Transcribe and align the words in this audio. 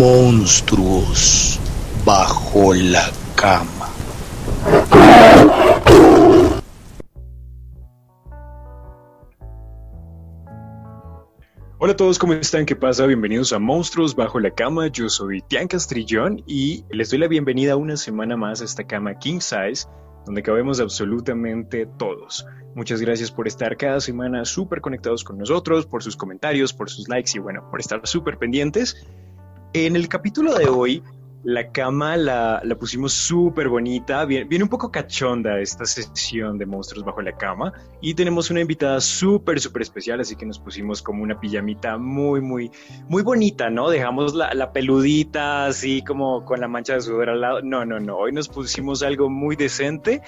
monstruos 0.00 1.60
bajo 2.06 2.72
la 2.72 3.10
cama. 3.36 3.90
Hola 11.76 11.92
a 11.92 11.96
todos, 11.96 12.18
¿cómo 12.18 12.32
están? 12.32 12.64
¿Qué 12.64 12.74
pasa? 12.74 13.04
Bienvenidos 13.04 13.52
a 13.52 13.58
Monstruos 13.58 14.16
Bajo 14.16 14.40
la 14.40 14.52
Cama. 14.52 14.86
Yo 14.86 15.10
soy 15.10 15.42
Tian 15.42 15.68
Castrillón 15.68 16.42
y 16.46 16.86
les 16.88 17.10
doy 17.10 17.18
la 17.18 17.28
bienvenida 17.28 17.76
una 17.76 17.98
semana 17.98 18.38
más 18.38 18.62
a 18.62 18.64
esta 18.64 18.84
cama 18.84 19.18
King 19.18 19.40
Size, 19.40 19.86
donde 20.24 20.42
cabemos 20.42 20.80
absolutamente 20.80 21.84
todos. 21.98 22.46
Muchas 22.74 23.02
gracias 23.02 23.30
por 23.30 23.46
estar 23.46 23.76
cada 23.76 24.00
semana 24.00 24.46
súper 24.46 24.80
conectados 24.80 25.24
con 25.24 25.36
nosotros, 25.36 25.84
por 25.84 26.02
sus 26.02 26.16
comentarios, 26.16 26.72
por 26.72 26.88
sus 26.88 27.06
likes 27.10 27.32
y 27.34 27.38
bueno, 27.38 27.68
por 27.70 27.80
estar 27.80 28.00
súper 28.06 28.38
pendientes. 28.38 29.06
En 29.72 29.94
el 29.94 30.08
capítulo 30.08 30.54
de 30.54 30.68
hoy 30.68 31.02
la 31.44 31.70
cama 31.70 32.16
la, 32.16 32.62
pusimos 32.78 33.12
súper 33.12 33.68
bonita, 33.68 34.24
viene, 34.24 34.62
un 34.62 34.68
poco 34.68 34.90
cachonda 34.90 35.58
esta 35.60 35.86
sesión 35.86 36.58
de 36.58 36.66
monstruos 36.66 37.04
bajo 37.04 37.22
la 37.22 37.32
cama 37.32 37.72
y 38.00 38.14
tenemos 38.14 38.50
una 38.50 38.60
invitada 38.60 39.00
súper, 39.00 39.60
súper 39.60 39.82
especial, 39.82 40.20
así 40.20 40.36
que 40.36 40.44
nos 40.44 40.58
pusimos 40.58 41.00
como 41.00 41.22
una 41.22 41.38
pijamita 41.38 41.96
muy, 41.96 42.40
muy, 42.40 42.70
muy 43.08 43.22
bonita, 43.22 43.70
¿no? 43.70 43.88
Dejamos 43.88 44.34
la, 44.34 44.72
peludita 44.72 45.66
así 45.66 46.02
como 46.02 46.44
con 46.44 46.60
la 46.60 46.68
mancha 46.68 46.94
de 46.94 47.00
sudor 47.00 47.30
al 47.30 47.40
lado. 47.40 47.62
No, 47.62 47.84
no, 47.84 48.00
no, 48.00 48.16
hoy 48.16 48.32
nos 48.32 48.48
pusimos 48.48 49.02
algo 49.02 49.30
muy 49.30 49.56
decente 49.56 50.22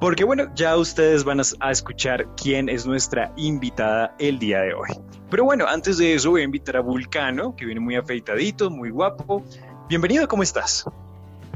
porque 0.00 0.24
bueno, 0.24 0.50
ya 0.54 0.76
ustedes 0.76 1.24
van 1.24 1.40
a, 1.40 1.70
escuchar 1.70 2.26
quién 2.34 2.70
es 2.70 2.86
nuestra 2.86 3.32
invitada 3.36 4.14
el 4.18 4.38
día 4.38 4.60
de 4.60 4.72
hoy. 4.72 4.88
Pero 5.30 5.44
bueno, 5.44 5.66
antes 5.68 5.98
de 5.98 6.14
eso 6.14 6.30
voy 6.30 6.40
a 6.40 6.44
invitar 6.44 6.78
a 6.78 6.80
Vulcano, 6.80 7.54
que 7.54 7.66
viene 7.66 7.80
muy 7.80 7.96
afeitadito, 7.96 8.70
muy 8.70 8.90
guapo. 8.90 9.44
Bienvenido, 9.88 10.26
¿cómo 10.26 10.42
estás? 10.42 10.86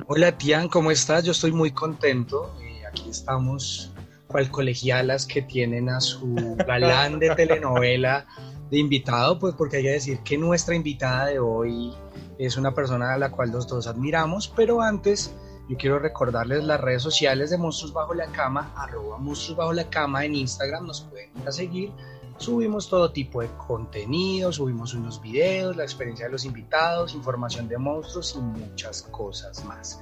Hola 0.06 0.36
Tian, 0.36 0.68
¿cómo 0.68 0.90
estás? 0.90 1.24
Yo 1.24 1.32
estoy 1.32 1.52
muy 1.52 1.70
contento. 1.70 2.54
Eh, 2.60 2.82
aquí 2.86 3.08
estamos 3.08 3.90
cual 4.26 4.50
colegialas 4.50 5.26
que 5.26 5.40
tienen 5.40 5.88
a 5.88 6.00
su 6.00 6.34
galán 6.66 7.18
de 7.18 7.34
telenovela 7.34 8.26
de 8.70 8.78
invitado, 8.78 9.38
pues 9.38 9.54
porque 9.54 9.78
hay 9.78 9.84
que 9.84 9.90
decir 9.90 10.18
que 10.20 10.36
nuestra 10.36 10.74
invitada 10.74 11.26
de 11.26 11.38
hoy 11.38 11.94
es 12.38 12.56
una 12.58 12.74
persona 12.74 13.14
a 13.14 13.18
la 13.18 13.30
cual 13.30 13.52
los 13.52 13.66
dos 13.66 13.86
admiramos, 13.86 14.52
pero 14.54 14.82
antes 14.82 15.34
yo 15.68 15.76
quiero 15.76 15.98
recordarles 15.98 16.64
las 16.64 16.80
redes 16.80 17.02
sociales 17.02 17.50
de 17.50 17.58
Monstruos 17.58 17.92
Bajo 17.92 18.14
la 18.14 18.26
Cama, 18.26 18.72
arroba 18.76 19.18
Monstruos 19.18 19.56
Bajo 19.56 19.72
la 19.72 19.88
Cama 19.88 20.24
en 20.24 20.34
Instagram, 20.34 20.86
nos 20.86 21.02
pueden 21.02 21.30
ir 21.40 21.48
a 21.48 21.52
seguir 21.52 21.92
Subimos 22.36 22.88
todo 22.88 23.12
tipo 23.12 23.42
de 23.42 23.48
contenido, 23.56 24.52
subimos 24.52 24.92
unos 24.94 25.20
videos, 25.20 25.76
la 25.76 25.84
experiencia 25.84 26.26
de 26.26 26.32
los 26.32 26.44
invitados, 26.44 27.14
información 27.14 27.68
de 27.68 27.78
monstruos 27.78 28.34
y 28.36 28.40
muchas 28.40 29.02
cosas 29.02 29.64
más. 29.64 30.00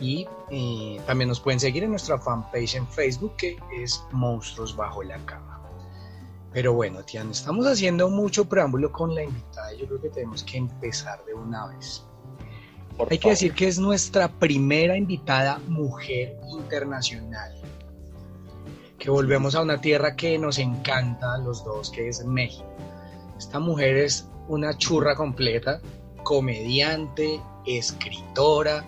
Y 0.00 0.26
eh, 0.50 1.00
también 1.06 1.28
nos 1.28 1.40
pueden 1.40 1.60
seguir 1.60 1.84
en 1.84 1.90
nuestra 1.90 2.18
fanpage 2.18 2.74
en 2.74 2.88
Facebook 2.88 3.36
que 3.36 3.56
es 3.78 4.02
Monstruos 4.10 4.74
Bajo 4.74 5.02
la 5.02 5.18
Cama. 5.24 5.60
Pero 6.52 6.72
bueno, 6.72 7.04
Tian, 7.04 7.30
estamos 7.30 7.64
haciendo 7.66 8.10
mucho 8.10 8.48
preámbulo 8.48 8.90
con 8.90 9.14
la 9.14 9.22
invitada. 9.22 9.72
Yo 9.74 9.86
creo 9.86 10.00
que 10.00 10.08
tenemos 10.08 10.42
que 10.42 10.56
empezar 10.58 11.24
de 11.24 11.34
una 11.34 11.68
vez. 11.68 12.04
Hay 13.08 13.18
que 13.18 13.30
decir 13.30 13.54
que 13.54 13.68
es 13.68 13.78
nuestra 13.78 14.28
primera 14.28 14.96
invitada 14.96 15.58
mujer 15.68 16.36
internacional 16.50 17.54
que 18.98 19.10
volvemos 19.10 19.54
a 19.54 19.62
una 19.62 19.80
tierra 19.80 20.14
que 20.14 20.38
nos 20.38 20.58
encanta 20.58 21.34
a 21.34 21.38
los 21.38 21.64
dos, 21.64 21.90
que 21.90 22.08
es 22.08 22.24
México. 22.24 22.68
Esta 23.38 23.58
mujer 23.58 23.96
es 23.96 24.28
una 24.46 24.76
churra 24.76 25.14
completa, 25.14 25.80
comediante, 26.22 27.40
escritora. 27.66 28.84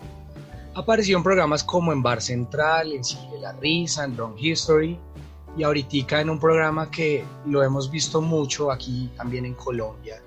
Apareció 0.75 1.17
en 1.17 1.23
programas 1.23 1.65
como 1.65 1.93
en 1.93 2.03
Bar 2.03 2.21
Central, 2.21 2.93
en 2.93 3.03
Sigue 3.03 3.39
la 3.41 3.53
Risa, 3.53 4.05
en 4.05 4.15
Drunk 4.15 4.37
History 4.39 4.99
y 5.57 5.63
ahorita 5.63 6.21
en 6.21 6.29
un 6.29 6.39
programa 6.39 6.91
que 6.91 7.25
lo 7.47 7.63
hemos 7.63 7.91
visto 7.91 8.21
mucho 8.21 8.71
aquí 8.71 9.11
también 9.17 9.47
en 9.47 9.55
Colombia 9.55 10.23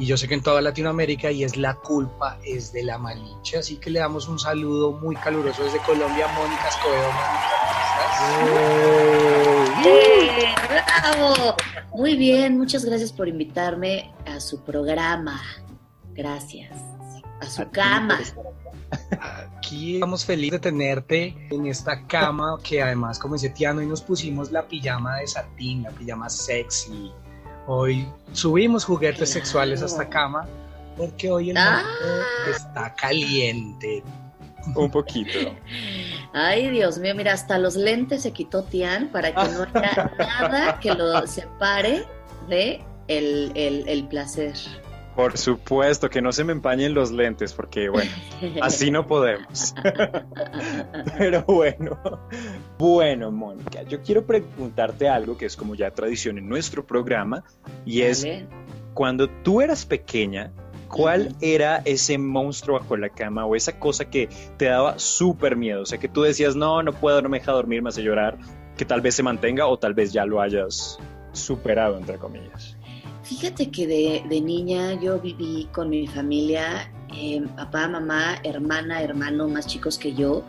y 0.00 0.06
yo 0.06 0.16
sé 0.16 0.26
que 0.26 0.34
en 0.34 0.42
toda 0.42 0.62
Latinoamérica 0.62 1.30
y 1.30 1.44
es 1.44 1.58
La 1.58 1.74
culpa 1.74 2.38
es 2.42 2.72
de 2.72 2.84
la 2.84 2.96
Malinche. 2.96 3.58
Así 3.58 3.76
que 3.76 3.90
le 3.90 3.98
damos 3.98 4.28
un 4.28 4.38
saludo 4.38 4.92
muy 4.92 5.14
caluroso 5.14 5.62
desde 5.62 5.78
Colombia, 5.80 6.26
Mónica 6.28 6.68
Escobedo. 6.68 7.10
¡Bravo! 10.70 11.54
Muy 11.92 12.16
bien, 12.16 12.56
muchas 12.56 12.82
gracias 12.86 13.12
por 13.12 13.28
invitarme 13.28 14.10
a 14.24 14.40
su 14.40 14.64
programa. 14.64 15.38
Gracias. 16.14 16.72
A 17.42 17.46
su 17.46 17.70
cama. 17.70 18.20
Aquí 19.58 19.96
estamos 19.96 20.24
felices 20.24 20.52
de 20.52 20.70
tenerte 20.70 21.36
en 21.50 21.66
esta 21.66 22.06
cama 22.06 22.58
que 22.62 22.82
además, 22.82 23.18
como 23.18 23.34
dice 23.34 23.50
Tiano, 23.50 23.80
hoy 23.80 23.86
nos 23.86 24.00
pusimos 24.00 24.50
la 24.50 24.66
pijama 24.66 25.18
de 25.18 25.26
satín, 25.26 25.82
la 25.82 25.90
pijama 25.90 26.30
sexy. 26.30 27.12
Hoy 27.66 28.08
subimos 28.32 28.84
juguetes 28.84 29.30
sexuales 29.30 29.82
a 29.82 29.86
esta 29.86 30.08
cama 30.08 30.46
porque 30.96 31.30
hoy 31.30 31.50
el 31.50 31.56
ah. 31.56 31.82
está 32.48 32.94
caliente. 32.94 34.02
Un 34.76 34.90
poquito. 34.90 35.54
Ay, 36.34 36.68
Dios 36.70 36.98
mío, 36.98 37.14
mira, 37.14 37.32
hasta 37.32 37.58
los 37.58 37.76
lentes 37.76 38.22
se 38.22 38.32
quitó 38.32 38.62
Tian 38.62 39.08
para 39.08 39.30
que 39.30 39.50
no 39.50 39.62
haya 39.62 40.12
nada 40.18 40.78
que 40.78 40.94
lo 40.94 41.26
separe 41.26 42.04
de 42.48 42.84
el, 43.08 43.52
el, 43.54 44.04
placer. 44.04 44.54
Por 45.14 45.36
supuesto, 45.36 46.08
que 46.08 46.22
no 46.22 46.32
se 46.32 46.44
me 46.44 46.52
empañen 46.52 46.94
los 46.94 47.10
lentes, 47.10 47.52
porque 47.52 47.88
bueno, 47.88 48.10
así 48.62 48.90
no 48.90 49.06
podemos. 49.06 49.74
Pero 51.18 51.44
bueno, 51.44 51.98
bueno, 52.78 53.30
Mónica, 53.30 53.82
yo 53.82 54.00
quiero 54.02 54.24
preguntarte 54.24 55.08
algo 55.08 55.36
que 55.36 55.46
es 55.46 55.56
como 55.56 55.74
ya 55.74 55.90
tradición 55.90 56.38
en 56.38 56.48
nuestro 56.48 56.86
programa, 56.86 57.44
y 57.84 58.02
es, 58.02 58.26
cuando 58.94 59.28
tú 59.28 59.60
eras 59.60 59.84
pequeña, 59.84 60.52
¿Cuál 60.90 61.36
era 61.40 61.82
ese 61.84 62.18
monstruo 62.18 62.80
bajo 62.80 62.96
la 62.96 63.10
cama 63.10 63.46
o 63.46 63.54
esa 63.54 63.78
cosa 63.78 64.10
que 64.10 64.28
te 64.56 64.64
daba 64.64 64.98
súper 64.98 65.54
miedo? 65.54 65.82
O 65.82 65.86
sea, 65.86 65.98
que 65.98 66.08
tú 66.08 66.22
decías, 66.22 66.56
no, 66.56 66.82
no 66.82 66.92
puedo, 66.92 67.22
no 67.22 67.28
me 67.28 67.38
deja 67.38 67.52
dormir, 67.52 67.80
me 67.80 67.90
hace 67.90 68.02
llorar, 68.02 68.36
que 68.76 68.84
tal 68.84 69.00
vez 69.00 69.14
se 69.14 69.22
mantenga 69.22 69.68
o 69.68 69.78
tal 69.78 69.94
vez 69.94 70.12
ya 70.12 70.24
lo 70.24 70.40
hayas 70.40 70.98
superado, 71.32 71.96
entre 71.96 72.18
comillas. 72.18 72.76
Fíjate 73.30 73.70
que 73.70 73.86
de, 73.86 74.40
niña 74.40 75.00
yo 75.00 75.20
viví 75.20 75.68
con 75.70 75.88
mi 75.88 76.08
familia, 76.08 76.92
eh, 77.14 77.40
papá, 77.54 77.86
mamá, 77.86 78.40
hermana, 78.42 79.04
hermano 79.04 79.46
más 79.46 79.68
chicos 79.68 79.98
que 79.98 80.12
yo, 80.14 80.42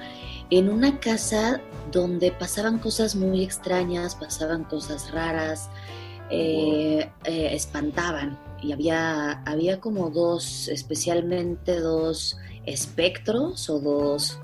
en 0.50 0.68
una 0.68 1.00
casa 1.00 1.62
donde 1.92 2.32
pasaban 2.32 2.80
cosas 2.80 3.16
muy 3.16 3.44
extrañas, 3.44 4.16
pasaban 4.16 4.64
cosas 4.64 5.12
raras, 5.12 5.70
eh, 6.32 7.08
eh, 7.26 7.50
espantaban. 7.52 8.40
Y 8.64 8.72
había, 8.72 9.44
había 9.44 9.80
como 9.80 10.10
dos, 10.10 10.68
especialmente 10.68 11.80
dos 11.80 12.36
espectros 12.66 13.70
o 13.70 13.80
dos 13.80 14.40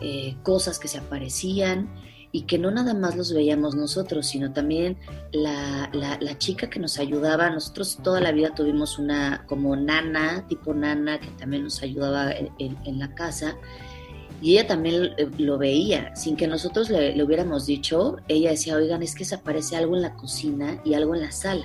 eh, 0.00 0.34
cosas 0.44 0.78
que 0.78 0.88
se 0.88 0.96
aparecían 0.96 1.90
y 2.32 2.42
que 2.42 2.58
no 2.58 2.70
nada 2.70 2.94
más 2.94 3.16
los 3.16 3.32
veíamos 3.32 3.74
nosotros, 3.74 4.26
sino 4.26 4.52
también 4.52 4.96
la, 5.32 5.90
la, 5.92 6.38
chica 6.38 6.68
que 6.68 6.78
nos 6.78 6.98
ayudaba. 6.98 7.50
Nosotros 7.50 7.98
toda 8.02 8.20
la 8.20 8.32
vida 8.32 8.54
tuvimos 8.54 8.98
una 8.98 9.44
como 9.46 9.74
nana, 9.76 10.46
tipo 10.48 10.74
nana, 10.74 11.18
que 11.18 11.28
también 11.38 11.64
nos 11.64 11.82
ayudaba 11.82 12.32
en, 12.32 12.98
la 12.98 13.14
casa. 13.14 13.56
Y 14.42 14.52
ella 14.52 14.66
también 14.66 15.14
lo 15.38 15.56
veía, 15.56 16.14
sin 16.14 16.36
que 16.36 16.46
nosotros 16.46 16.90
le, 16.90 17.16
le, 17.16 17.24
hubiéramos 17.24 17.64
dicho. 17.64 18.18
Ella 18.28 18.50
decía, 18.50 18.76
oigan, 18.76 19.02
es 19.02 19.14
que 19.14 19.24
se 19.24 19.36
aparece 19.36 19.76
algo 19.76 19.96
en 19.96 20.02
la 20.02 20.14
cocina 20.14 20.80
y 20.84 20.94
algo 20.94 21.14
en 21.14 21.22
la 21.22 21.32
sala. 21.32 21.64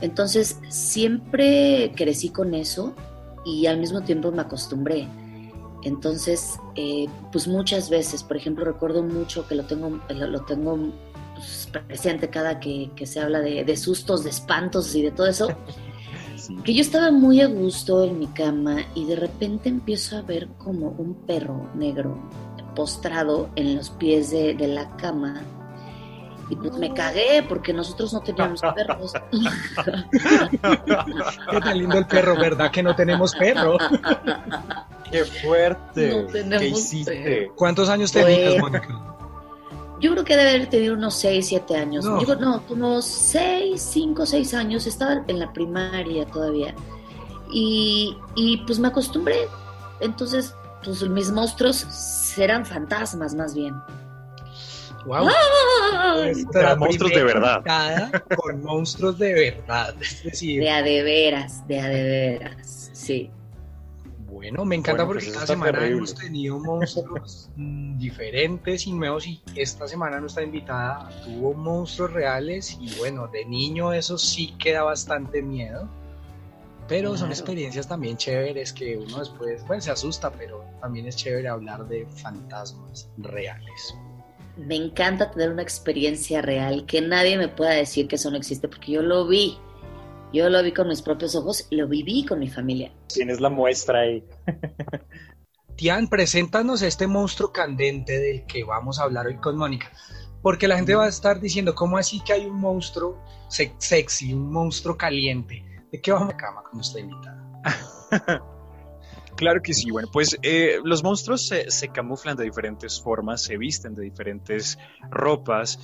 Entonces 0.00 0.58
siempre 0.68 1.92
crecí 1.96 2.30
con 2.30 2.54
eso 2.54 2.94
y 3.44 3.66
al 3.66 3.78
mismo 3.78 4.02
tiempo 4.02 4.30
me 4.30 4.42
acostumbré. 4.42 5.08
Entonces, 5.88 6.60
eh, 6.76 7.06
pues 7.32 7.48
muchas 7.48 7.90
veces, 7.90 8.22
por 8.22 8.36
ejemplo, 8.36 8.64
recuerdo 8.64 9.02
mucho 9.02 9.46
que 9.48 9.54
lo 9.54 9.64
tengo, 9.64 10.00
lo 10.08 10.44
tengo 10.44 10.78
pues, 11.34 11.68
presente 11.86 12.28
cada 12.28 12.60
que, 12.60 12.90
se 13.04 13.20
habla 13.20 13.40
de, 13.40 13.76
sustos, 13.76 14.24
de 14.24 14.30
espantos 14.30 14.94
y 14.94 15.02
de 15.02 15.10
todo 15.10 15.26
eso, 15.26 15.48
que 16.64 16.74
yo 16.74 16.82
estaba 16.82 17.10
muy 17.10 17.40
a 17.40 17.46
gusto 17.46 18.04
en 18.04 18.18
mi 18.18 18.26
cama 18.28 18.82
y 18.94 19.06
de 19.06 19.16
repente 19.16 19.68
empiezo 19.68 20.18
a 20.18 20.22
ver 20.22 20.48
como 20.58 20.90
un 20.90 21.14
perro 21.14 21.68
negro 21.74 22.16
postrado 22.76 23.50
en 23.56 23.74
los 23.74 23.90
pies 23.90 24.30
de 24.30 24.54
la 24.68 24.94
cama 24.96 25.42
y 26.50 26.56
pues 26.56 26.72
me 26.74 26.92
cagué 26.94 27.44
porque 27.48 27.72
nosotros 27.72 28.12
no 28.12 28.20
teníamos 28.20 28.60
perros. 28.74 29.12
Qué 31.50 31.60
tan 31.60 31.78
lindo 31.78 31.98
el 31.98 32.06
perro, 32.06 32.36
¿verdad? 32.36 32.70
Que 32.70 32.82
no 32.82 32.94
tenemos 32.94 33.34
perro. 33.34 33.76
Qué 35.10 35.24
fuerte. 35.24 36.22
No 36.22 36.26
tenemos 36.32 36.58
¿Qué 36.60 36.68
hiciste? 36.68 37.52
¿Cuántos 37.54 37.88
años 37.88 38.12
tenías, 38.12 38.58
Mónica? 38.58 38.88
Yo 40.00 40.12
creo 40.12 40.24
que 40.24 40.36
debe 40.36 40.50
haber 40.50 40.70
tenido 40.70 40.94
unos 40.94 41.14
6, 41.16 41.46
7 41.48 41.76
años. 41.76 42.04
No. 42.04 42.18
Digo, 42.20 42.36
no, 42.36 42.62
como 42.66 43.02
6, 43.02 43.80
5, 43.82 44.26
6 44.26 44.54
años. 44.54 44.86
Estaba 44.86 45.24
en 45.26 45.38
la 45.38 45.52
primaria 45.52 46.24
todavía. 46.26 46.74
y, 47.52 48.16
y 48.36 48.58
pues 48.58 48.78
me 48.78 48.88
acostumbré. 48.88 49.48
Entonces, 50.00 50.54
pues 50.84 51.02
mis 51.08 51.30
monstruos 51.32 51.76
serán 51.76 52.64
fantasmas 52.64 53.34
más 53.34 53.54
bien. 53.54 53.74
Wow. 55.04 55.28
Nuestra 56.24 56.76
monstruos 56.76 57.12
de 57.12 57.24
verdad. 57.24 58.22
Con 58.36 58.62
monstruos 58.62 59.18
de 59.18 59.32
verdad. 59.32 59.94
Es 60.00 60.22
decir, 60.22 60.60
de 60.60 60.70
a 60.70 60.82
de 60.82 61.02
veras, 61.02 61.66
de 61.66 61.80
a 61.80 61.88
de 61.88 62.02
veras, 62.02 62.90
sí. 62.92 63.30
Bueno, 64.30 64.64
me 64.64 64.76
encanta 64.76 65.04
porque 65.06 65.24
pues 65.24 65.34
cada 65.34 65.46
semana 65.46 65.86
hemos 65.86 66.14
tenido 66.14 66.58
monstruos 66.58 67.50
mm, 67.56 67.98
diferentes 67.98 68.86
y 68.86 68.92
nuevos 68.92 69.26
y 69.26 69.42
esta 69.56 69.88
semana 69.88 70.20
nuestra 70.20 70.44
invitada 70.44 71.08
tuvo 71.24 71.54
monstruos 71.54 72.12
reales 72.12 72.78
y 72.80 72.94
bueno, 72.98 73.26
de 73.28 73.44
niño 73.46 73.92
eso 73.92 74.16
sí 74.16 74.54
queda 74.58 74.82
bastante 74.82 75.42
miedo. 75.42 75.88
Pero 76.86 77.16
son 77.18 77.28
experiencias 77.30 77.86
también 77.86 78.16
chéveres 78.16 78.72
que 78.72 78.96
uno 78.96 79.18
después, 79.18 79.66
bueno, 79.66 79.82
se 79.82 79.90
asusta, 79.90 80.30
pero 80.30 80.64
también 80.80 81.06
es 81.06 81.16
chévere 81.16 81.48
hablar 81.48 81.86
de 81.86 82.06
fantasmas 82.06 83.10
reales. 83.18 83.94
Me 84.58 84.74
encanta 84.74 85.30
tener 85.30 85.50
una 85.50 85.62
experiencia 85.62 86.42
real, 86.42 86.84
que 86.84 87.00
nadie 87.00 87.38
me 87.38 87.48
pueda 87.48 87.70
decir 87.70 88.08
que 88.08 88.16
eso 88.16 88.30
no 88.30 88.36
existe, 88.36 88.68
porque 88.68 88.92
yo 88.92 89.02
lo 89.02 89.26
vi. 89.26 89.56
Yo 90.32 90.50
lo 90.50 90.62
vi 90.62 90.72
con 90.72 90.88
mis 90.88 91.00
propios 91.00 91.34
ojos, 91.36 91.66
lo 91.70 91.86
viví 91.86 92.26
con 92.26 92.40
mi 92.40 92.48
familia. 92.48 92.92
Tienes 93.06 93.40
la 93.40 93.48
muestra 93.48 94.00
ahí. 94.00 94.24
Tian, 95.76 96.08
preséntanos 96.08 96.82
este 96.82 97.06
monstruo 97.06 97.52
candente 97.52 98.18
del 98.18 98.44
que 98.46 98.64
vamos 98.64 98.98
a 98.98 99.04
hablar 99.04 99.26
hoy 99.26 99.36
con 99.36 99.56
Mónica. 99.56 99.92
Porque 100.42 100.68
la 100.68 100.76
gente 100.76 100.94
va 100.94 101.04
a 101.04 101.08
estar 101.08 101.40
diciendo, 101.40 101.74
¿cómo 101.74 101.96
así 101.96 102.20
que 102.20 102.32
hay 102.32 102.46
un 102.46 102.60
monstruo 102.60 103.22
sexy, 103.48 104.34
un 104.34 104.52
monstruo 104.52 104.96
caliente? 104.96 105.64
¿De 105.90 106.00
qué 106.00 106.12
vamos 106.12 106.34
a 106.34 106.36
cama 106.36 106.62
con 106.64 106.74
nuestra 106.74 107.00
invitada? 107.00 108.42
Claro 109.38 109.62
que 109.62 109.72
sí. 109.72 109.92
Bueno, 109.92 110.08
pues 110.12 110.36
eh, 110.42 110.80
los 110.82 111.04
monstruos 111.04 111.46
se, 111.46 111.88
camuflan 111.90 112.36
de 112.36 112.42
diferentes 112.42 113.00
formas, 113.00 113.40
se 113.40 113.56
visten 113.56 113.94
de 113.94 114.02
diferentes 114.02 114.80
ropas 115.12 115.78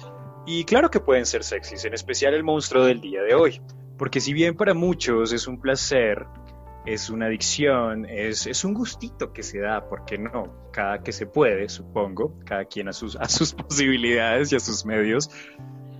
y 0.45 0.65
claro 0.65 0.91
que 0.91 0.99
pueden 0.99 1.25
ser 1.25 1.45
sexys, 1.45 1.85
en 1.85 1.95
especial 1.95 2.35
el 2.35 2.43
monstruo 2.43 2.85
del 2.85 3.01
día 3.01 3.23
de 3.23 3.33
hoy. 3.35 3.63
Porque 3.97 4.21
si 4.21 4.33
bien 4.33 4.57
para 4.57 4.75
muchos 4.75 5.33
es 5.33 5.47
un 5.47 5.61
placer, 5.61 6.27
es 6.85 7.11
una 7.11 7.27
adicción, 7.27 8.07
es, 8.07 8.49
es 8.49 8.65
un 8.65 8.75
gustito 8.75 9.33
que 9.33 9.45
se 9.45 9.61
da, 9.61 9.89
¿por 9.89 10.05
qué 10.05 10.19
no? 10.19 10.71
Cada 10.73 11.05
que 11.05 11.13
se 11.13 11.27
puede, 11.27 11.69
supongo, 11.69 12.37
cada 12.45 12.65
quien 12.65 12.89
a 12.89 12.93
sus, 12.93 13.15
a 13.15 13.29
sus 13.29 13.53
posibilidades 13.55 14.51
y 14.51 14.57
a 14.57 14.61
sus 14.61 14.85
medios, 14.85 15.31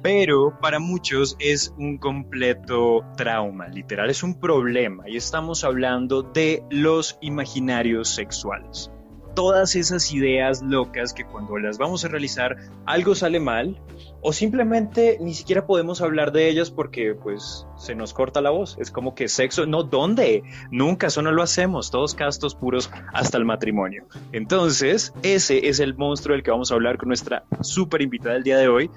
pero 0.05 0.53
para 0.61 0.81
muchos 0.81 1.35
es 1.39 1.73
un 1.79 1.97
completo 1.97 3.01
trauma, 3.17 3.69
literal, 3.69 4.11
es 4.11 4.23
un 4.23 4.39
problema 4.39 5.09
y 5.09 5.17
estamos 5.17 5.65
hablando 5.65 6.23
de 6.23 6.63
los 6.69 7.17
imaginarios 7.23 8.11
sexuales. 8.11 8.91
Todas 9.35 9.75
esas 9.75 10.13
ideas 10.13 10.61
locas 10.63 11.15
que 11.15 11.25
cuando 11.25 11.57
las 11.57 11.79
vamos 11.79 12.05
a 12.05 12.09
realizar 12.09 12.59
algo 12.85 13.15
sale 13.15 13.41
mal 13.41 13.81
o 14.21 14.35
simplemente 14.35 15.17
ni 15.23 15.33
siquiera 15.33 15.67
podemos 15.67 16.03
hablar 16.03 16.33
de 16.33 16.51
ellas 16.51 16.71
porque 16.71 17.15
pues 17.15 17.67
se 17.79 17.95
nos 17.95 18.13
corta 18.13 18.43
la 18.43 18.51
voz. 18.51 18.77
Es 18.79 18.91
como 18.91 19.15
que 19.15 19.27
sexo, 19.29 19.65
no, 19.65 19.85
¿dónde? 19.85 20.43
Nunca, 20.71 21.07
eso 21.07 21.23
no 21.23 21.33
lo 21.33 21.43
hacemos, 21.43 21.91
todos 21.91 22.15
castos 22.15 22.55
puros 22.55 22.91
hasta 23.15 23.39
el 23.39 23.47
matrimonio. 23.47 24.07
Entonces, 24.33 25.15
ese 25.23 25.67
es 25.67 25.81
el 25.81 25.97
monstruo 25.97 26.35
del 26.35 26.45
que 26.45 26.51
vamos 26.51 26.71
a 26.71 26.75
hablar 26.75 26.99
con 26.99 27.09
nuestra 27.09 27.45
súper 27.63 28.03
invitada 28.03 28.35
del 28.35 28.45
día 28.45 28.59
de 28.59 28.69
hoy, 28.69 28.91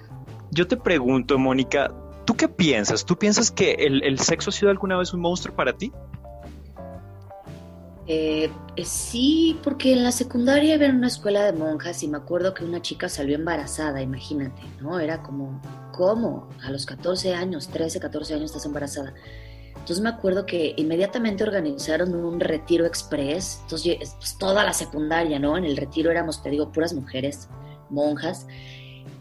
yo 0.51 0.67
te 0.67 0.77
pregunto, 0.77 1.37
Mónica, 1.37 1.93
¿tú 2.25 2.35
qué 2.35 2.47
piensas? 2.47 3.05
¿Tú 3.05 3.17
piensas 3.17 3.51
que 3.51 3.73
el, 3.73 4.19
sexo 4.19 4.49
ha 4.49 4.53
sido 4.53 4.69
alguna 4.69 4.97
vez 4.97 5.13
un 5.13 5.21
monstruo 5.21 5.55
para 5.55 5.73
ti? 5.73 5.91
Eh, 8.09 8.49
eh, 8.77 8.85
sí, 8.85 9.59
porque 9.63 9.91
en 9.91 10.03
la 10.03 10.13
secundaria 10.13 10.75
había 10.75 10.89
una 10.89 11.07
escuela 11.07 11.43
de 11.43 11.51
monjas 11.51 12.03
y 12.03 12.07
me 12.07 12.17
acuerdo 12.17 12.53
que 12.53 12.63
una 12.63 12.81
chica 12.81 13.09
salió 13.09 13.35
embarazada, 13.35 14.01
imagínate, 14.01 14.61
¿no? 14.79 14.97
Era 14.99 15.21
como, 15.21 15.61
¿cómo? 15.91 16.47
A 16.63 16.71
los 16.71 16.85
14 16.85 17.33
años, 17.35 17.67
13, 17.67 17.99
14 17.99 18.35
años 18.35 18.45
estás 18.45 18.65
embarazada. 18.65 19.13
Entonces 19.87 20.01
me 20.01 20.09
acuerdo 20.09 20.45
que 20.45 20.73
inmediatamente 20.77 21.43
organizaron 21.43 22.13
un 22.13 22.39
retiro 22.39 22.85
express, 22.85 23.59
entonces 23.63 24.15
pues, 24.17 24.37
toda 24.37 24.63
la 24.65 24.73
secundaria, 24.73 25.39
¿no? 25.39 25.57
En 25.57 25.65
el 25.65 25.77
retiro 25.77 26.11
éramos, 26.11 26.41
te 26.41 26.49
digo, 26.49 26.71
puras 26.71 26.93
mujeres, 26.93 27.47
monjas, 27.89 28.47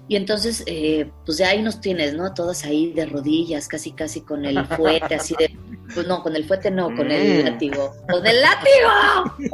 y 0.09 0.15
entonces, 0.15 0.63
eh, 0.67 1.11
pues 1.25 1.39
ya 1.39 1.49
ahí 1.49 1.63
nos 1.63 1.81
tienes, 1.81 2.15
¿no? 2.15 2.33
Todas 2.33 2.65
ahí 2.65 2.93
de 2.93 3.07
rodillas, 3.07 3.67
casi, 3.67 3.91
casi 3.91 4.21
con 4.21 4.45
el 4.45 4.65
fuete, 4.67 5.17
así 5.17 5.35
de. 5.37 5.57
Pues 5.95 6.07
no, 6.07 6.23
con 6.23 6.37
el 6.37 6.45
fuete 6.45 6.71
no, 6.71 6.95
con 6.95 7.11
el 7.11 7.43
mm. 7.43 7.45
látigo. 7.47 7.93
¡Con 8.09 8.25
el 8.25 8.41
látigo! 8.41 9.51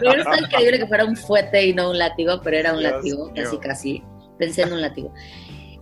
pero 0.00 0.22
está 0.22 0.38
increíble 0.38 0.78
que 0.78 0.86
fuera 0.86 1.04
un 1.04 1.16
fuete 1.16 1.66
y 1.66 1.74
no 1.74 1.90
un 1.90 1.98
látigo, 1.98 2.40
pero 2.42 2.56
era 2.56 2.72
un 2.72 2.82
látigo, 2.82 3.30
casi, 3.34 3.58
casi. 3.58 4.02
Pensé 4.38 4.62
en 4.62 4.72
un 4.72 4.80
látigo. 4.80 5.12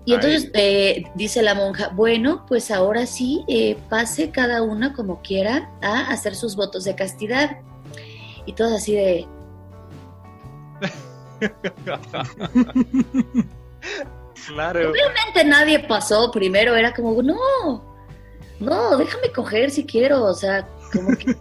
Y 0.04 0.14
entonces 0.14 0.50
eh, 0.54 1.04
dice 1.14 1.42
la 1.42 1.54
monja, 1.54 1.90
bueno, 1.94 2.44
pues 2.48 2.72
ahora 2.72 3.06
sí, 3.06 3.44
eh, 3.46 3.76
pase 3.88 4.30
cada 4.30 4.62
una 4.62 4.92
como 4.92 5.22
quiera 5.22 5.70
a 5.82 6.10
hacer 6.10 6.34
sus 6.34 6.56
votos 6.56 6.82
de 6.84 6.96
castidad. 6.96 7.58
Y 8.46 8.54
todo 8.54 8.74
así 8.74 8.94
de, 8.94 9.28
claro. 14.46 14.90
Obviamente 14.90 15.44
nadie 15.44 15.80
pasó 15.80 16.30
primero, 16.30 16.76
era 16.76 16.94
como, 16.94 17.22
no, 17.22 17.36
no, 18.60 18.96
déjame 18.96 19.32
coger 19.32 19.70
si 19.70 19.84
quiero, 19.84 20.24
o 20.24 20.34
sea, 20.34 20.68
como 20.92 21.16
que... 21.16 21.30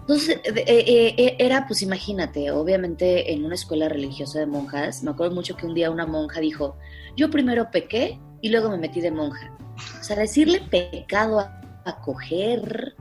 Entonces, 0.00 0.40
eh, 0.44 0.64
eh, 0.66 1.14
eh, 1.16 1.36
era, 1.38 1.66
pues 1.66 1.82
imagínate, 1.82 2.50
obviamente 2.50 3.32
en 3.32 3.44
una 3.44 3.54
escuela 3.54 3.88
religiosa 3.88 4.38
de 4.38 4.46
monjas, 4.46 5.02
me 5.02 5.10
acuerdo 5.10 5.34
mucho 5.34 5.56
que 5.56 5.66
un 5.66 5.74
día 5.74 5.90
una 5.90 6.06
monja 6.06 6.40
dijo, 6.40 6.76
yo 7.16 7.30
primero 7.30 7.70
pequé 7.70 8.18
y 8.40 8.48
luego 8.48 8.70
me 8.70 8.78
metí 8.78 9.00
de 9.00 9.10
monja. 9.10 9.54
O 10.00 10.04
sea, 10.04 10.16
decirle 10.16 10.60
pecado 10.60 11.40
a, 11.40 11.60
a 11.84 12.00
coger, 12.00 12.94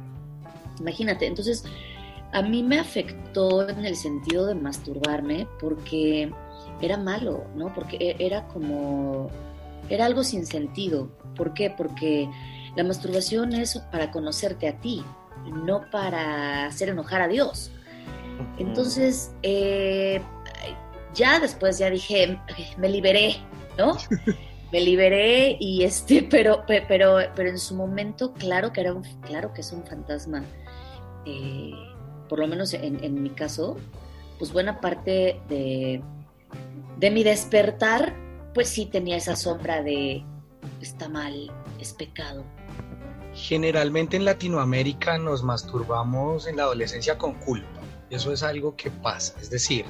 imagínate, 0.79 1.27
entonces 1.27 1.63
a 2.33 2.41
mí 2.41 2.63
me 2.63 2.79
afectó 2.79 3.67
en 3.67 3.85
el 3.85 3.95
sentido 3.95 4.45
de 4.45 4.55
masturbarme 4.55 5.47
porque 5.59 6.31
era 6.81 6.97
malo, 6.97 7.45
¿no? 7.55 7.73
Porque 7.73 7.97
e, 7.97 8.15
era 8.19 8.47
como, 8.47 9.29
era 9.89 10.05
algo 10.05 10.23
sin 10.23 10.45
sentido. 10.45 11.09
¿Por 11.35 11.53
qué? 11.53 11.69
Porque 11.69 12.29
la 12.75 12.83
masturbación 12.83 13.53
es 13.53 13.77
para 13.91 14.11
conocerte 14.11 14.67
a 14.67 14.79
ti, 14.79 15.03
no 15.45 15.89
para 15.91 16.65
hacer 16.67 16.89
enojar 16.89 17.21
a 17.21 17.27
Dios. 17.27 17.71
Entonces, 18.57 19.33
eh, 19.43 20.21
ya 21.13 21.39
después 21.39 21.77
ya 21.77 21.89
dije, 21.89 22.39
me 22.77 22.89
liberé, 22.89 23.35
¿no? 23.77 23.97
me 24.71 24.79
liberé 24.79 25.57
y 25.59 25.83
este, 25.83 26.23
pero, 26.23 26.63
pero, 26.65 27.17
pero 27.35 27.49
en 27.49 27.59
su 27.59 27.75
momento, 27.75 28.33
claro 28.33 28.71
que 28.71 28.81
era 28.81 28.93
un, 28.93 29.03
claro 29.21 29.53
que 29.53 29.61
es 29.61 29.71
un 29.73 29.85
fantasma. 29.85 30.43
Eh, 31.25 31.90
por 32.31 32.39
lo 32.39 32.47
menos 32.47 32.73
en, 32.73 33.21
mi 33.21 33.31
caso, 33.31 33.75
pues 34.39 34.53
buena 34.53 34.79
parte 34.79 35.41
de, 35.49 36.01
de 36.97 37.11
mi 37.11 37.25
despertar, 37.25 38.15
pues 38.53 38.69
sí 38.69 38.85
tenía 38.85 39.17
esa 39.17 39.35
sombra 39.35 39.83
de 39.83 40.23
está 40.79 41.09
mal, 41.09 41.51
es 41.77 41.91
pecado. 41.91 42.45
Generalmente 43.33 44.15
en 44.15 44.23
Latinoamérica 44.23 45.17
nos 45.17 45.43
masturbamos 45.43 46.47
en 46.47 46.55
la 46.55 46.63
adolescencia 46.63 47.17
con 47.17 47.33
culpa. 47.33 47.81
Eso 48.09 48.31
es 48.31 48.43
algo 48.43 48.77
que 48.77 48.89
pasa. 48.89 49.33
Es 49.41 49.49
decir, 49.49 49.83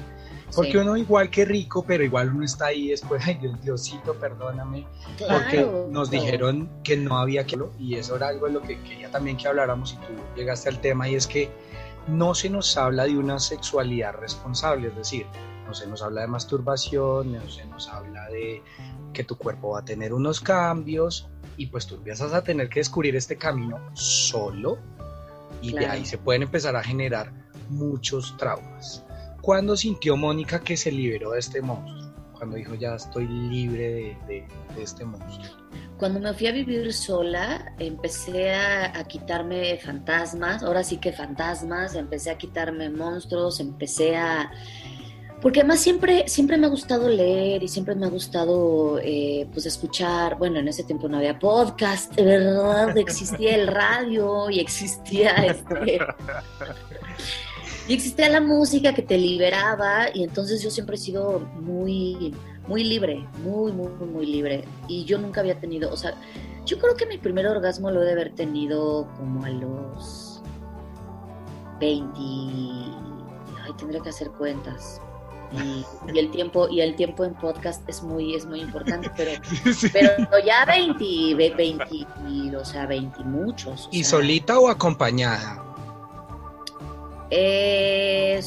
porque 0.52 0.78
uno 0.78 0.96
igual 0.96 1.30
que 1.30 1.44
rico, 1.44 1.84
pero 1.86 2.02
igual 2.02 2.30
uno 2.34 2.44
está 2.44 2.66
ahí 2.66 2.88
después, 2.88 3.22
ay 3.26 3.38
Diosito, 3.62 4.14
perdóname, 4.14 4.84
porque 5.16 5.64
nos 5.90 6.10
dijeron 6.10 6.68
que 6.82 6.96
no 6.96 7.18
había 7.18 7.46
que... 7.46 7.56
Y 7.78 7.94
eso 7.94 8.16
era 8.16 8.28
algo 8.28 8.46
de 8.46 8.54
lo 8.54 8.62
que 8.62 8.80
quería 8.82 9.12
también 9.12 9.36
que 9.36 9.46
habláramos 9.46 9.92
y 9.92 9.96
tú 9.98 10.12
llegaste 10.34 10.70
al 10.70 10.80
tema 10.80 11.08
y 11.08 11.14
es 11.14 11.28
que 11.28 11.48
no 12.08 12.34
se 12.34 12.50
nos 12.50 12.76
habla 12.76 13.04
de 13.04 13.16
una 13.16 13.38
sexualidad 13.38 14.14
responsable, 14.14 14.88
es 14.88 14.96
decir, 14.96 15.26
no 15.66 15.74
se 15.74 15.86
nos 15.86 16.02
habla 16.02 16.22
de 16.22 16.26
masturbación, 16.26 17.32
no 17.32 17.48
se 17.48 17.64
nos 17.66 17.88
habla 17.88 18.28
de 18.28 18.62
que 19.12 19.24
tu 19.24 19.36
cuerpo 19.36 19.70
va 19.70 19.80
a 19.80 19.84
tener 19.84 20.12
unos 20.12 20.40
cambios 20.40 21.28
y 21.56 21.66
pues 21.66 21.86
tú 21.86 21.96
empiezas 21.96 22.32
a 22.32 22.42
tener 22.42 22.68
que 22.68 22.80
descubrir 22.80 23.14
este 23.16 23.36
camino 23.36 23.78
solo 23.94 24.78
y 25.60 25.72
de 25.72 25.86
ahí 25.86 26.04
se 26.04 26.18
pueden 26.18 26.42
empezar 26.42 26.74
a 26.76 26.82
generar 26.82 27.32
muchos 27.68 28.36
traumas. 28.36 29.04
¿Cuándo 29.40 29.76
sintió 29.76 30.16
Mónica 30.16 30.60
que 30.60 30.76
se 30.76 30.90
liberó 30.90 31.32
de 31.32 31.40
este 31.40 31.62
monstruo? 31.62 32.01
Cuando 32.42 32.56
dijo 32.56 32.74
ya 32.74 32.96
estoy 32.96 33.28
libre 33.28 34.18
de, 34.26 34.44
de 34.74 34.82
este 34.82 35.04
monstruo. 35.04 35.56
Cuando 35.96 36.18
me 36.18 36.34
fui 36.34 36.48
a 36.48 36.50
vivir 36.50 36.92
sola, 36.92 37.72
empecé 37.78 38.52
a, 38.52 39.04
quitarme 39.04 39.76
fantasmas, 39.76 40.64
ahora 40.64 40.82
sí 40.82 40.96
que 40.96 41.12
fantasmas, 41.12 41.94
empecé 41.94 42.32
a 42.32 42.38
quitarme 42.38 42.90
monstruos, 42.90 43.60
empecé 43.60 44.16
a, 44.16 44.50
Porque 45.40 45.60
además 45.60 45.78
siempre, 45.78 46.26
siempre 46.26 46.58
me 46.58 46.66
ha 46.66 46.70
gustado 46.70 47.08
leer 47.08 47.62
y 47.62 47.68
siempre 47.68 47.94
me 47.94 48.06
ha 48.06 48.10
gustado 48.10 48.98
eh, 49.00 49.46
pues 49.52 49.66
escuchar, 49.66 50.36
bueno, 50.36 50.58
en 50.58 50.66
ese 50.66 50.82
tiempo 50.82 51.08
no 51.08 51.18
había 51.18 51.38
podcast, 51.38 52.16
verdad, 52.16 52.98
existía 52.98 53.54
el 53.54 53.68
radio 53.68 54.50
y 54.50 54.58
existía 54.58 55.30
este, 55.46 56.00
y 57.88 57.94
existía 57.94 58.28
la 58.28 58.40
música 58.40 58.94
que 58.94 59.02
te 59.02 59.18
liberaba 59.18 60.06
y 60.14 60.22
entonces 60.22 60.62
yo 60.62 60.70
siempre 60.70 60.96
he 60.96 60.98
sido 60.98 61.40
muy, 61.60 62.34
muy 62.68 62.84
libre, 62.84 63.26
muy, 63.42 63.72
muy, 63.72 63.88
muy 63.88 64.26
libre. 64.26 64.64
Y 64.88 65.04
yo 65.04 65.18
nunca 65.18 65.40
había 65.40 65.58
tenido, 65.58 65.92
o 65.92 65.96
sea, 65.96 66.14
yo 66.64 66.78
creo 66.78 66.94
que 66.94 67.06
mi 67.06 67.18
primer 67.18 67.46
orgasmo 67.46 67.90
lo 67.90 68.02
he 68.02 68.06
de 68.06 68.12
haber 68.12 68.34
tenido 68.34 69.08
como 69.16 69.44
a 69.44 69.50
los 69.50 70.42
20, 71.80 72.18
ay, 72.18 73.72
tendré 73.76 74.00
que 74.00 74.10
hacer 74.10 74.30
cuentas, 74.30 75.00
y, 75.52 76.18
el 76.18 76.30
tiempo 76.30 76.68
y 76.68 76.80
el 76.80 76.94
tiempo 76.96 77.24
en 77.24 77.34
podcast 77.34 77.86
es 77.88 78.02
muy 78.02 78.34
es 78.34 78.46
muy 78.46 78.60
importante 78.60 79.10
pero 79.16 79.32
pero 79.92 80.38
ya 80.44 80.64
20 80.64 81.34
20 81.34 82.56
o 82.56 82.64
sea 82.64 82.86
20 82.86 83.22
muchos 83.24 83.88
y 83.92 84.02
solita 84.04 84.58
o 84.58 84.68
acompañada 84.68 85.61
eh, 87.34 88.40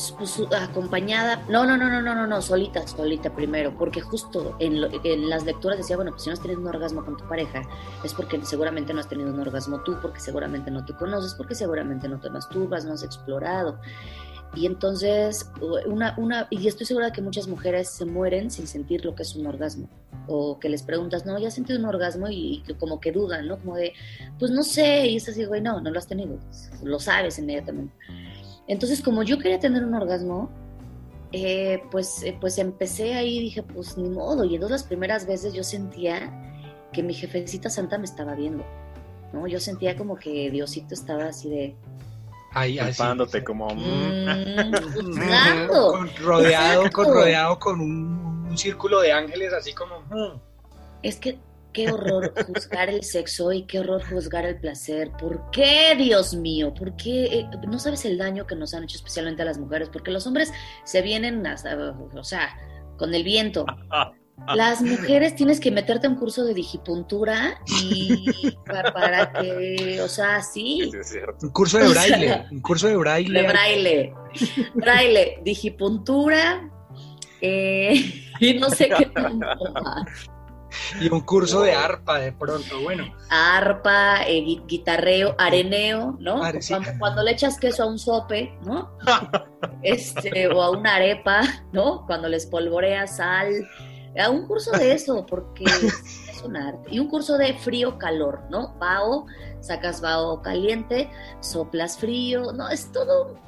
acompañada 0.62 1.44
no 1.50 1.66
no 1.66 1.76
no 1.76 1.90
no 1.90 2.04
no 2.04 2.14
no 2.14 2.28
no 2.28 2.42
solita 2.42 2.86
solita 2.86 3.34
primero 3.34 3.76
porque 3.76 4.00
justo 4.00 4.56
en, 4.60 4.80
las 5.28 5.44
lecturas 5.44 5.80
decía 5.80 5.96
bueno 5.96 6.12
pues 6.12 6.24
si 6.24 6.30
no 6.30 6.34
has 6.34 6.40
tenido 6.40 6.62
un 6.62 6.68
orgasmo 6.68 7.04
con 7.04 7.18
tu 7.18 7.28
pareja 7.28 7.64
es 8.04 8.14
porque 8.14 8.40
seguramente 8.46 8.94
no 8.94 9.00
has 9.00 9.10
tenido 9.10 9.34
un 9.34 9.40
orgasmo 9.40 9.82
tú 9.82 9.98
porque 10.04 10.20
seguramente 10.20 10.70
no 10.70 10.86
te 10.86 10.94
conoces 10.94 11.34
porque 11.34 11.56
seguramente 11.56 12.08
no 12.08 12.20
te 12.20 12.30
masturbas 12.30 12.86
no 12.86 12.94
has 12.94 13.02
explorado 13.02 13.80
y 14.56 14.66
entonces, 14.66 15.52
una, 15.86 16.16
una, 16.18 16.48
y 16.50 16.66
estoy 16.68 16.86
segura 16.86 17.08
de 17.08 17.12
que 17.12 17.22
muchas 17.22 17.48
mujeres 17.48 17.90
se 17.90 18.06
mueren 18.06 18.50
sin 18.50 18.68
sentir 18.68 19.04
lo 19.04 19.14
que 19.14 19.24
es 19.24 19.36
un 19.36 19.46
orgasmo. 19.48 19.90
O 20.28 20.60
que 20.60 20.70
les 20.70 20.82
preguntas, 20.82 21.26
no, 21.26 21.38
ya 21.38 21.50
has 21.50 21.54
sentido 21.54 21.78
un 21.78 21.86
orgasmo 21.86 22.28
y, 22.30 22.64
como 22.80 23.02
que 23.02 23.12
dudan, 23.12 23.48
¿no? 23.48 23.60
Como 23.60 23.76
de, 23.76 23.92
pues 24.40 24.52
no 24.52 24.64
sé, 24.64 25.08
y 25.08 25.18
es 25.18 25.28
así, 25.28 25.44
güey, 25.44 25.62
no, 25.62 25.82
no 25.82 25.92
lo 25.92 26.00
has 26.00 26.08
tenido, 26.08 26.40
lo 26.84 27.00
sabes 27.00 27.38
inmediatamente. 27.38 27.94
Entonces, 28.68 29.02
como 29.02 29.24
yo 29.24 29.38
quería 29.38 29.60
tener 29.60 29.84
un 29.84 29.94
orgasmo, 29.94 30.50
eh, 31.32 31.84
pues, 31.92 32.24
eh, 32.24 32.38
pues 32.40 32.58
empecé 32.58 33.14
ahí 33.14 33.38
y 33.38 33.42
dije, 33.42 33.64
pues 33.64 33.98
ni 33.98 34.10
modo. 34.10 34.44
Y 34.46 34.56
entonces 34.56 34.82
las 34.82 34.88
primeras 34.88 35.28
veces 35.28 35.54
yo 35.54 35.64
sentía 35.64 36.32
que 36.92 37.04
mi 37.04 37.14
jefecita 37.14 37.70
santa 37.70 37.98
me 37.98 38.06
estaba 38.06 38.36
viendo, 38.36 38.64
¿no? 39.34 39.48
Yo 39.48 39.60
sentía 39.60 39.96
como 39.96 40.16
que 40.16 40.50
Diosito 40.50 40.94
estaba 40.94 41.26
así 41.26 41.50
de, 41.50 41.76
Ahí, 42.56 42.80
como... 43.46 43.68
Mm, 43.68 44.30
mm, 44.30 45.68
con, 45.68 46.10
rodeado, 46.24 46.90
con 46.90 47.06
rodeado 47.14 47.60
con 47.60 47.82
un, 47.82 48.58
círculo 48.58 49.02
de 49.02 49.12
ángeles 49.12 49.52
así 49.52 49.74
como... 49.74 50.00
Mm. 50.10 50.40
Es 51.04 51.18
que 51.18 51.38
qué 51.76 51.92
horror 51.92 52.34
juzgar 52.48 52.90
el 52.90 53.04
sexo 53.04 53.52
y 53.52 53.64
qué 53.64 53.82
horror 53.82 54.02
juzgar 54.10 54.46
el 54.46 54.58
placer. 54.58 55.12
¿Por 55.20 55.52
qué, 55.52 55.94
Dios 55.98 56.34
mío? 56.34 56.74
¿Por 56.74 56.96
qué? 56.96 57.26
Eh, 57.26 57.50
no 57.68 57.78
sabes 57.78 58.06
el 58.06 58.18
daño 58.18 58.48
que 58.48 58.56
nos 58.56 58.74
han 58.74 58.86
hecho 58.86 58.96
especialmente 58.96 59.42
a 59.42 59.46
las 59.46 59.60
mujeres, 59.60 59.90
porque 59.90 60.10
los 60.10 60.26
hombres 60.26 60.54
se 60.86 61.02
vienen, 61.02 61.46
hasta, 61.46 61.78
o 61.78 62.24
sea, 62.24 62.58
con 62.98 63.14
el 63.14 63.24
viento. 63.24 63.66
Las 64.54 64.82
mujeres 64.82 65.36
tienes 65.36 65.60
que 65.60 65.72
meterte 65.72 66.08
a 66.08 66.10
un 66.10 66.16
curso 66.16 66.44
de 66.46 66.54
digipuntura 66.54 67.60
y 67.82 68.26
para, 68.66 69.32
que, 69.34 70.00
o 70.02 70.08
sea, 70.08 70.42
sí. 70.42 70.92
un 71.42 71.50
curso 71.50 71.78
de 71.78 71.90
braille, 71.90 72.46
un 72.52 72.62
curso 72.62 72.88
de 72.88 72.98
braille. 72.98 73.34
De 73.34 73.48
braille. 73.48 74.14
Braille, 74.74 75.40
digipuntura 75.44 76.70
eh, 77.42 78.24
y 78.40 78.54
no 78.56 78.70
sé 78.70 78.90
qué 78.90 79.06
más. 79.08 80.30
Y 81.00 81.12
un 81.12 81.22
curso 81.22 81.62
de 81.62 81.74
arpa 81.74 82.20
de 82.20 82.32
pronto, 82.32 82.82
bueno. 82.82 83.06
Arpa, 83.30 84.24
eh, 84.28 84.44
guitarreo, 84.66 85.36
areneo, 85.38 86.18
¿no? 86.20 86.40
Cuando, 86.40 86.90
cuando, 87.00 87.24
le 87.24 87.32
echas 87.32 87.60
queso 87.60 87.84
a 87.84 87.86
un 87.88 88.00
sope, 88.00 88.58
¿no? 88.64 88.98
este, 89.84 90.48
o 90.48 90.62
a 90.62 90.72
una 90.72 90.96
arepa, 90.96 91.42
¿no? 91.72 92.06
Cuando 92.06 92.28
les 92.30 92.46
polvoreas 92.46 93.18
sal 93.18 93.68
a 94.18 94.30
un 94.30 94.48
curso 94.48 94.72
de 94.72 94.94
eso, 94.94 95.26
porque 95.26 95.64
es 96.30 96.42
un 96.44 96.56
arte. 96.56 96.90
Y 96.92 97.00
un 97.00 97.10
curso 97.10 97.38
de 97.38 97.54
frío-calor, 97.54 98.44
¿no? 98.50 98.76
Bao, 98.80 99.26
sacas 99.62 100.02
bao 100.02 100.42
caliente, 100.42 101.10
soplas 101.42 101.98
frío, 101.98 102.52
no, 102.54 102.70
es 102.70 102.92
todo 102.92 103.40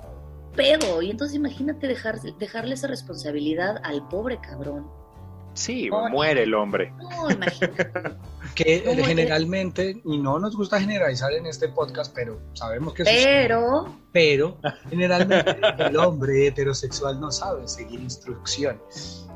pedo. 0.56 1.01
Y 1.01 1.12
entonces 1.12 1.36
imagínate 1.36 1.88
dejar, 1.88 2.20
dejarle 2.20 2.74
esa 2.74 2.88
responsabilidad 2.88 3.79
al 3.84 4.08
pobre 4.08 4.39
cabrón. 4.41 4.89
Sí, 5.57 5.89
muere 6.11 6.43
el 6.43 6.53
hombre. 6.53 6.93
No, 6.97 7.31
imagínate. 7.31 7.91
que 8.55 8.83
generalmente, 9.05 10.01
y 10.05 10.17
no 10.17 10.39
nos 10.39 10.55
gusta 10.55 10.79
generalizar 10.79 11.33
en 11.33 11.45
este 11.45 11.69
podcast, 11.69 12.13
pero 12.13 12.39
sabemos 12.53 12.93
que 12.93 13.03
Pero. 13.03 13.93
pero, 14.11 14.57
generalmente 14.89 15.57
el 15.79 15.97
hombre 15.97 16.47
heterosexual 16.47 17.19
no 17.19 17.31
sabe 17.31 17.67
seguir 17.67 17.99
instrucciones 17.99 19.27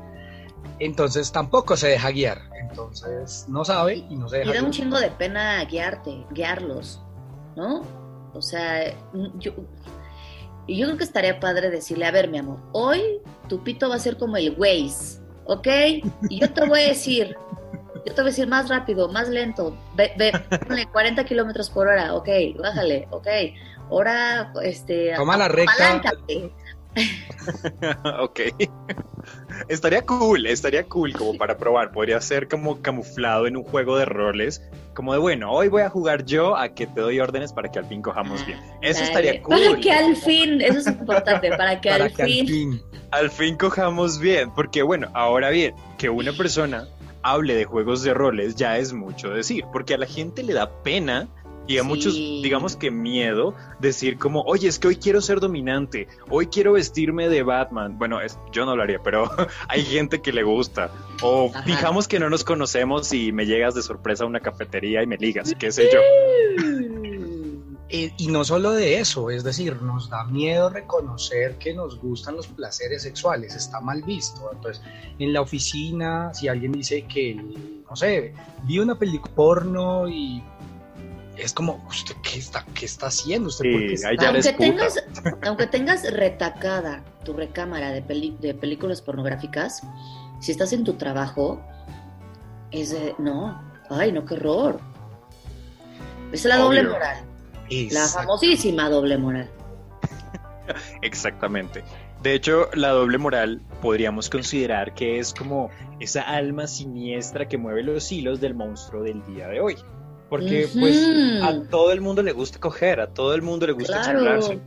entonces 0.84 1.30
tampoco 1.30 1.76
se 1.76 1.88
deja 1.88 2.10
guiar. 2.10 2.42
Entonces 2.60 3.46
no 3.48 3.64
sabe 3.64 3.96
y 3.96 4.16
no 4.16 4.28
se 4.28 4.38
deja. 4.38 4.50
Y 4.50 4.54
da 4.54 4.62
un 4.62 4.70
chingo 4.70 4.98
de 4.98 5.10
pena 5.10 5.64
guiarte, 5.64 6.26
guiarlos, 6.30 7.00
¿no? 7.56 7.82
O 8.34 8.42
sea, 8.42 8.92
yo, 9.38 9.52
y 10.66 10.78
yo 10.78 10.86
creo 10.86 10.98
que 10.98 11.04
estaría 11.04 11.38
padre 11.38 11.70
decirle, 11.70 12.06
a 12.06 12.10
ver, 12.10 12.28
mi 12.28 12.38
amor, 12.38 12.58
hoy 12.72 13.20
tu 13.48 13.62
pito 13.62 13.88
va 13.88 13.96
a 13.96 13.98
ser 13.98 14.16
como 14.16 14.36
el 14.36 14.56
Waze, 14.58 15.20
¿ok? 15.46 15.68
Y 16.28 16.40
yo 16.40 16.52
te 16.52 16.66
voy 16.66 16.80
a 16.80 16.88
decir, 16.88 17.36
yo 18.06 18.14
te 18.14 18.22
voy 18.22 18.22
a 18.22 18.32
decir 18.32 18.48
más 18.48 18.68
rápido, 18.68 19.08
más 19.08 19.28
lento, 19.28 19.76
ve, 19.94 20.12
ve, 20.16 20.32
ponle 20.66 20.86
40 20.86 21.24
kilómetros 21.24 21.70
por 21.70 21.88
hora, 21.88 22.14
ok, 22.14 22.28
bájale, 22.58 23.08
ok. 23.10 23.28
Ahora, 23.90 24.52
este... 24.62 25.12
Toma 25.16 25.36
la 25.36 25.48
recta. 25.48 26.00
ok. 28.20 28.40
Estaría 29.68 30.02
cool, 30.02 30.46
estaría 30.46 30.84
cool 30.84 31.12
como 31.12 31.36
para 31.36 31.56
probar. 31.56 31.92
Podría 31.92 32.20
ser 32.20 32.48
como 32.48 32.80
camuflado 32.80 33.46
en 33.46 33.56
un 33.56 33.64
juego 33.64 33.96
de 33.96 34.04
roles. 34.04 34.62
Como 34.94 35.12
de, 35.12 35.18
bueno, 35.18 35.52
hoy 35.52 35.68
voy 35.68 35.82
a 35.82 35.90
jugar 35.90 36.24
yo 36.24 36.56
a 36.56 36.70
que 36.70 36.86
te 36.86 37.00
doy 37.00 37.20
órdenes 37.20 37.52
para 37.52 37.70
que 37.70 37.78
al 37.78 37.86
fin 37.86 38.02
cojamos 38.02 38.44
bien. 38.46 38.58
Eso 38.82 39.02
estaría 39.02 39.42
cool. 39.42 39.56
Para 39.56 39.80
que 39.80 39.92
al 39.92 40.16
fin, 40.16 40.60
eso 40.60 40.78
es 40.78 40.86
importante, 40.86 41.50
para 41.50 41.80
que, 41.80 41.90
al, 41.90 42.10
fin... 42.10 42.80
al 43.10 43.30
fin. 43.30 43.56
cojamos 43.56 44.18
bien. 44.18 44.52
Porque 44.54 44.82
bueno, 44.82 45.08
ahora 45.14 45.50
bien, 45.50 45.74
que 45.98 46.10
una 46.10 46.32
persona 46.32 46.86
hable 47.22 47.54
de 47.54 47.64
juegos 47.64 48.02
de 48.02 48.12
roles 48.12 48.56
ya 48.56 48.78
es 48.78 48.92
mucho 48.92 49.30
decir. 49.30 49.64
Porque 49.72 49.94
a 49.94 49.98
la 49.98 50.06
gente 50.06 50.42
le 50.42 50.52
da 50.52 50.82
pena 50.82 51.28
y 51.66 51.78
a 51.78 51.82
muchos, 51.84 52.14
digamos 52.14 52.76
que 52.76 52.90
miedo, 52.90 53.54
decir 53.78 54.18
como, 54.18 54.42
oye, 54.42 54.68
es 54.68 54.78
que 54.78 54.88
hoy 54.88 54.96
quiero 54.96 55.20
ser 55.20 55.40
dominante, 55.40 56.08
hoy 56.28 56.46
quiero 56.46 56.72
vestirme 56.72 57.28
de 57.28 57.42
Batman. 57.42 57.98
Bueno, 57.98 58.20
es, 58.20 58.38
yo 58.52 58.66
no 58.66 58.74
lo 58.74 58.82
haría, 58.82 59.00
pero 59.02 59.30
hay 59.68 59.84
gente 59.84 60.20
que 60.20 60.32
le 60.32 60.42
gusta. 60.42 60.90
O 61.22 61.52
fijamos 61.64 62.08
que 62.08 62.18
no 62.18 62.28
nos 62.28 62.42
conocemos 62.44 63.12
y 63.12 63.32
me 63.32 63.46
llegas 63.46 63.74
de 63.74 63.82
sorpresa 63.82 64.24
a 64.24 64.26
una 64.26 64.40
cafetería 64.40 65.02
y 65.02 65.06
me 65.06 65.16
ligas, 65.16 65.54
qué 65.58 65.70
sé 65.70 65.88
yo. 65.92 66.00
Y, 67.88 68.12
y 68.18 68.26
no 68.26 68.44
solo 68.44 68.72
de 68.72 68.98
eso, 68.98 69.30
es 69.30 69.44
decir, 69.44 69.80
nos 69.82 70.10
da 70.10 70.24
miedo 70.24 70.68
reconocer 70.68 71.58
que 71.58 71.74
nos 71.74 72.00
gustan 72.00 72.36
los 72.36 72.48
placeres 72.48 73.02
sexuales, 73.02 73.54
está 73.54 73.80
mal 73.80 74.02
visto. 74.02 74.50
Entonces, 74.52 74.82
en 75.18 75.32
la 75.32 75.40
oficina, 75.40 76.34
si 76.34 76.48
alguien 76.48 76.72
dice 76.72 77.06
que, 77.06 77.34
no 77.88 77.94
sé, 77.94 78.34
vi 78.64 78.80
una 78.80 78.98
película 78.98 79.32
porno 79.34 80.08
y 80.08 80.42
es 81.46 81.52
como, 81.52 81.84
¿usted 81.88 82.14
qué 82.22 82.38
está, 82.38 82.64
qué 82.74 82.86
está 82.86 83.06
haciendo? 83.06 83.48
¿Usted 83.48 83.94
aunque, 84.20 84.52
tengas, 84.52 85.04
aunque 85.42 85.66
tengas 85.66 86.10
retacada 86.12 87.02
tu 87.24 87.32
recámara 87.32 87.90
de, 87.90 88.00
de 88.40 88.54
películas 88.54 89.02
pornográficas, 89.02 89.82
si 90.40 90.52
estás 90.52 90.72
en 90.72 90.84
tu 90.84 90.94
trabajo, 90.94 91.60
es 92.70 92.90
de, 92.90 93.14
no, 93.18 93.60
ay, 93.90 94.12
no, 94.12 94.24
qué 94.24 94.34
horror. 94.34 94.80
Es 96.32 96.44
la 96.44 96.56
doble 96.56 96.82
moral. 96.82 97.24
La 97.90 98.06
famosísima 98.06 98.88
doble 98.88 99.18
moral. 99.18 99.50
Exactamente. 101.02 101.84
De 102.22 102.34
hecho, 102.34 102.68
la 102.74 102.90
doble 102.90 103.18
moral 103.18 103.60
podríamos 103.80 104.30
considerar 104.30 104.94
que 104.94 105.18
es 105.18 105.34
como 105.34 105.70
esa 106.00 106.22
alma 106.22 106.66
siniestra 106.66 107.48
que 107.48 107.58
mueve 107.58 107.82
los 107.82 108.10
hilos 108.12 108.40
del 108.40 108.54
monstruo 108.54 109.02
del 109.02 109.24
día 109.26 109.48
de 109.48 109.60
hoy. 109.60 109.76
Porque 110.32 110.66
pues 110.72 110.96
a 111.42 111.68
todo 111.68 111.92
el 111.92 112.00
mundo 112.00 112.22
le 112.22 112.32
gusta 112.32 112.58
coger, 112.58 113.00
a 113.00 113.08
todo 113.08 113.34
el 113.34 113.42
mundo 113.42 113.66
le 113.66 113.74
gusta 113.74 113.98
explorarse. 113.98 114.60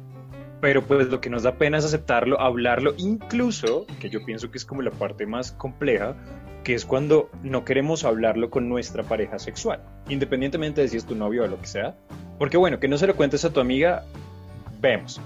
Pero 0.62 0.86
pues 0.86 1.08
lo 1.08 1.20
que 1.20 1.32
nos 1.32 1.42
da 1.42 1.56
pena 1.56 1.80
es 1.80 1.86
aceptarlo, 1.86 2.40
hablarlo, 2.40 2.94
incluso, 2.98 3.88
que 4.00 4.12
yo 4.12 4.24
pienso 4.24 4.52
que 4.52 4.60
es 4.60 4.66
como 4.66 4.84
la 4.84 4.92
parte 4.92 5.26
más 5.26 5.54
compleja, 5.54 6.16
que 6.64 6.76
es 6.76 6.86
cuando 6.86 7.32
no 7.42 7.66
queremos 7.66 8.04
hablarlo 8.04 8.52
con 8.52 8.70
nuestra 8.70 9.02
pareja 9.02 9.40
sexual, 9.40 9.82
independientemente 10.08 10.82
de 10.82 10.88
si 10.88 10.98
es 10.98 11.06
tu 11.08 11.16
novio 11.16 11.46
o 11.46 11.48
lo 11.48 11.60
que 11.60 11.66
sea. 11.66 11.96
Porque 12.38 12.58
bueno, 12.58 12.80
que 12.80 12.88
no 12.88 13.00
se 13.00 13.08
lo 13.08 13.16
cuentes 13.16 13.44
a 13.44 13.52
tu 13.52 13.60
amiga, 13.60 14.06
vemos. 14.80 15.20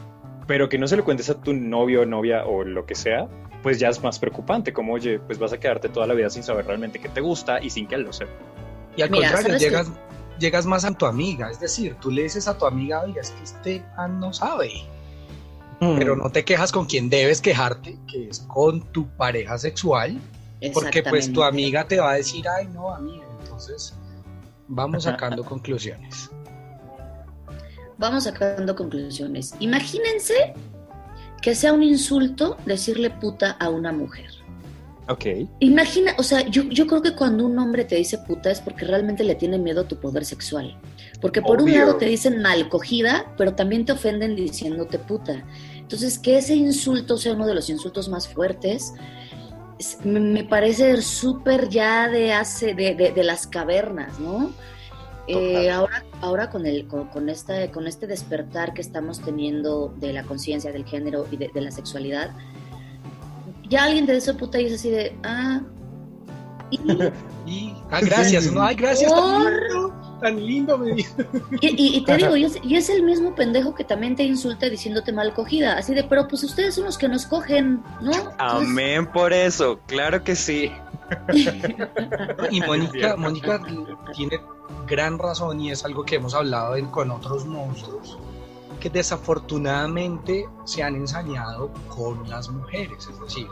Pero 0.48 0.70
que 0.70 0.78
no 0.78 0.88
se 0.88 0.96
lo 0.96 1.04
cuentes 1.04 1.30
a 1.30 1.42
tu 1.42 1.54
novio 1.54 2.04
o 2.04 2.06
novia 2.06 2.46
o 2.46 2.64
lo 2.64 2.86
que 2.86 2.96
sea, 2.96 3.28
pues 3.62 3.78
ya 3.78 3.90
es 3.90 4.02
más 4.02 4.20
preocupante, 4.20 4.72
como 4.72 4.94
oye, 4.94 5.20
pues 5.20 5.38
vas 5.38 5.52
a 5.52 5.60
quedarte 5.60 5.90
toda 5.90 6.08
la 6.08 6.14
vida 6.14 6.30
sin 6.30 6.44
saber 6.44 6.66
realmente 6.66 6.98
qué 6.98 7.10
te 7.10 7.20
gusta 7.20 7.62
y 7.62 7.72
sin 7.72 7.88
que 7.88 7.96
él 7.96 8.04
lo 8.04 8.14
sepa. 8.14 8.32
Y 8.96 9.02
al 9.02 9.10
contrario, 9.10 9.58
llegas, 9.58 9.92
llegas 10.40 10.66
más 10.66 10.86
a 10.86 10.92
tu 10.92 11.06
amiga, 11.06 11.52
es 11.52 11.60
decir, 11.60 11.96
tú 12.02 12.12
le 12.12 12.24
dices 12.24 12.48
a 12.48 12.58
tu 12.58 12.66
amiga, 12.66 13.02
oiga, 13.02 13.22
es 13.22 13.32
que 13.32 13.44
este 13.44 13.86
man 13.98 14.20
no 14.20 14.34
sabe. 14.34 14.72
Mm. 15.80 15.98
Pero 15.98 16.16
no 16.16 16.30
te 16.30 16.44
quejas 16.44 16.72
con 16.72 16.86
quien 16.86 17.10
debes 17.10 17.42
quejarte, 17.42 17.98
que 18.12 18.30
es 18.30 18.40
con 18.40 18.82
tu 18.92 19.08
pareja 19.08 19.58
sexual, 19.58 20.20
porque 20.74 21.04
pues 21.04 21.32
tu 21.32 21.44
amiga 21.44 21.88
te 21.88 22.00
va 22.00 22.12
a 22.12 22.16
decir, 22.16 22.46
ay 22.48 22.68
no, 22.68 22.94
amiga, 22.94 23.26
entonces 23.42 23.94
vamos 24.68 25.04
sacando 25.04 25.44
conclusiones. 25.46 26.30
Vamos 27.98 28.24
sacando 28.24 28.76
conclusiones. 28.76 29.54
Imagínense 29.60 30.54
que 31.42 31.56
sea 31.56 31.74
un 31.74 31.84
insulto 31.84 32.58
decirle 32.66 33.10
puta 33.10 33.52
a 33.52 33.70
una 33.70 33.92
mujer. 33.92 34.39
Ok. 35.10 35.26
Imagina, 35.60 36.14
o 36.18 36.24
sea, 36.24 36.48
yo, 36.48 36.64
yo 36.64 36.88
creo 36.88 37.02
que 37.02 37.16
cuando 37.16 37.46
un 37.46 37.58
hombre 37.58 37.84
te 37.84 37.96
dice 37.96 38.20
puta 38.20 38.52
es 38.52 38.62
porque 38.62 38.86
realmente 38.86 39.24
le 39.24 39.36
tiene 39.36 39.58
miedo 39.58 39.82
a 39.82 39.88
tu 39.88 40.00
poder 40.00 40.24
sexual. 40.24 40.80
Porque 41.20 41.42
por 41.42 41.62
un 41.62 41.72
lado 41.74 41.98
te 41.98 42.06
dicen 42.06 42.42
mal 42.42 42.70
cogida, 42.70 43.34
pero 43.38 43.56
también 43.56 43.86
te 43.86 43.92
ofenden 43.92 44.36
diciéndote 44.36 45.00
puta. 45.00 45.44
Entonces, 45.76 46.20
que 46.20 46.38
ese 46.38 46.56
insulto 46.56 47.18
sea 47.18 47.34
uno 47.34 47.48
de 47.48 47.56
los 47.56 47.70
insultos 47.70 48.08
más 48.08 48.28
fuertes, 48.28 48.94
me, 50.04 50.44
parece 50.44 51.02
súper 51.02 51.70
ya 51.70 52.08
de 52.08 52.34
hace, 52.34 52.74
de, 52.74 52.94
de, 52.94 53.24
las 53.24 53.48
cavernas, 53.48 54.20
¿no? 54.20 54.52
Eh, 55.28 55.70
ahora, 55.70 56.04
ahora 56.22 56.50
con, 56.50 56.66
el, 56.66 56.88
con, 56.88 57.30
esta, 57.30 57.72
con 57.72 57.88
este 57.88 58.08
despertar 58.08 58.74
que 58.74 58.82
estamos 58.82 59.22
teniendo 59.22 59.94
de 59.98 60.12
la 60.12 60.24
conciencia 60.24 60.72
del 60.72 60.86
género 60.86 61.28
y 61.32 61.38
de, 61.38 61.50
la 61.56 61.72
sexualidad, 61.72 62.32
ya 63.70 63.84
alguien 63.84 64.06
te 64.06 64.14
dice 64.14 64.34
puta 64.34 64.60
y 64.60 64.66
es 64.66 64.74
así 64.74 64.90
de, 64.90 65.16
ah, 65.24 65.62
y, 67.46 67.74
ah, 67.90 68.00
gracias, 68.02 68.52
no, 68.52 68.62
ay, 68.62 68.76
gracias, 68.76 69.12
tan 70.22 70.46
lindo, 70.46 70.78
me 70.78 70.92
y, 70.92 71.06
y, 71.62 72.04
te 72.04 72.18
digo, 72.18 72.36
y 72.64 72.76
es, 72.76 72.90
el 72.90 73.04
mismo 73.04 73.34
pendejo 73.36 73.74
que 73.74 73.84
también 73.84 74.16
te 74.16 74.24
insulta 74.24 74.70
diciéndote 74.70 75.14
mal 75.14 75.34
cogida, 75.34 75.78
así 75.78 75.94
de, 75.94 76.04
pero 76.04 76.28
pues 76.28 76.44
ustedes 76.44 76.76
son 76.76 76.86
los 76.86 76.98
que 76.98 77.08
nos 77.08 77.26
cogen, 77.26 77.82
¿no? 78.02 78.12
Amén 78.38 79.08
por 79.12 79.32
eso, 79.32 79.80
claro 79.88 80.24
que 80.24 80.36
sí. 80.36 80.72
y 82.52 82.62
Mónica, 82.62 83.16
Mónica 83.16 83.62
tiene 84.14 84.40
gran 84.88 85.18
razón 85.18 85.60
y 85.60 85.72
es 85.72 85.84
algo 85.86 86.04
que 86.04 86.16
hemos 86.16 86.36
hablado 86.36 86.76
con 86.92 87.10
otros 87.10 87.46
monstruos 87.46 88.20
que 88.80 88.90
desafortunadamente 88.90 90.48
se 90.66 90.84
han 90.84 90.96
ensañado 90.96 91.72
con 91.88 92.30
las 92.30 92.50
mujeres, 92.50 93.08
es 93.08 93.20
decir, 93.20 93.48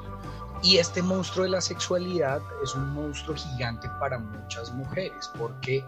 y 0.63 0.77
este 0.77 1.01
monstruo 1.01 1.46
de 1.46 1.51
la 1.51 1.62
sexualidad 1.62 2.41
es 2.63 2.74
un 2.74 2.93
monstruo 2.93 3.36
gigante 3.36 3.88
para 4.00 4.17
muchas 4.17 4.74
mujeres, 4.74 5.29
porque 5.38 5.84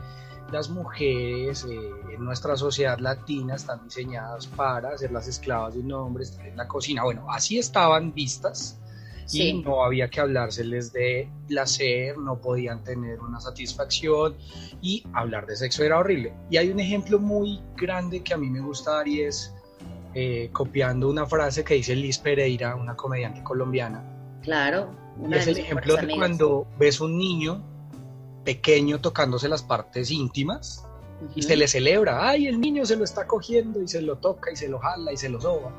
las 0.52 0.70
mujeres 0.70 1.66
eh, 1.70 1.92
en 2.12 2.24
nuestra 2.24 2.56
sociedad 2.56 3.00
latina 3.00 3.56
están 3.56 3.84
diseñadas 3.84 4.48
para 4.48 4.98
ser 4.98 5.12
las 5.12 5.28
esclavas 5.28 5.74
de 5.74 5.80
un 5.80 5.92
hombre, 5.92 6.24
estar 6.24 6.46
en 6.46 6.58
la 6.58 6.68
cocina. 6.68 7.04
Bueno, 7.04 7.26
así 7.32 7.58
estaban 7.58 8.14
vistas 8.14 8.80
y 9.32 9.62
no 9.62 9.84
había 9.84 10.10
que 10.10 10.20
hablárseles 10.20 10.92
de 10.94 11.30
placer, 11.48 12.18
no 12.18 12.40
podían 12.40 12.84
tener 12.84 13.20
una 13.20 13.40
satisfacción 13.40 14.36
y 14.82 15.04
hablar 15.14 15.46
de 15.46 15.56
sexo 15.56 15.84
era 15.84 16.00
horrible. 16.00 16.34
Y 16.50 16.58
hay 16.58 16.70
un 16.70 16.80
ejemplo 16.80 17.20
muy 17.20 17.62
grande 17.76 18.24
que 18.24 18.34
a 18.34 18.38
mí 18.38 18.50
me 18.50 18.60
gusta 18.60 18.92
dar 18.92 19.08
y 19.08 19.22
es 19.22 19.54
eh, 20.14 20.50
copiando 20.52 21.10
una 21.10 21.26
frase 21.26 21.64
que 21.64 21.76
dice 21.76 21.96
Liz 21.96 22.18
Pereira, 22.18 22.76
una 22.76 22.96
comediante 22.96 23.44
colombiana. 23.44 24.04
Claro. 24.42 24.90
Y 25.28 25.34
es 25.34 25.48
el 25.48 25.58
ejemplo 25.58 25.96
de 25.96 26.16
cuando 26.16 26.66
ves 26.80 27.02
un 27.02 27.18
niño 27.18 27.64
pequeño 28.46 29.00
tocándose 29.00 29.50
las 29.50 29.62
partes 29.62 30.10
íntimas 30.12 30.86
y 31.36 31.42
se 31.42 31.58
le 31.58 31.68
celebra, 31.68 32.30
ay, 32.30 32.48
el 32.48 32.60
niño 32.60 32.86
se 32.86 32.96
lo 32.96 33.04
está 33.04 33.28
cogiendo 33.28 33.82
y 33.82 33.88
se 33.88 34.02
lo 34.02 34.18
toca 34.18 34.52
y 34.52 34.56
se 34.56 34.70
lo 34.70 34.80
jala 34.80 35.12
y 35.12 35.18
se 35.18 35.30
lo 35.30 35.42
soba. 35.42 35.72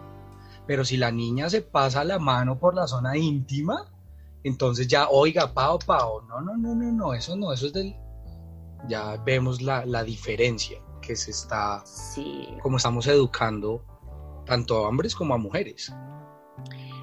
Pero 0.66 0.84
si 0.84 0.96
la 0.96 1.10
niña 1.10 1.50
se 1.50 1.62
pasa 1.62 2.04
la 2.04 2.18
mano 2.18 2.58
por 2.58 2.74
la 2.74 2.86
zona 2.86 3.16
íntima, 3.16 3.90
entonces 4.44 4.88
ya, 4.88 5.08
oiga, 5.08 5.52
pao, 5.52 5.78
pao, 5.78 6.22
no, 6.22 6.40
no, 6.40 6.56
no, 6.56 6.74
no, 6.74 6.92
no, 6.92 7.14
eso 7.14 7.36
no, 7.36 7.52
eso 7.52 7.66
es 7.66 7.72
del... 7.72 7.94
Ya 8.88 9.16
vemos 9.26 9.60
la, 9.60 9.84
la 9.84 10.02
diferencia 10.04 10.78
que 11.02 11.14
se 11.14 11.32
está, 11.32 11.82
sí. 11.84 12.48
como 12.62 12.78
estamos 12.78 13.06
educando 13.06 13.84
tanto 14.46 14.76
a 14.76 14.88
hombres 14.88 15.14
como 15.14 15.34
a 15.34 15.38
mujeres. 15.38 15.92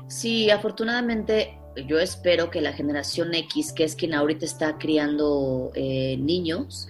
Sí, 0.08 0.50
afortunadamente 0.50 1.60
yo 1.88 2.00
espero 2.00 2.50
que 2.50 2.62
la 2.62 2.74
generación 2.74 3.34
X, 3.34 3.74
que 3.74 3.84
es 3.84 3.96
quien 3.96 4.14
ahorita 4.14 4.46
está 4.46 4.78
criando 4.78 5.72
eh, 5.76 6.18
niños, 6.18 6.88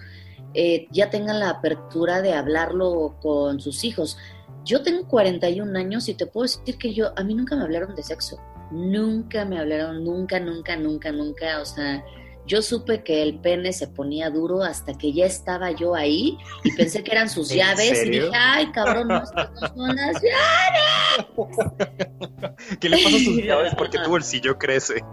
eh, 0.54 0.88
ya 0.90 1.10
tengan 1.10 1.40
la 1.40 1.50
apertura 1.50 2.22
de 2.22 2.32
hablarlo 2.32 3.16
con 3.20 3.60
sus 3.60 3.84
hijos. 3.84 4.16
Yo 4.64 4.82
tengo 4.82 5.06
41 5.08 5.78
años 5.78 6.08
y 6.08 6.14
te 6.14 6.26
puedo 6.26 6.44
decir 6.44 6.78
que 6.78 6.92
yo, 6.92 7.12
a 7.16 7.24
mí 7.24 7.34
nunca 7.34 7.56
me 7.56 7.62
hablaron 7.62 7.94
de 7.94 8.02
sexo. 8.02 8.38
Nunca 8.70 9.44
me 9.44 9.58
hablaron, 9.58 10.04
nunca, 10.04 10.38
nunca, 10.40 10.76
nunca, 10.76 11.10
nunca. 11.10 11.60
O 11.60 11.64
sea, 11.64 12.04
yo 12.48 12.62
supe 12.62 13.04
que 13.04 13.22
el 13.22 13.38
pene 13.40 13.74
se 13.74 13.88
ponía 13.88 14.30
duro 14.30 14.62
hasta 14.62 14.94
que 14.94 15.12
ya 15.12 15.26
estaba 15.26 15.70
yo 15.70 15.94
ahí 15.94 16.38
y 16.64 16.72
pensé 16.72 17.04
que 17.04 17.12
eran 17.12 17.28
sus 17.28 17.48
llaves 17.54 18.04
y 18.04 18.10
dije, 18.10 18.30
ay, 18.34 18.72
cabrón, 18.72 19.08
no, 19.08 19.22
son 19.26 19.94
las 19.94 20.22
llaves. 20.22 21.28
¿Qué 22.80 22.88
le 22.88 22.96
pasa 23.04 23.16
a 23.16 23.20
sus 23.20 23.36
llaves? 23.44 23.74
Porque 23.76 23.98
tu 23.98 24.08
bolsillo 24.08 24.58
crece. 24.58 25.04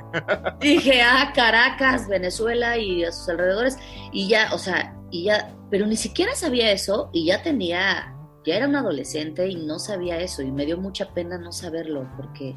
Dije, 0.61 1.01
ah, 1.01 1.33
Caracas, 1.35 2.07
Venezuela 2.07 2.77
y 2.77 3.03
a 3.03 3.11
sus 3.11 3.27
alrededores. 3.27 3.77
Y 4.13 4.29
ya, 4.29 4.53
o 4.53 4.57
sea, 4.57 4.95
y 5.11 5.25
ya, 5.25 5.53
pero 5.69 5.85
ni 5.85 5.97
siquiera 5.97 6.35
sabía 6.35 6.71
eso 6.71 7.09
y 7.11 7.25
ya 7.25 7.43
tenía, 7.43 8.14
ya 8.45 8.55
era 8.55 8.67
un 8.67 8.75
adolescente 8.75 9.47
y 9.49 9.55
no 9.55 9.79
sabía 9.79 10.19
eso 10.19 10.41
y 10.41 10.51
me 10.51 10.65
dio 10.65 10.77
mucha 10.77 11.13
pena 11.13 11.37
no 11.37 11.51
saberlo 11.51 12.07
porque 12.15 12.55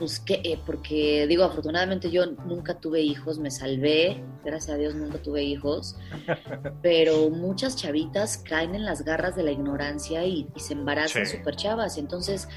pues 0.00 0.18
que, 0.18 0.40
eh, 0.42 0.58
porque 0.64 1.26
digo, 1.28 1.44
afortunadamente 1.44 2.10
yo 2.10 2.24
nunca 2.46 2.72
tuve 2.80 3.02
hijos, 3.02 3.38
me 3.38 3.50
salvé, 3.50 4.24
gracias 4.42 4.74
a 4.74 4.78
Dios 4.78 4.94
nunca 4.94 5.18
tuve 5.18 5.42
hijos, 5.42 5.94
pero 6.82 7.28
muchas 7.28 7.76
chavitas 7.76 8.38
caen 8.38 8.74
en 8.74 8.86
las 8.86 9.04
garras 9.04 9.36
de 9.36 9.42
la 9.42 9.50
ignorancia 9.50 10.24
y, 10.24 10.48
se 10.56 10.72
embarazan 10.72 11.26
súper 11.26 11.54
chavas. 11.54 11.98
Entonces, 11.98 12.48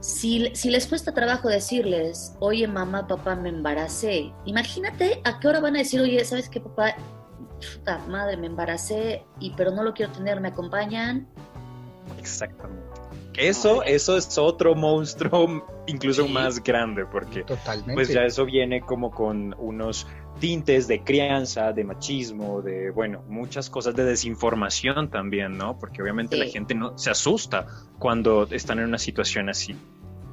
si, 0.00 0.50
si, 0.54 0.70
les 0.70 0.86
cuesta 0.86 1.12
trabajo 1.12 1.50
decirles, 1.50 2.34
oye 2.40 2.66
mamá, 2.66 3.06
papá, 3.06 3.36
me 3.36 3.50
embaracé, 3.50 4.32
imagínate 4.46 5.20
a 5.24 5.40
qué 5.40 5.48
hora 5.48 5.60
van 5.60 5.76
a 5.76 5.80
decir, 5.80 6.00
oye, 6.00 6.24
¿sabes 6.24 6.48
qué 6.48 6.60
papá? 6.60 6.96
Puta 7.74 7.98
madre, 8.08 8.36
me 8.36 8.46
embaracé, 8.46 9.24
y 9.40 9.52
pero 9.56 9.70
no 9.70 9.82
lo 9.82 9.94
quiero 9.94 10.12
tener, 10.12 10.40
¿me 10.40 10.48
acompañan? 10.48 11.28
Exactamente. 12.18 12.88
Eso, 13.38 13.84
eso 13.84 14.16
es 14.16 14.36
otro 14.36 14.74
monstruo 14.74 15.64
incluso 15.86 16.26
más 16.26 16.62
grande, 16.62 17.06
porque 17.06 17.44
pues 17.94 18.08
ya 18.08 18.22
eso 18.22 18.44
viene 18.44 18.80
como 18.80 19.12
con 19.12 19.54
unos 19.58 20.08
tintes 20.40 20.88
de 20.88 21.04
crianza, 21.04 21.72
de 21.72 21.84
machismo, 21.84 22.62
de, 22.62 22.90
bueno, 22.90 23.22
muchas 23.28 23.70
cosas 23.70 23.94
de 23.94 24.04
desinformación 24.04 25.08
también, 25.08 25.56
¿no? 25.56 25.78
Porque 25.78 26.02
obviamente 26.02 26.36
la 26.36 26.46
gente 26.46 26.74
no 26.74 26.98
se 26.98 27.10
asusta 27.10 27.66
cuando 27.98 28.48
están 28.50 28.80
en 28.80 28.86
una 28.86 28.98
situación 28.98 29.48
así. 29.48 29.76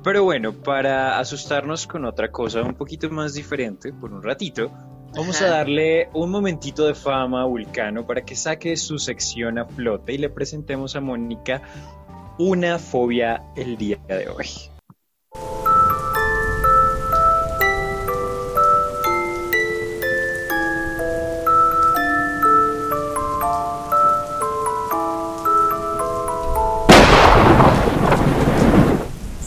Pero 0.04 0.24
bueno, 0.24 0.54
para 0.54 1.20
asustarnos 1.20 1.88
con 1.88 2.06
otra 2.06 2.32
cosa 2.32 2.62
un 2.62 2.76
poquito 2.76 3.10
más 3.10 3.34
diferente, 3.34 3.94
por 3.94 4.14
un 4.14 4.22
ratito, 4.22 4.72
vamos 5.16 5.42
a 5.42 5.48
darle 5.48 6.10
un 6.14 6.30
momentito 6.30 6.86
de 6.86 6.94
fama 6.94 7.42
a 7.42 7.46
Vulcano 7.46 8.06
para 8.06 8.24
que 8.26 8.36
saque 8.36 8.76
su 8.76 9.00
sección 9.00 9.58
a 9.58 9.66
flote 9.66 10.14
y 10.14 10.18
le 10.18 10.30
presentemos 10.30 10.96
a 10.96 11.02
Mónica 11.02 11.62
una 12.38 12.78
fobia 12.78 13.44
el 13.56 13.78
día 13.78 13.98
de 14.08 14.28
hoy. 14.28 14.48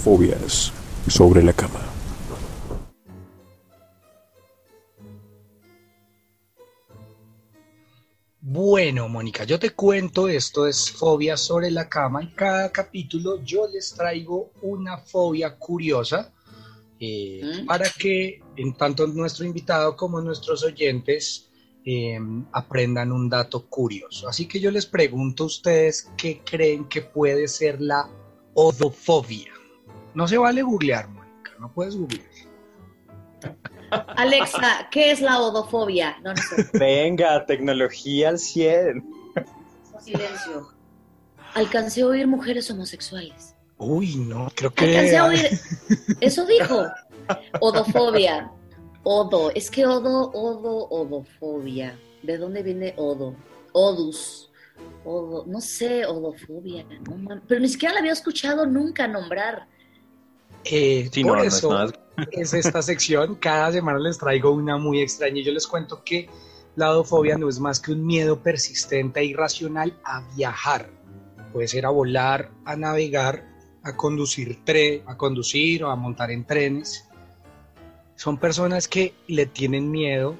Fobias 0.02 0.72
sobre 1.08 1.42
la 1.42 1.52
cama. 1.52 1.87
Bueno, 8.50 9.10
Mónica, 9.10 9.44
yo 9.44 9.58
te 9.58 9.74
cuento, 9.74 10.26
esto 10.26 10.66
es 10.66 10.90
Fobia 10.90 11.36
sobre 11.36 11.70
la 11.70 11.86
cama 11.86 12.22
y 12.22 12.28
cada 12.28 12.72
capítulo 12.72 13.42
yo 13.44 13.68
les 13.68 13.92
traigo 13.92 14.52
una 14.62 14.96
fobia 14.96 15.58
curiosa 15.58 16.32
eh, 16.98 17.42
¿Mm? 17.44 17.66
para 17.66 17.90
que 17.90 18.40
en 18.56 18.72
tanto 18.72 19.06
nuestro 19.06 19.44
invitado 19.44 19.94
como 19.94 20.22
nuestros 20.22 20.64
oyentes 20.64 21.50
em, 21.84 22.46
aprendan 22.50 23.12
un 23.12 23.28
dato 23.28 23.66
curioso. 23.66 24.26
Así 24.26 24.46
que 24.46 24.60
yo 24.60 24.70
les 24.70 24.86
pregunto 24.86 25.42
a 25.42 25.48
ustedes 25.48 26.10
qué 26.16 26.40
creen 26.42 26.86
que 26.86 27.02
puede 27.02 27.48
ser 27.48 27.82
la 27.82 28.08
odofobia. 28.54 29.52
No 30.14 30.26
se 30.26 30.38
vale 30.38 30.62
googlear, 30.62 31.06
Mónica. 31.10 31.52
no 31.60 31.70
puedes 31.70 31.96
googlear. 31.96 32.37
Alexa, 33.90 34.88
¿qué 34.90 35.10
es 35.10 35.20
la 35.20 35.40
odofobia? 35.40 36.16
No, 36.22 36.32
no 36.34 36.42
sé. 36.42 36.68
Venga, 36.78 37.44
tecnología 37.46 38.30
al 38.30 38.38
100. 38.38 39.04
Silencio. 40.00 40.68
Alcancé 41.54 42.02
a 42.02 42.06
oír 42.06 42.26
mujeres 42.26 42.70
homosexuales. 42.70 43.54
Uy, 43.78 44.16
no, 44.16 44.48
creo 44.54 44.70
Alcancé 44.70 45.10
que... 45.10 45.16
a 45.16 45.24
oír. 45.26 45.60
Eso 46.20 46.46
dijo. 46.46 46.86
Odofobia. 47.60 48.50
Odo. 49.02 49.50
Es 49.54 49.70
que 49.70 49.86
odo, 49.86 50.30
odo, 50.32 50.88
odofobia. 50.88 51.98
¿De 52.22 52.36
dónde 52.36 52.62
viene 52.62 52.94
odo? 52.96 53.34
Odus. 53.72 54.50
Odo. 55.04 55.44
No 55.46 55.60
sé, 55.60 56.04
odofobia. 56.06 56.84
No 57.08 57.40
Pero 57.46 57.60
ni 57.60 57.68
siquiera 57.68 57.94
la 57.94 58.00
había 58.00 58.12
escuchado 58.12 58.66
nunca 58.66 59.06
nombrar. 59.06 59.66
Eh, 60.64 61.08
Sí, 61.12 61.22
por 61.22 61.38
no, 61.38 61.42
no 61.44 61.48
es 61.48 61.64
nada. 61.64 61.92
Es 62.32 62.54
esta 62.54 62.82
sección. 62.82 63.36
Cada 63.36 63.72
semana 63.72 63.98
les 63.98 64.18
traigo 64.18 64.50
una 64.50 64.76
muy 64.76 65.00
extraña 65.00 65.38
y 65.38 65.44
yo 65.44 65.52
les 65.52 65.66
cuento 65.66 66.02
que 66.04 66.28
la 66.76 66.90
odofobia 66.90 67.36
no 67.36 67.48
es 67.48 67.58
más 67.60 67.80
que 67.80 67.92
un 67.92 68.06
miedo 68.06 68.42
persistente 68.42 69.20
e 69.20 69.26
irracional 69.26 69.98
a 70.04 70.22
viajar. 70.36 70.90
Puede 71.52 71.68
ser 71.68 71.86
a 71.86 71.90
volar, 71.90 72.50
a 72.64 72.76
navegar, 72.76 73.44
a 73.82 73.96
conducir, 73.96 74.64
tre 74.64 75.02
a 75.06 75.16
conducir 75.16 75.84
o 75.84 75.90
a 75.90 75.96
montar 75.96 76.30
en 76.30 76.44
trenes. 76.44 77.08
Son 78.16 78.38
personas 78.38 78.88
que 78.88 79.14
le 79.28 79.46
tienen 79.46 79.90
miedo 79.90 80.36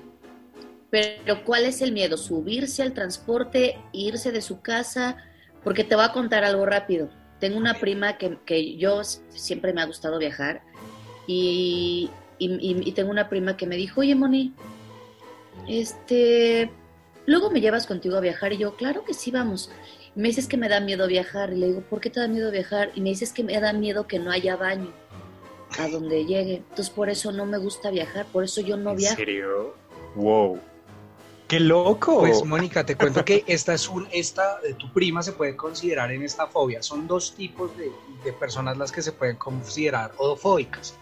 Pero 0.91 1.45
¿cuál 1.45 1.65
es 1.65 1.81
el 1.81 1.93
miedo? 1.93 2.17
¿Subirse 2.17 2.83
al 2.83 2.93
transporte, 2.93 3.79
irse 3.93 4.33
de 4.33 4.43
su 4.43 4.61
casa? 4.61 5.17
Porque 5.63 5.85
te 5.85 5.95
voy 5.95 6.05
a 6.05 6.13
contar 6.13 6.45
algo 6.45 6.67
rápido. 6.67 7.11
Tengo 7.41 7.57
una 7.57 7.75
prima 7.75 8.17
que, 8.17 8.39
que 8.45 8.77
yo 8.77 9.05
siempre 9.05 9.73
me 9.73 9.83
ha 9.83 9.87
gustado 9.87 10.19
viajar 10.19 10.63
y, 11.29 12.11
y- 12.41 12.93
tengo 12.93 13.11
una 13.11 13.29
prima 13.29 13.57
que 13.57 13.67
me 13.67 13.77
dijo, 13.77 14.01
oye 14.01 14.15
Moni, 14.15 14.53
este, 15.69 16.71
luego 17.27 17.51
me 17.51 17.61
llevas 17.61 17.87
contigo 17.87 18.17
a 18.17 18.21
viajar 18.21 18.53
y 18.53 18.59
yo, 18.59 18.75
claro 18.77 19.05
que 19.05 19.15
sí, 19.15 19.31
vamos. 19.31 19.71
Y 20.17 20.21
me 20.21 20.29
dices 20.29 20.49
que 20.49 20.57
me 20.57 20.69
da 20.69 20.81
miedo 20.81 21.07
viajar 21.07 21.53
y 21.53 21.57
le 21.57 21.67
digo, 21.69 21.81
¿por 21.83 22.01
qué 22.01 22.11
te 22.11 22.21
da 22.21 22.29
miedo 22.29 22.51
viajar? 22.51 22.91
Y 22.95 23.01
me 23.01 23.11
dices 23.11 23.33
que 23.33 23.45
me 23.45 23.59
da 23.61 23.73
miedo 23.73 24.07
que 24.07 24.19
no 24.19 24.31
haya 24.31 24.57
baño 24.57 24.91
a 25.79 25.89
donde 25.89 26.25
llegue. 26.25 26.57
Entonces 26.57 26.91
por 26.91 27.11
eso 27.11 27.31
no 27.33 27.45
me 27.47 27.59
gusta 27.59 27.91
viajar, 27.91 28.27
por 28.27 28.45
eso 28.45 28.61
yo 28.61 28.77
no 28.77 28.91
¿En 28.91 28.97
viajo. 28.97 29.17
serio? 29.17 29.75
Wow. 30.17 30.59
¡Qué 31.47 31.61
loco! 31.61 32.21
Pues 32.21 32.45
Mónica, 32.45 32.85
te 32.85 32.95
cuento 32.95 33.25
que 33.25 33.43
esta 33.47 33.73
es 33.73 33.89
un, 33.89 34.07
esta 34.13 34.61
de 34.61 34.75
tu 34.75 34.93
prima 34.93 35.23
se 35.23 35.33
puede 35.33 35.57
considerar 35.57 36.13
en 36.13 36.23
esta 36.23 36.47
fobia. 36.47 36.83
Son 36.83 37.07
dos 37.07 37.35
tipos 37.35 37.75
de, 37.77 37.91
de 38.23 38.33
personas 38.35 38.77
las 38.77 38.93
que 38.93 39.01
se 39.01 39.13
pueden 39.13 39.37
considerar 39.37 40.13
odofóbicas. 40.19 40.95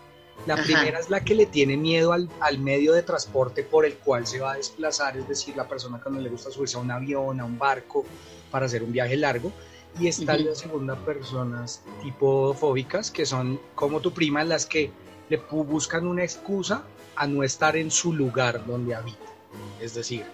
La 0.47 0.55
Ajá. 0.55 0.63
primera 0.63 0.99
es 1.01 1.11
la 1.11 1.21
que 1.25 1.35
le 1.35 1.47
tiene 1.47 1.77
miedo 1.77 2.13
al, 2.13 2.31
al 2.41 2.59
medio 2.59 2.93
de 2.93 3.03
transporte 3.03 3.65
por 3.65 3.85
el 3.85 3.97
cual 3.97 4.27
se 4.27 4.39
va 4.39 4.53
a 4.53 4.57
desplazar, 4.57 5.17
es 5.17 5.29
decir, 5.29 5.57
la 5.57 5.69
persona 5.69 6.01
cuando 6.01 6.21
le 6.21 6.31
gusta 6.31 6.51
subirse 6.51 6.77
a 6.77 6.81
un 6.81 6.91
avión, 6.91 7.41
a 7.41 7.45
un 7.45 7.59
barco, 7.59 8.05
para 8.51 8.67
hacer 8.67 8.83
un 8.83 8.93
viaje 8.93 9.17
largo. 9.17 9.53
Y 9.99 10.09
está 10.09 10.35
Ujú. 10.35 10.45
la 10.45 10.55
segunda 10.55 10.95
personas 10.95 11.83
tipo 12.03 12.43
odofóbicas, 12.43 13.11
que 13.11 13.27
son 13.27 13.61
como 13.75 14.01
tu 14.01 14.13
prima, 14.13 14.45
las 14.45 14.67
que 14.67 14.93
le 15.29 15.37
buscan 15.37 16.07
una 16.07 16.23
excusa 16.23 16.85
a 17.17 17.27
no 17.27 17.43
estar 17.43 17.77
en 17.77 17.91
su 17.91 18.13
lugar 18.13 18.65
donde 18.67 18.95
habita. 18.95 19.19
Es 19.81 19.95
decir, 19.95 20.25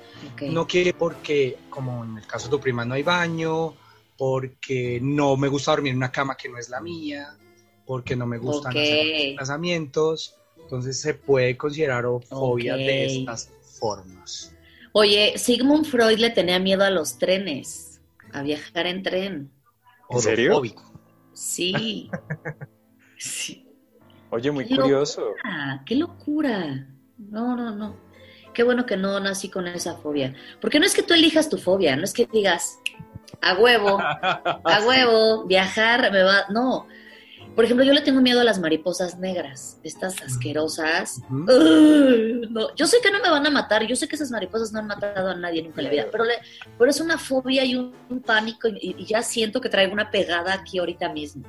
no 0.42 0.66
quiere 0.66 0.92
porque, 0.92 1.56
como 1.70 2.04
en 2.04 2.18
el 2.18 2.26
caso 2.26 2.48
de 2.48 2.50
tu 2.50 2.60
prima, 2.60 2.84
no 2.84 2.94
hay 2.94 3.02
baño, 3.02 3.74
porque 4.18 5.00
no 5.02 5.36
me 5.36 5.48
gusta 5.48 5.72
dormir 5.72 5.92
en 5.92 5.96
una 5.96 6.12
cama 6.12 6.36
que 6.36 6.48
no 6.48 6.58
es 6.58 6.68
la 6.68 6.80
mía, 6.80 7.34
porque 7.86 8.16
no 8.16 8.26
me 8.26 8.38
gustan 8.38 8.72
Ok. 8.72 8.82
hacer 8.82 9.06
desplazamientos. 9.06 10.36
Entonces 10.56 11.00
se 11.00 11.14
puede 11.14 11.56
considerar 11.56 12.06
o 12.06 12.20
fobia 12.20 12.76
de 12.76 13.06
estas 13.06 13.50
formas. 13.78 14.54
Oye, 14.92 15.34
Sigmund 15.36 15.86
Freud 15.86 16.18
le 16.18 16.30
tenía 16.30 16.58
miedo 16.58 16.84
a 16.84 16.90
los 16.90 17.18
trenes, 17.18 18.00
a 18.32 18.42
viajar 18.42 18.86
en 18.86 19.02
tren. 19.02 19.50
¿En 20.08 20.20
serio? 20.20 20.62
Sí. 21.32 22.10
sí. 23.18 23.66
Oye, 24.30 24.50
muy 24.50 24.66
Qué 24.66 24.76
curioso. 24.76 25.34
Ah, 25.44 25.82
¡Qué 25.84 25.94
locura! 25.94 26.86
No, 27.18 27.56
no, 27.56 27.74
no. 27.74 27.96
Qué 28.54 28.62
bueno 28.62 28.84
que 28.86 28.96
no 28.96 29.18
nací 29.20 29.48
con 29.48 29.66
esa 29.66 29.96
fobia. 29.96 30.34
Porque 30.60 30.78
no 30.78 30.86
es 30.86 30.94
que 30.94 31.02
tú 31.02 31.14
elijas 31.14 31.48
tu 31.48 31.58
fobia, 31.58 31.96
no 31.96 32.04
es 32.04 32.12
que 32.12 32.26
digas, 32.26 32.78
a 33.40 33.54
huevo, 33.54 33.98
a 33.98 34.80
huevo, 34.86 35.46
viajar 35.46 36.12
me 36.12 36.22
va. 36.22 36.44
No. 36.50 36.86
Por 37.54 37.64
ejemplo, 37.64 37.84
yo 37.84 37.92
le 37.92 38.00
tengo 38.00 38.20
miedo 38.22 38.40
a 38.40 38.44
las 38.44 38.58
mariposas 38.58 39.18
negras, 39.18 39.78
estas 39.82 40.20
asquerosas. 40.22 41.20
No, 41.30 42.74
yo 42.74 42.86
sé 42.86 42.96
que 43.02 43.10
no 43.10 43.20
me 43.20 43.28
van 43.30 43.46
a 43.46 43.50
matar, 43.50 43.86
yo 43.86 43.94
sé 43.96 44.08
que 44.08 44.16
esas 44.16 44.30
mariposas 44.30 44.72
no 44.72 44.78
han 44.80 44.86
matado 44.86 45.28
a 45.28 45.34
nadie 45.34 45.62
nunca 45.62 45.80
en 45.80 45.84
la 45.84 45.90
vida, 45.90 46.06
pero, 46.10 46.24
le- 46.24 46.38
pero 46.78 46.90
es 46.90 47.00
una 47.00 47.18
fobia 47.18 47.64
y 47.64 47.76
un, 47.76 47.94
un 48.08 48.20
pánico 48.22 48.68
y, 48.68 48.94
y 48.98 49.04
ya 49.06 49.22
siento 49.22 49.60
que 49.60 49.68
traigo 49.68 49.92
una 49.92 50.10
pegada 50.10 50.54
aquí 50.54 50.78
ahorita 50.78 51.12
mismo. 51.12 51.44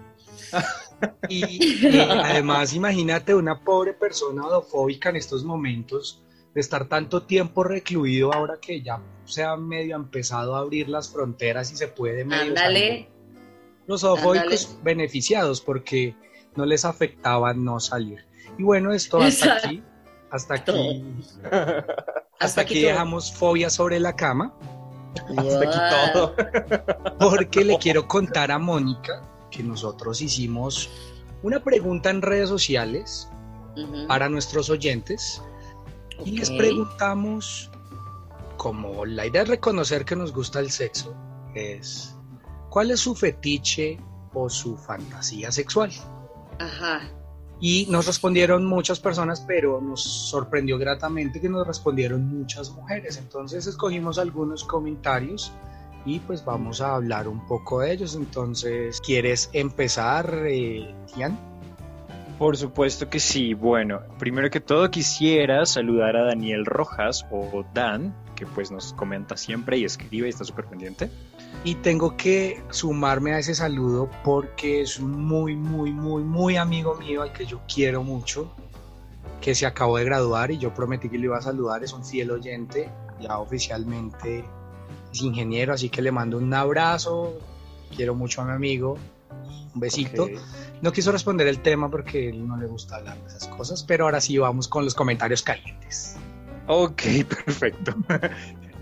Y, 1.30 1.88
y 1.88 2.00
además, 2.00 2.74
imagínate 2.74 3.34
una 3.34 3.60
pobre 3.64 3.94
persona 3.94 4.46
odofóbica 4.46 5.10
en 5.10 5.16
estos 5.18 5.44
momentos 5.44 6.22
de 6.54 6.62
estar 6.62 6.88
tanto 6.88 7.24
tiempo 7.24 7.64
recluido 7.64 8.32
ahora 8.34 8.56
que 8.62 8.82
ya 8.82 9.02
se 9.26 9.44
ha 9.44 9.56
medio 9.56 9.96
empezado 9.96 10.56
a 10.56 10.60
abrir 10.60 10.90
las 10.90 11.10
fronteras 11.10 11.72
y 11.72 11.78
se 11.78 11.88
puede 11.88 12.26
medio. 12.26 12.44
Ándale, 12.44 13.10
Los 13.88 14.04
beneficiados 14.84 15.62
porque 15.62 16.16
no 16.56 16.66
les 16.66 16.86
afectaba 16.86 17.54
no 17.54 17.80
salir. 17.80 18.26
Y 18.58 18.64
bueno, 18.64 18.94
esto 18.94 19.20
hasta 19.22 19.58
aquí, 19.58 19.84
hasta 20.30 20.56
aquí, 20.56 21.04
hasta, 22.40 22.62
aquí 22.62 22.82
dejamos 22.82 23.32
fobia 23.32 23.70
sobre 23.70 24.00
la 24.00 24.16
cama, 24.16 24.54
Hasta 25.38 25.60
aquí 25.68 26.14
todo. 26.14 26.36
porque 27.20 27.64
le 27.66 27.78
quiero 27.78 28.08
contar 28.08 28.52
a 28.52 28.60
Mónica 28.60 29.22
que 29.50 29.64
nosotros 29.64 30.22
hicimos 30.22 30.90
una 31.42 31.64
pregunta 31.64 32.10
en 32.10 32.22
redes 32.22 32.50
sociales 32.50 33.30
para 34.08 34.30
nuestros 34.30 34.70
oyentes 34.70 35.42
y 36.26 36.38
les 36.38 36.50
preguntamos, 36.52 37.70
como 38.58 39.06
la 39.06 39.26
idea 39.26 39.42
es 39.42 39.48
reconocer 39.50 40.06
que 40.06 40.16
nos 40.16 40.32
gusta 40.32 40.60
el 40.60 40.72
sexo, 40.72 41.16
es 41.56 42.13
¿cuál 42.74 42.90
es 42.90 43.02
su 43.02 43.14
fetiche 43.14 44.00
o 44.34 44.50
su 44.50 44.76
fantasía 44.76 45.52
sexual? 45.52 45.92
Ajá. 46.58 47.02
Y 47.60 47.86
nos 47.92 48.08
respondieron 48.08 48.66
muchas 48.66 49.00
personas, 49.00 49.42
pero 49.48 49.80
nos 49.80 50.02
sorprendió 50.02 50.80
gratamente 50.80 51.40
que 51.40 51.50
nos 51.50 51.68
respondieron 51.68 52.28
muchas 52.28 52.72
mujeres. 52.72 53.18
Entonces 53.18 53.68
escogimos 53.68 54.18
algunos 54.18 54.64
comentarios 54.64 55.54
y 56.04 56.18
pues 56.22 56.44
vamos 56.44 56.82
a 56.82 56.96
hablar 56.96 57.28
un 57.28 57.46
poco 57.46 57.82
de 57.82 57.94
ellos. 57.94 58.16
Entonces, 58.16 59.00
¿quieres 59.02 59.52
empezar, 59.54 60.34
eh, 60.48 60.96
Tian? 61.14 61.38
Por 62.40 62.58
supuesto 62.58 63.08
que 63.08 63.20
sí. 63.20 63.54
Bueno, 63.54 64.00
primero 64.18 64.50
que 64.50 64.62
todo 64.62 64.90
quisiera 64.90 65.68
saludar 65.68 66.18
a 66.18 66.24
Daniel 66.24 66.66
Rojas 66.66 67.24
o 67.30 67.64
Dan, 67.72 68.16
que 68.36 68.48
pues 68.48 68.72
nos 68.72 68.94
comenta 68.94 69.38
siempre 69.38 69.78
y 69.78 69.86
escribe 69.86 70.26
y 70.26 70.32
está 70.32 70.44
súper 70.44 70.66
pendiente. 70.66 71.12
Y 71.66 71.76
tengo 71.76 72.18
que 72.18 72.62
sumarme 72.72 73.34
a 73.34 73.40
ese 73.40 73.56
saludo 73.56 74.10
porque 74.24 74.82
es 74.82 75.00
un 75.00 75.12
muy, 75.12 75.56
muy, 75.56 75.92
muy, 75.94 76.22
muy 76.24 76.58
amigo 76.58 76.96
mío 76.96 77.22
al 77.22 77.32
que 77.32 77.46
yo 77.46 77.62
quiero 77.74 78.04
mucho, 78.04 78.52
que 79.40 79.56
se 79.56 79.66
acabó 79.66 79.98
de 79.98 80.04
graduar 80.04 80.52
y 80.52 80.58
yo 80.58 80.74
prometí 80.74 81.10
que 81.10 81.18
le 81.18 81.26
iba 81.26 81.38
a 81.38 81.42
saludar, 81.42 81.84
es 81.84 81.94
un 81.94 82.04
fiel 82.06 82.32
oyente, 82.32 82.90
ya 83.22 83.40
oficialmente 83.40 84.44
es 85.14 85.22
ingeniero, 85.22 85.74
así 85.74 85.90
que 85.90 86.02
le 86.02 86.12
mando 86.12 86.38
un 86.38 86.54
abrazo, 86.54 87.40
quiero 87.96 88.14
mucho 88.14 88.42
a 88.42 88.46
mi 88.46 88.52
amigo, 88.52 88.98
un 89.74 89.80
besito. 89.80 90.28
No 90.82 90.92
quiso 90.92 91.12
responder 91.14 91.48
el 91.48 91.60
tema 91.60 91.90
porque 91.90 92.30
él 92.30 92.46
no 92.46 92.58
le 92.58 92.66
gusta 92.66 92.98
hablar 92.98 93.18
de 93.22 93.28
esas 93.28 93.48
cosas, 93.48 93.84
pero 93.84 94.06
ahora 94.06 94.20
sí 94.20 94.38
vamos 94.38 94.68
con 94.68 94.84
los 94.84 94.96
comentarios 94.96 95.42
calientes. 95.42 96.18
Ok, 96.68 97.02
perfecto. 97.46 97.96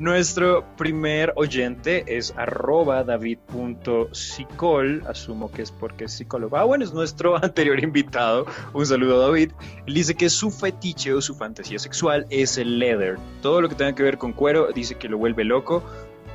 Nuestro 0.02 0.66
primer 0.78 1.32
oyente 1.36 2.04
es 2.08 2.34
arroba 2.36 3.04
david.sicol, 3.04 5.04
asumo 5.06 5.52
que 5.52 5.62
es 5.62 5.72
porque 5.72 6.06
es 6.06 6.14
psicólogo. 6.14 6.58
Ah, 6.58 6.64
bueno, 6.64 6.84
es 6.84 6.92
nuestro 6.92 7.36
anterior 7.44 7.80
invitado. 7.84 8.48
Un 8.74 8.88
saludo 8.88 9.22
a 9.22 9.28
David. 9.28 9.52
Él 9.86 9.94
dice 9.94 10.16
que 10.16 10.32
su 10.32 10.50
fetiche 10.50 11.14
o 11.14 11.22
su 11.22 11.36
fantasía 11.36 11.78
sexual 11.78 12.26
es 12.32 12.58
el 12.58 12.80
leather. 12.80 13.20
Todo 13.44 13.62
lo 13.62 13.70
que 13.70 13.76
tenga 13.76 13.94
que 13.94 14.02
ver 14.02 14.18
con 14.18 14.34
cuero 14.34 14.70
dice 14.74 14.96
que 14.96 15.08
lo 15.08 15.20
vuelve 15.20 15.44
loco. 15.44 15.84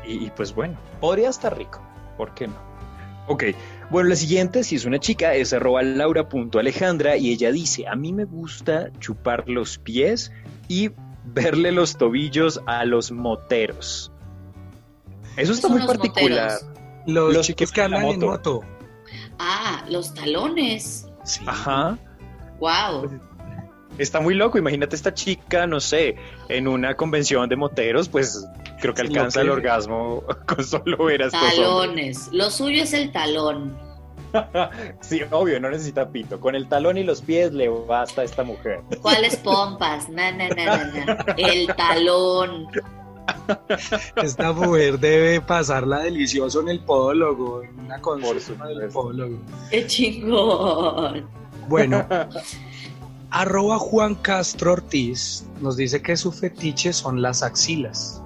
Y, 0.07 0.31
pues 0.31 0.55
bueno, 0.55 0.79
podría 1.01 1.29
estar 1.29 1.59
rico. 1.59 1.83
¿Por 2.17 2.35
qué 2.35 2.47
no? 2.47 2.55
Ok, 3.27 3.47
bueno, 3.91 4.11
la 4.11 4.15
siguiente, 4.15 4.63
si 4.63 4.77
es 4.77 4.85
una 4.85 5.01
chica, 5.01 5.35
es 5.35 5.53
arroba 5.53 5.83
laura.alejandra 5.83 7.17
y 7.17 7.33
ella 7.33 7.51
dice, 7.51 7.89
a 7.89 7.97
mí 7.97 8.13
me 8.13 8.27
gusta 8.27 8.93
chupar 9.01 9.49
los 9.49 9.79
pies 9.79 10.31
y 10.69 10.91
verle 11.27 11.73
los 11.73 11.97
tobillos 11.97 12.61
a 12.67 12.85
los 12.85 13.11
moteros. 13.11 14.13
Eso 15.37 15.53
está 15.53 15.69
muy 15.69 15.87
particular. 15.87 16.53
moteros? 16.53 16.77
Los, 17.07 17.35
Los 17.35 17.47
chicos 17.47 17.71
que 17.71 17.83
andan 17.83 18.05
en 18.07 18.21
moto. 18.21 18.63
Ah, 19.39 19.85
los 19.89 20.15
talones. 20.15 21.07
Sí. 21.25 21.45
Ajá. 21.47 21.99
Wow. 22.59 23.21
Está 23.99 24.21
muy 24.21 24.35
loco, 24.35 24.59
imagínate 24.59 24.97
esta 24.97 25.15
chica, 25.15 25.67
no 25.67 25.81
sé, 25.81 26.17
en 26.49 26.69
una 26.69 26.95
convención 26.95 27.49
de 27.49 27.57
moteros, 27.57 28.09
pues 28.09 28.47
creo 28.81 28.93
que 28.93 29.03
alcanza 29.03 29.41
el 29.41 29.49
orgasmo 29.49 30.23
con 30.47 30.65
solo 30.65 31.05
ver 31.05 31.23
a 31.23 31.27
estos 31.27 31.41
hombres. 31.43 31.57
Talones. 31.57 32.29
Lo 32.33 32.51
suyo 32.51 32.83
es 32.83 32.93
el 32.93 33.13
talón. 33.13 33.86
Sí, 35.01 35.21
obvio, 35.31 35.61
no 35.61 35.71
necesita 35.71 36.09
pito. 36.09 36.41
Con 36.41 36.55
el 36.55 36.69
talón 36.69 36.99
y 36.99 37.05
los 37.05 37.21
pies 37.23 37.53
le 37.53 37.69
basta 37.69 38.23
a 38.23 38.25
esta 38.25 38.43
mujer. 38.43 38.81
¿Cuáles 39.01 39.37
pompas? 39.37 40.09
No, 40.09 40.31
no, 40.33 40.49
no, 40.49 40.65
no, 40.65 41.15
no. 41.15 41.35
El 41.37 41.67
talón. 41.75 42.69
Esta 44.17 44.53
mujer 44.53 44.99
debe 44.99 45.41
pasarla 45.41 46.01
delicioso 46.01 46.61
en 46.61 46.69
el 46.69 46.81
podólogo, 46.81 47.63
en 47.63 47.79
una 47.81 48.01
consulta 48.01 48.67
del 48.67 48.89
podólogo. 48.91 49.39
¡Qué 49.71 49.87
chingón! 49.87 51.29
Bueno, 51.69 52.07
arroba 53.31 53.79
Juan 53.79 54.15
Castro 54.17 54.75
Ortiz 54.75 55.45
nos 55.61 55.77
dice 55.77 56.03
que 56.03 56.17
su 56.17 56.33
fetiche 56.33 56.93
son 56.93 57.23
las 57.23 57.43
axilas. 57.43 58.23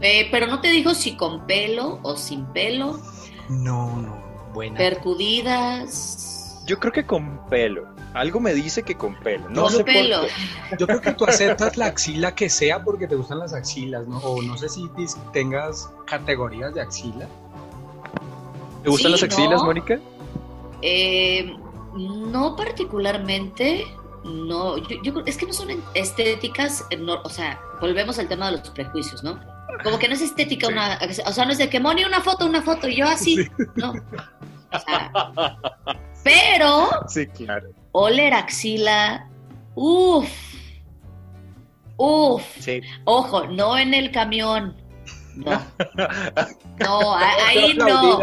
Eh, 0.00 0.28
pero 0.30 0.46
no 0.46 0.60
te 0.60 0.68
dijo 0.68 0.94
si 0.94 1.16
con 1.16 1.46
pelo 1.46 2.00
o 2.02 2.16
sin 2.16 2.44
pelo, 2.46 3.00
No, 3.48 3.96
no, 3.96 4.25
buena. 4.56 4.76
percudidas. 4.78 6.62
Yo 6.66 6.78
creo 6.80 6.92
que 6.92 7.06
con 7.06 7.40
pelo. 7.48 7.86
Algo 8.14 8.40
me 8.40 8.52
dice 8.54 8.82
que 8.82 8.96
con 8.96 9.14
pelo. 9.20 9.48
No 9.50 9.62
con 9.64 9.70
sé 9.70 9.76
por 9.78 9.86
pelo. 9.86 10.22
qué. 10.22 10.76
Yo 10.78 10.86
creo 10.86 11.00
que 11.00 11.12
tú 11.12 11.24
aceptas 11.26 11.76
la 11.76 11.86
axila 11.86 12.34
que 12.34 12.48
sea 12.50 12.82
porque 12.82 13.06
te 13.06 13.14
gustan 13.14 13.38
las 13.38 13.52
axilas, 13.54 14.08
¿no? 14.08 14.18
O 14.18 14.42
no 14.42 14.56
sé 14.58 14.68
si 14.68 14.90
tengas 15.32 15.88
categorías 16.06 16.74
de 16.74 16.80
axila. 16.80 17.28
¿Te 18.82 18.88
gustan 18.90 19.12
Sí, 19.12 19.12
las 19.12 19.22
axilas, 19.22 19.60
¿no? 19.60 19.64
Mónica? 19.66 20.00
Eh, 20.82 21.54
no 21.94 22.56
particularmente, 22.56 23.86
no, 24.24 24.76
yo, 24.78 24.96
yo 25.02 25.12
creo- 25.14 25.26
es 25.26 25.36
que 25.36 25.46
no 25.46 25.52
son 25.52 25.68
estéticas, 25.94 26.84
eh, 26.90 26.96
no, 26.96 27.20
o 27.22 27.28
sea, 27.30 27.60
volvemos 27.80 28.18
al 28.18 28.28
tema 28.28 28.46
de 28.50 28.58
los 28.58 28.70
prejuicios, 28.70 29.22
¿no? 29.22 29.38
Como 29.84 29.98
que 29.98 30.08
no 30.08 30.14
es 30.14 30.20
estética 30.22 30.68
una, 30.68 30.98
o 31.26 31.32
sea, 31.32 31.44
no 31.44 31.52
es 31.52 31.58
de 31.58 31.68
que 31.68 31.80
Moni 31.80 32.04
una 32.04 32.20
foto, 32.20 32.46
una 32.46 32.62
foto, 32.62 32.88
y 32.88 32.96
yo 32.96 33.06
así, 33.06 33.36
no. 33.76 33.92
O 34.76 34.80
sea, 34.86 35.56
pero 36.24 36.88
Sí, 37.08 37.26
claro. 37.28 37.68
oler 37.92 38.34
axila, 38.34 39.28
uff, 39.74 40.28
uff, 41.96 42.42
Sí. 42.60 42.80
ojo, 43.04 43.46
no 43.46 43.76
en 43.78 43.94
el 43.94 44.10
camión, 44.10 44.76
no, 45.34 45.50
no, 46.78 47.16
ahí 47.16 47.74
no. 47.76 48.20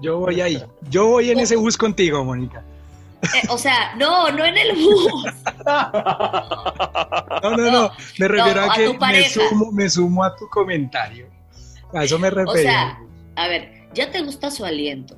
Yo 0.00 0.18
voy 0.18 0.40
ahí. 0.40 0.62
Yo 0.90 1.06
voy 1.08 1.30
en 1.30 1.38
ese 1.40 1.54
bus 1.56 1.76
contigo, 1.76 2.24
Mónica. 2.24 2.64
Eh, 3.22 3.46
o 3.50 3.56
sea, 3.58 3.94
no, 3.96 4.32
no 4.32 4.44
en 4.44 4.56
el 4.58 4.72
bus. 4.74 5.22
No, 7.42 7.50
no, 7.56 7.70
no. 7.70 7.90
Me 8.18 8.26
refiero 8.28 8.66
No, 8.66 8.72
a 8.72 8.74
que 8.74 8.98
me 8.98 9.28
sumo, 9.28 9.70
me 9.72 9.88
sumo 9.88 10.24
a 10.24 10.34
tu 10.34 10.48
comentario. 10.48 11.28
A 11.94 12.02
eso 12.04 12.18
me 12.18 12.28
O 12.28 12.30
refiero. 12.32 12.62
sea, 12.62 12.98
a 13.36 13.46
ver, 13.48 13.81
ya 13.94 14.10
te 14.10 14.22
gusta 14.22 14.50
su 14.50 14.64
aliento, 14.64 15.16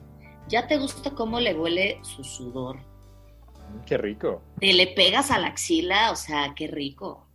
ya 0.48 0.66
te 0.66 0.78
gusta 0.78 1.10
cómo 1.10 1.40
le 1.40 1.54
huele 1.54 1.98
su 2.02 2.22
sudor, 2.24 2.78
Qué 3.86 3.96
rico. 3.98 4.42
te 4.60 4.72
le 4.72 4.86
pegas 4.88 5.30
a 5.30 5.38
la 5.38 5.48
axila, 5.48 6.10
o 6.12 6.16
sea, 6.16 6.52
qué 6.54 6.66
rico. 6.68 7.26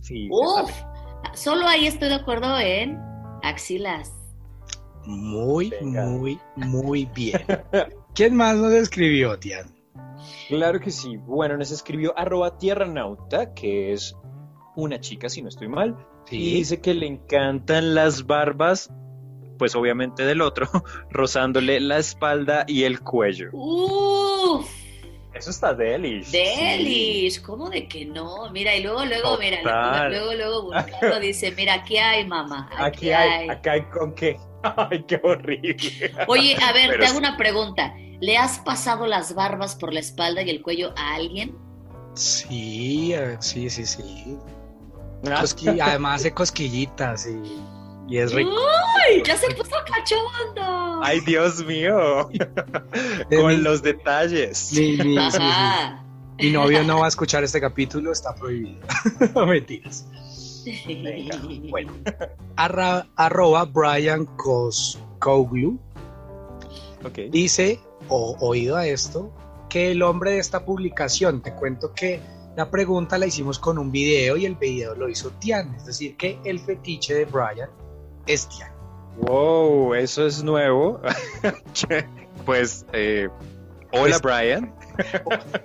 Sí. 0.00 0.28
Uf, 0.30 0.70
solo 1.34 1.66
ahí 1.66 1.86
estoy 1.86 2.08
de 2.08 2.16
acuerdo 2.16 2.58
en 2.58 2.98
axilas. 3.42 4.12
muy, 5.06 5.70
Venga. 5.70 6.06
muy, 6.06 6.38
muy 6.56 7.06
bien. 7.06 7.40
¿Quién 8.14 8.36
más 8.36 8.56
nos 8.56 8.72
escribió, 8.72 9.38
Tian? 9.38 9.74
Claro 10.48 10.78
que 10.80 10.90
sí. 10.90 11.16
Bueno, 11.16 11.56
nos 11.56 11.70
escribió 11.70 12.16
arroba 12.16 12.58
tierra 12.58 12.86
nauta, 12.86 13.54
que 13.54 13.92
es 13.92 14.14
una 14.76 15.00
chica, 15.00 15.28
si 15.28 15.42
no 15.42 15.48
estoy 15.48 15.68
mal, 15.68 15.96
y 16.30 16.54
dice 16.56 16.80
que 16.80 16.94
le 16.94 17.06
encantan 17.06 17.94
las 17.94 18.26
barbas, 18.26 18.90
pues 19.62 19.76
obviamente 19.76 20.24
del 20.24 20.40
otro, 20.40 20.68
rozándole 21.10 21.78
la 21.78 21.98
espalda 21.98 22.64
y 22.66 22.82
el 22.82 23.00
cuello. 23.00 23.50
Uf, 23.52 24.68
Eso 25.32 25.50
está 25.50 25.72
delish. 25.72 26.32
delish, 26.32 27.40
¿cómo 27.42 27.70
de 27.70 27.86
que 27.86 28.04
no? 28.04 28.50
Mira, 28.50 28.74
y 28.74 28.82
luego, 28.82 29.04
luego, 29.04 29.38
mira, 29.38 29.60
luego, 30.08 30.34
luego 30.34 30.62
buscando 30.64 31.20
dice, 31.20 31.52
mira, 31.52 31.74
aquí 31.74 31.96
hay, 31.96 32.26
mamá, 32.26 32.68
aquí, 32.72 32.82
Aquí 32.82 33.10
hay, 33.12 33.30
hay. 33.42 33.48
acá 33.50 33.72
hay 33.74 33.82
con 33.82 34.12
qué. 34.16 34.36
Ay, 34.64 35.04
qué 35.06 35.20
horrible. 35.22 36.12
Oye, 36.26 36.56
a 36.60 36.72
ver, 36.72 36.88
Pero 36.90 36.98
te 36.98 37.06
hago 37.06 37.14
sí. 37.14 37.18
una 37.20 37.36
pregunta. 37.36 37.94
¿Le 38.20 38.36
has 38.38 38.58
pasado 38.58 39.06
las 39.06 39.32
barbas 39.36 39.76
por 39.76 39.92
la 39.94 40.00
espalda 40.00 40.42
y 40.42 40.50
el 40.50 40.60
cuello 40.60 40.92
a 40.96 41.14
alguien? 41.14 41.56
Sí, 42.14 43.12
eh, 43.14 43.36
sí, 43.38 43.70
sí, 43.70 43.86
sí. 43.86 44.36
Ah, 45.26 45.40
Cosqui- 45.40 45.80
además 45.80 46.20
hace 46.22 46.32
cosquillitas 46.32 47.28
y, 47.28 47.60
y 48.08 48.18
es 48.18 48.32
rico. 48.32 48.50
¡Ay! 49.08 49.22
Ya 49.24 49.36
se 49.36 49.48
puso 49.54 49.76
cachondo. 49.86 51.00
Ay, 51.02 51.20
Dios 51.20 51.64
mío. 51.64 52.28
De 53.28 53.36
mi- 53.36 53.42
Con 53.42 53.62
los 53.62 53.82
detalles. 53.82 54.72
Mi, 54.72 54.92
mi- 54.92 54.96
sí, 54.96 55.02
sí. 55.04 55.18
Ajá. 55.18 56.04
Mi 56.38 56.50
novio 56.50 56.82
no 56.82 56.98
va 57.00 57.04
a 57.06 57.08
escuchar 57.08 57.44
este 57.44 57.60
capítulo, 57.60 58.10
está 58.12 58.34
prohibido. 58.34 58.80
No 59.34 59.46
mentiras. 59.46 60.06
Venga, 60.86 61.36
Bueno. 61.70 61.92
Arra- 62.56 63.06
arroba 63.16 63.64
Brian 63.64 64.26
Coscoglu 64.36 65.78
Ok. 67.04 67.18
dice, 67.30 67.80
o 68.08 68.36
oído 68.40 68.76
a 68.76 68.86
esto, 68.86 69.32
que 69.68 69.90
el 69.90 70.02
hombre 70.02 70.32
de 70.32 70.38
esta 70.38 70.64
publicación, 70.64 71.42
te 71.42 71.52
cuento 71.54 71.92
que 71.94 72.20
la 72.56 72.70
pregunta 72.70 73.18
la 73.18 73.26
hicimos 73.26 73.58
con 73.58 73.76
un 73.78 73.90
video 73.90 74.36
y 74.36 74.46
el 74.46 74.54
video 74.54 74.94
lo 74.94 75.08
hizo 75.08 75.30
Tian, 75.40 75.74
es 75.74 75.86
decir, 75.86 76.16
que 76.16 76.38
el 76.44 76.60
fetiche 76.60 77.14
de 77.14 77.24
Brian 77.24 77.70
es 78.26 78.48
Tian. 78.48 78.72
Wow, 79.16 79.94
eso 79.94 80.26
es 80.26 80.42
nuevo. 80.42 81.00
pues, 82.46 82.86
eh, 82.92 83.28
hola 83.92 84.18
Brian, 84.18 84.74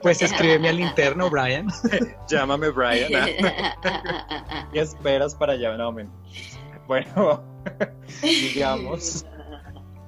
Pues 0.02 0.22
escríbeme 0.22 0.70
al 0.70 0.80
interno, 0.80 1.30
Brian. 1.30 1.68
llámame 2.30 2.70
Brian. 2.70 3.10
¿Qué 4.74 4.80
esperas 4.80 5.36
para 5.36 5.54
allá? 5.54 5.78
No, 5.78 5.92
men. 5.92 6.10
Bueno, 6.88 7.44
digamos. 8.22 9.26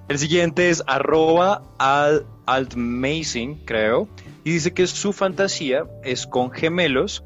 El 0.07 0.17
siguiente 0.17 0.69
es 0.69 0.83
arroba 0.87 1.63
al, 1.77 2.25
altmazing, 2.45 3.63
creo, 3.65 4.07
y 4.43 4.53
dice 4.53 4.73
que 4.73 4.87
su 4.87 5.13
fantasía 5.13 5.85
es 6.03 6.25
con 6.25 6.51
gemelos 6.51 7.23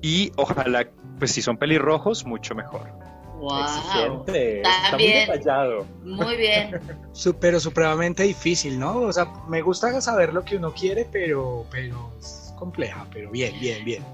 y 0.00 0.32
ojalá, 0.36 0.88
pues 1.18 1.32
si 1.32 1.42
son 1.42 1.58
pelirrojos, 1.58 2.24
mucho 2.24 2.54
mejor. 2.54 3.01
Wow. 3.42 3.60
Exigente, 3.60 4.62
está 4.62 4.96
muy 4.96 5.06
detallado. 5.06 5.86
Muy 6.04 6.36
bien. 6.36 6.80
Pero 7.40 7.60
supremamente 7.60 8.22
difícil, 8.22 8.78
¿no? 8.78 9.00
O 9.00 9.12
sea, 9.12 9.26
me 9.48 9.60
gusta 9.62 10.00
saber 10.00 10.32
lo 10.32 10.44
que 10.44 10.56
uno 10.56 10.72
quiere, 10.72 11.06
pero, 11.10 11.66
pero 11.70 12.12
es 12.18 12.54
compleja, 12.58 13.06
pero 13.12 13.30
bien, 13.30 13.58
bien, 13.60 13.84
bien. 13.84 14.04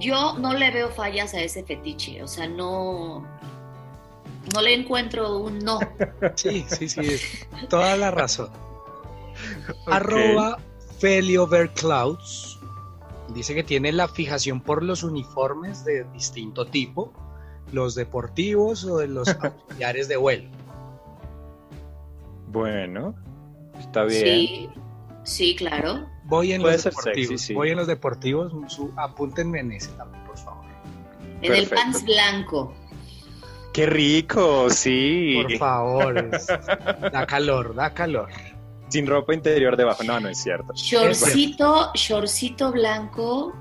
Yo 0.00 0.34
no 0.38 0.52
le 0.52 0.70
veo 0.70 0.90
fallas 0.90 1.34
a 1.34 1.40
ese 1.40 1.64
fetiche. 1.64 2.22
O 2.22 2.28
sea, 2.28 2.46
no. 2.46 3.26
No 4.54 4.62
le 4.62 4.74
encuentro 4.74 5.38
un 5.38 5.58
no. 5.58 5.80
Sí, 6.36 6.64
sí, 6.68 6.88
sí, 6.88 7.00
toda 7.68 7.96
la 7.96 8.10
razón. 8.10 8.50
Ok. 9.86 9.92
Arroba 9.92 10.58
Felioverclouds 10.98 12.60
dice 13.34 13.54
que 13.54 13.64
tiene 13.64 13.92
la 13.92 14.08
fijación 14.08 14.60
por 14.60 14.82
los 14.82 15.02
uniformes 15.02 15.84
de 15.84 16.04
distinto 16.12 16.66
tipo, 16.66 17.12
los 17.72 17.94
deportivos 17.94 18.84
o 18.84 18.98
de 18.98 19.08
los 19.08 19.28
auxiliares 19.42 20.08
de 20.08 20.16
vuelo. 20.16 20.48
Bueno, 22.48 23.14
está 23.78 24.04
bien. 24.04 24.22
Sí. 24.24 24.68
Sí, 25.24 25.56
claro. 25.56 26.06
Voy 26.24 26.52
en 26.52 26.62
Puede 26.62 26.74
los 26.74 26.84
deportivos. 26.84 27.28
sexy, 27.28 27.38
sí. 27.48 27.54
Voy 27.54 27.70
en 27.70 27.76
los 27.76 27.86
deportivos. 27.88 28.52
Su, 28.72 28.92
apúntenme 28.96 29.60
en 29.60 29.72
ese 29.72 29.90
también, 29.92 30.22
por 30.24 30.38
favor. 30.38 30.64
En 31.42 31.52
el 31.52 31.66
pants 31.66 32.04
blanco. 32.04 32.72
Qué 33.72 33.86
rico, 33.86 34.70
sí. 34.70 35.40
Por 35.42 35.58
favor. 35.58 36.18
es- 36.32 36.46
da 36.46 37.26
calor, 37.26 37.74
da 37.74 37.92
calor. 37.92 38.28
Sin 38.88 39.06
ropa 39.06 39.34
interior 39.34 39.76
debajo. 39.76 40.04
No, 40.04 40.20
no 40.20 40.28
es 40.28 40.38
cierto. 40.42 40.72
Shortcito, 40.74 41.90
shortcito 41.94 42.70
blanco. 42.70 43.52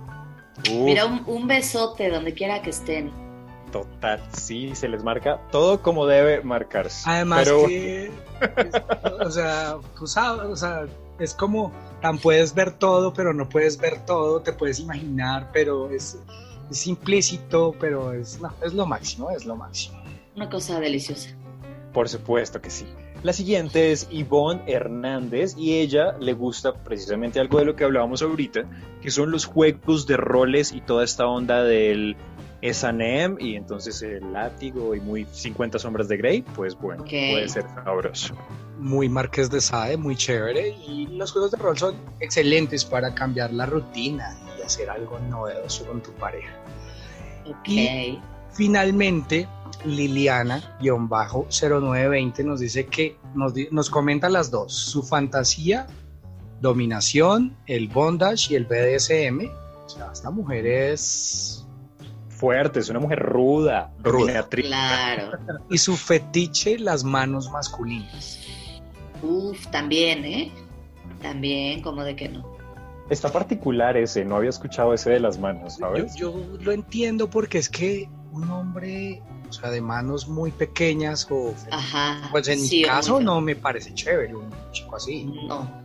Uf, 0.60 0.70
Mira, 0.70 1.06
un, 1.06 1.24
un 1.26 1.48
besote 1.48 2.10
donde 2.12 2.34
quiera 2.36 2.62
que 2.62 2.70
estén. 2.70 3.12
Total. 3.71 4.21
Sí, 4.38 4.75
se 4.75 4.88
les 4.88 5.04
marca 5.04 5.39
todo 5.51 5.82
como 5.82 6.06
debe 6.08 6.41
marcarse. 6.41 7.04
Además 7.10 7.43
Pero 7.43 7.67
que, 7.67 8.06
es- 8.06 8.12
o 9.25 9.32
sea, 9.32 9.78
tú 9.97 10.08
sabes, 10.08 10.45
o 10.45 10.56
sea, 10.56 10.86
es 11.19 11.34
como, 11.34 11.71
tan 12.01 12.17
puedes 12.17 12.54
ver 12.54 12.71
todo, 12.71 13.13
pero 13.13 13.34
no 13.34 13.47
puedes 13.49 13.78
ver 13.78 14.06
todo, 14.06 14.41
te 14.41 14.54
puedes 14.54 14.80
imaginar, 14.80 15.49
pero 15.54 15.89
es, 15.89 16.19
es 16.69 16.88
implícito, 16.88 17.73
pero 17.80 18.13
es, 18.13 18.39
no, 18.41 18.51
es 18.63 18.73
lo 18.73 18.86
máximo, 18.86 19.30
es 19.32 19.45
lo 19.45 19.56
máximo. 19.56 20.01
Una 20.36 20.49
cosa 20.49 20.80
deliciosa. 20.80 21.30
por 21.93 22.10
supuesto 22.10 22.62
que 22.62 22.69
sí. 22.69 22.86
La 23.23 23.32
siguiente 23.34 23.91
es 23.91 24.08
Yvonne 24.10 24.62
Hernández 24.67 25.56
y 25.58 25.80
ella 25.80 26.12
le 26.19 26.34
gusta 26.34 26.73
precisamente 26.84 27.39
algo 27.39 27.58
de 27.58 27.65
lo 27.65 27.75
que 27.75 27.84
hablábamos 27.86 28.21
ahorita, 28.21 28.65
que 29.01 29.10
son 29.10 29.32
los 29.32 29.45
juegos 29.45 30.06
de 30.06 30.15
roles 30.17 30.73
y 30.73 30.82
toda 30.82 31.04
esta 31.04 31.25
onda 31.25 31.63
del 31.63 32.15
S&M 32.62 33.36
y 33.39 33.56
entonces 33.56 34.02
el 34.02 34.32
látigo 34.34 34.96
y 34.96 35.00
muy 35.00 35.26
50 35.32 35.80
sombras 35.80 36.08
de 36.08 36.18
Grey, 36.18 36.41
pues 36.56 36.76
bueno, 36.76 37.04
puede 37.04 37.48
ser 37.50 37.63
sabroso. 37.74 38.36
Muy 38.80 39.10
Marqués 39.10 39.50
de 39.50 39.62
Sade, 39.62 39.98
muy 39.98 40.15
chévere. 40.15 40.70
Y 40.88 41.08
los 41.08 41.32
juegos 41.32 41.52
de 41.52 41.58
rol 41.58 41.78
son 41.78 41.96
excelentes 42.20 42.86
para 42.86 43.13
cambiar 43.15 43.54
la 43.54 43.65
rutina 43.65 44.38
y 44.58 44.62
hacer 44.62 44.89
algo 44.89 45.20
novedoso 45.30 45.86
con 45.86 46.02
tu 46.02 46.12
pareja. 46.13 46.54
Ok. 47.48 47.68
Y- 47.68 48.20
Finalmente, 48.54 49.48
Liliana-0920 49.86 52.44
nos 52.46 52.60
dice 52.60 52.86
que 52.86 53.18
nos, 53.34 53.54
nos 53.72 53.89
comenta 53.89 54.30
las 54.30 54.50
dos, 54.52 54.74
su 54.74 55.04
fantasía, 55.04 55.88
dominación, 56.62 57.56
el 57.68 57.88
bondage 57.89 58.54
y 58.54 58.56
el 58.56 58.65
BDSM. 58.65 59.50
O 59.86 59.89
sea, 59.89 60.10
esta 60.13 60.32
mujer 60.32 60.65
es... 60.65 61.64
Fuerte, 62.36 62.80
es 62.80 62.89
una 62.89 63.00
mujer 63.00 63.19
ruda, 63.19 63.93
Ruda. 64.04 64.48
Claro. 64.50 65.38
Y 65.69 65.78
su 65.78 65.95
fetiche, 65.95 66.78
las 66.78 67.04
manos 67.04 67.50
masculinas. 67.50 68.39
Uf, 69.24 69.65
también, 69.67 70.26
¿eh? 70.26 70.52
También, 71.21 71.82
como 71.82 72.04
de 72.04 72.15
que 72.15 72.30
no. 72.30 72.56
Está 73.10 73.32
particular 73.32 73.95
ese, 73.98 74.26
no 74.26 74.36
había 74.36 74.50
escuchado 74.50 74.93
ese 74.93 75.12
de 75.12 75.19
las 75.19 75.38
manos, 75.38 75.78
Yo, 75.78 75.86
¿sabes? 75.86 76.15
yo 76.15 76.36
lo 76.62 76.71
entiendo 76.71 77.30
porque 77.30 77.60
es 77.60 77.69
que 77.69 78.10
un 78.32 78.50
hombre, 78.50 79.21
o 79.48 79.54
sea, 79.54 79.69
de 79.69 79.80
manos 79.80 80.28
muy 80.28 80.52
pequeñas 80.52 81.28
o... 81.30 81.54
Ajá. 81.71 82.30
Pues 82.32 82.48
en 82.48 82.60
sí, 82.60 82.78
mi 82.78 82.84
caso 82.84 83.19
no 83.21 83.39
me 83.41 83.56
parece 83.56 83.93
chévere 83.93 84.36
un 84.36 84.50
chico 84.71 84.95
así. 84.95 85.26
No. 85.48 85.85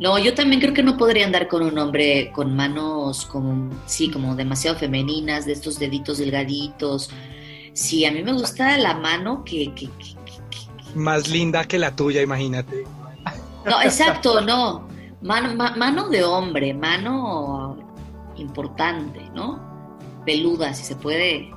No, 0.00 0.18
yo 0.18 0.34
también 0.34 0.60
creo 0.60 0.74
que 0.74 0.82
no 0.82 0.96
podría 0.96 1.24
andar 1.26 1.48
con 1.48 1.62
un 1.62 1.78
hombre 1.78 2.32
con 2.34 2.54
manos 2.56 3.24
como, 3.26 3.70
sí, 3.86 4.10
como 4.10 4.34
demasiado 4.34 4.76
femeninas, 4.78 5.46
de 5.46 5.52
estos 5.52 5.78
deditos 5.78 6.18
delgaditos. 6.18 7.10
Sí, 7.74 8.04
a 8.04 8.12
mí 8.12 8.22
me 8.22 8.32
gusta 8.32 8.76
la 8.78 8.94
mano 8.94 9.44
que, 9.44 9.72
que- 9.74 9.88
que- 9.98 10.16
que- 10.50 10.94
Más 10.98 11.28
linda 11.28 11.64
que 11.64 11.78
la 11.78 11.94
tuya, 11.94 12.20
imagínate. 12.22 12.84
No, 13.64 13.80
exacto, 13.82 14.40
no. 14.40 14.88
Mano, 15.22 15.54
ma- 15.54 15.76
mano 15.76 16.08
de 16.08 16.24
hombre, 16.24 16.74
mano 16.74 17.76
importante, 18.36 19.20
¿no? 19.34 19.60
Peluda, 20.26 20.74
si 20.74 20.84
se 20.84 20.96
puede. 20.96 21.50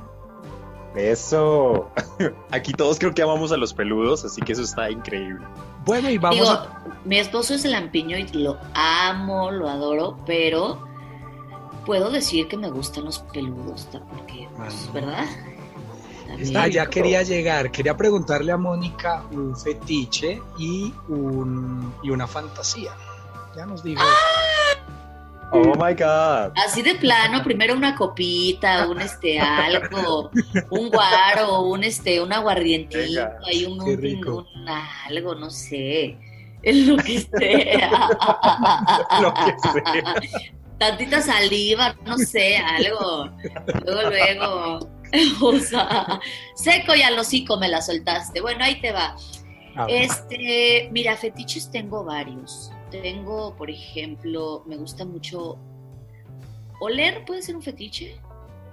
Eso. 0.95 1.89
Aquí 2.51 2.71
todos 2.73 2.99
creo 2.99 3.13
que 3.13 3.21
amamos 3.23 3.51
a 3.51 3.57
los 3.57 3.73
peludos, 3.73 4.23
así 4.23 4.41
que 4.41 4.53
eso 4.53 4.61
está 4.61 4.89
increíble. 4.89 5.45
Bueno, 5.85 6.09
y 6.09 6.17
vamos 6.17 6.39
Digo, 6.39 6.49
a... 6.49 6.97
mi 7.05 7.19
esposo 7.19 7.53
es 7.53 7.65
el 7.65 7.71
lampiño 7.71 8.17
y 8.17 8.27
lo 8.29 8.57
amo, 8.73 9.51
lo 9.51 9.69
adoro, 9.69 10.17
pero 10.25 10.87
puedo 11.85 12.09
decir 12.09 12.47
que 12.47 12.57
me 12.57 12.69
gustan 12.69 13.05
los 13.05 13.19
peludos, 13.19 13.87
porque, 14.09 14.49
pues, 14.57 14.87
Ah. 14.87 14.91
¿verdad? 14.93 15.25
También. 16.27 16.57
Ah, 16.57 16.67
ya 16.67 16.89
quería 16.89 17.21
llegar. 17.21 17.71
Quería 17.71 17.95
preguntarle 17.95 18.51
a 18.51 18.57
Mónica 18.57 19.23
un 19.31 19.55
fetiche 19.55 20.41
y, 20.57 20.91
un, 21.07 21.93
y 22.01 22.09
una 22.09 22.25
fantasía. 22.25 22.91
Ya 23.55 23.65
nos 23.67 23.83
dijo. 23.83 24.01
Oh 25.57 25.73
my 25.75 25.93
god. 25.93 26.51
Así 26.65 26.81
de 26.81 26.95
plano, 26.95 27.43
primero 27.43 27.73
una 27.75 27.95
copita, 27.95 28.87
un 28.87 28.99
este 29.01 29.39
algo, 29.39 30.31
un 30.71 30.89
guaro, 30.89 31.61
un 31.61 31.83
este, 31.83 32.21
un 32.21 32.33
aguardientito, 32.33 33.27
hay 33.47 33.65
un, 33.65 33.79
un- 33.81 34.45
algo, 35.07 35.35
no 35.35 35.49
sé, 35.49 36.17
lo 36.63 36.97
que 36.97 37.19
sea. 37.21 38.09
Lo 39.21 39.33
que 39.33 39.53
sea. 39.71 40.15
Tantita 40.77 41.21
saliva, 41.21 41.95
no 42.05 42.17
sé, 42.17 42.57
algo. 42.57 43.29
Luego, 43.85 44.09
luego. 44.09 44.89
O 45.41 45.59
sea, 45.59 46.19
seco 46.55 46.93
y 46.95 47.01
al 47.01 47.17
hocico 47.17 47.57
me 47.57 47.69
la 47.69 47.81
soltaste. 47.81 48.41
Bueno, 48.41 48.65
ahí 48.65 48.81
te 48.81 48.91
va. 48.91 49.15
Este, 49.87 50.89
mira, 50.91 51.15
fetiches 51.15 51.69
tengo 51.71 52.03
varios. 52.03 52.71
Tengo, 52.91 53.55
por 53.55 53.69
ejemplo, 53.69 54.63
me 54.65 54.77
gusta 54.77 55.05
mucho 55.05 55.57
oler, 56.79 57.25
puede 57.25 57.41
ser 57.41 57.55
un 57.55 57.61
fetiche. 57.61 58.19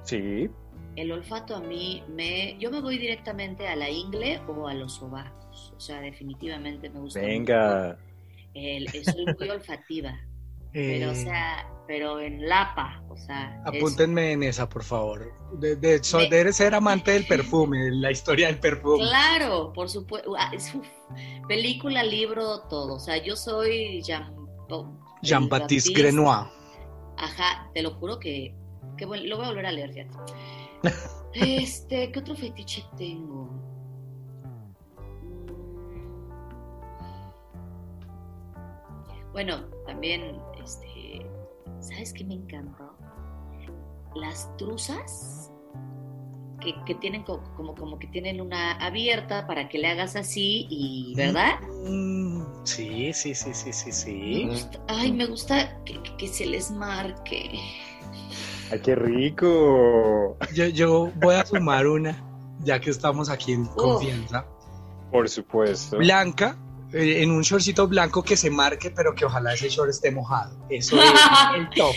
Sí. 0.04 0.48
El 0.96 1.12
olfato 1.12 1.56
a 1.56 1.60
mí 1.60 2.02
me, 2.08 2.56
yo 2.58 2.70
me 2.70 2.80
voy 2.80 2.98
directamente 2.98 3.66
a 3.66 3.76
la 3.76 3.88
ingle 3.88 4.40
o 4.46 4.68
a 4.68 4.74
los 4.74 4.94
sobacos. 4.94 5.72
O 5.76 5.80
sea, 5.80 6.00
definitivamente 6.00 6.90
me 6.90 7.00
gusta. 7.00 7.20
Venga. 7.20 7.96
mucho 7.96 7.98
El, 8.54 8.88
soy 8.88 9.24
muy 9.38 9.48
olfativa, 9.48 10.20
pero 10.72 11.12
o 11.12 11.14
sea, 11.14 11.66
pero 11.86 12.20
en 12.20 12.48
lapa, 12.48 13.02
o 13.08 13.16
sea. 13.16 13.62
apúntenme 13.64 14.32
en 14.32 14.42
esa, 14.42 14.68
por 14.68 14.84
favor. 14.84 15.32
De, 15.58 15.76
de, 15.76 16.00
debe 16.30 16.52
ser 16.52 16.74
amante 16.74 17.12
del 17.12 17.26
perfume, 17.26 17.90
la 17.90 18.10
historia 18.10 18.46
del 18.46 18.58
perfume. 18.58 19.04
Claro, 19.04 19.72
por 19.72 19.88
supuesto. 19.88 20.34
Ah, 20.38 20.50
película, 21.48 22.02
libro, 22.02 22.60
todo. 22.68 22.94
O 22.94 23.00
sea, 23.00 23.22
yo 23.22 23.36
soy 23.36 24.02
Jean, 24.02 24.34
Jean-Baptiste 25.22 25.92
Grenoir. 25.92 26.46
Ajá, 27.16 27.70
te 27.74 27.82
lo 27.82 27.92
juro 27.94 28.18
que, 28.18 28.54
que 28.96 29.06
bueno, 29.06 29.24
lo 29.26 29.36
voy 29.36 29.46
a 29.46 29.48
volver 29.48 29.66
a 29.66 29.72
leer, 29.72 29.92
fíjate. 29.92 30.18
Este, 31.34 32.12
¿qué 32.12 32.18
otro 32.18 32.34
fetiche 32.34 32.84
tengo? 32.98 33.44
Mm. 34.44 34.74
Bueno, 39.32 39.64
también, 39.86 40.38
este, 40.62 40.86
¿sabes 41.82 42.12
qué 42.12 42.24
me 42.24 42.34
encantó? 42.34 42.96
Las 44.14 44.54
truzas 44.56 45.50
que, 46.60 46.74
que 46.84 46.94
tienen 46.94 47.24
co- 47.24 47.42
como, 47.56 47.74
como 47.74 47.98
que 47.98 48.06
tienen 48.08 48.40
una 48.40 48.72
abierta 48.72 49.46
para 49.46 49.68
que 49.68 49.78
le 49.78 49.88
hagas 49.88 50.14
así 50.16 50.66
y, 50.70 51.14
¿verdad? 51.16 51.60
Mm, 51.84 52.42
sí, 52.64 53.12
sí, 53.12 53.34
sí, 53.34 53.52
sí, 53.52 53.72
sí, 53.72 53.86
Me 53.86 53.92
sí. 53.92 54.46
gusta- 54.48 54.80
ay, 54.88 55.12
me 55.12 55.26
gusta 55.26 55.82
que, 55.84 56.00
que- 56.02 56.16
que 56.16 56.28
se 56.28 56.46
les 56.46 56.70
marque. 56.70 57.58
Ay, 58.70 58.80
qué 58.80 58.94
rico. 58.94 60.36
Yo, 60.54 60.66
yo 60.66 61.10
voy 61.16 61.34
a 61.34 61.44
sumar 61.44 61.86
una, 61.86 62.16
ya 62.60 62.80
que 62.80 62.90
estamos 62.90 63.28
aquí 63.28 63.52
en 63.52 63.64
confianza. 63.66 64.46
Por 65.10 65.28
supuesto. 65.28 65.98
Blanca, 65.98 66.56
en 66.92 67.30
un 67.30 67.42
shortcito 67.42 67.88
blanco 67.88 68.22
que 68.22 68.36
se 68.36 68.50
marque, 68.50 68.90
pero 68.90 69.14
que 69.14 69.24
ojalá 69.24 69.54
ese 69.54 69.68
short 69.68 69.90
esté 69.90 70.10
mojado. 70.10 70.54
Eso 70.68 70.96
es 71.02 71.10
el 71.56 71.70
top. 71.70 71.94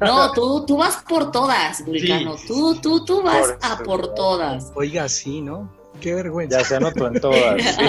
No, 0.00 0.32
tú, 0.32 0.64
tú 0.66 0.76
vas 0.76 1.02
por 1.08 1.30
todas, 1.30 1.84
Vulcano. 1.84 2.36
Sí, 2.38 2.46
tú, 2.46 2.74
tú, 2.80 3.04
tú 3.04 3.22
vas 3.22 3.52
Por 3.52 3.58
a 3.62 3.78
por 3.78 4.14
todas. 4.14 4.72
Oiga, 4.74 5.08
sí, 5.08 5.40
¿no? 5.40 5.70
Qué 6.00 6.14
vergüenza. 6.14 6.58
Ya 6.58 6.64
se 6.64 6.76
anotó 6.76 7.08
en 7.08 7.20
todas. 7.20 7.62
sí. 7.76 7.82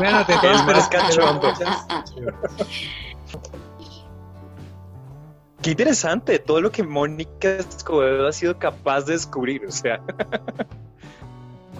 Me 0.00 0.08
anoté 0.08 0.34
todas, 0.40 0.62
pero 0.62 0.78
es 0.78 0.88
Qué 5.60 5.70
interesante 5.70 6.38
todo 6.38 6.60
lo 6.60 6.70
que 6.70 6.82
Mónica 6.82 7.56
Escobedo 7.56 8.28
ha 8.28 8.32
sido 8.32 8.58
capaz 8.58 9.02
de 9.02 9.14
descubrir. 9.14 9.64
O 9.66 9.72
sea, 9.72 10.00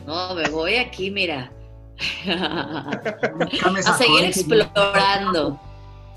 No, 0.06 0.34
me 0.34 0.48
voy 0.50 0.76
aquí, 0.76 1.10
mira. 1.10 1.50
A 3.86 3.98
seguir 3.98 4.24
explorando. 4.24 5.60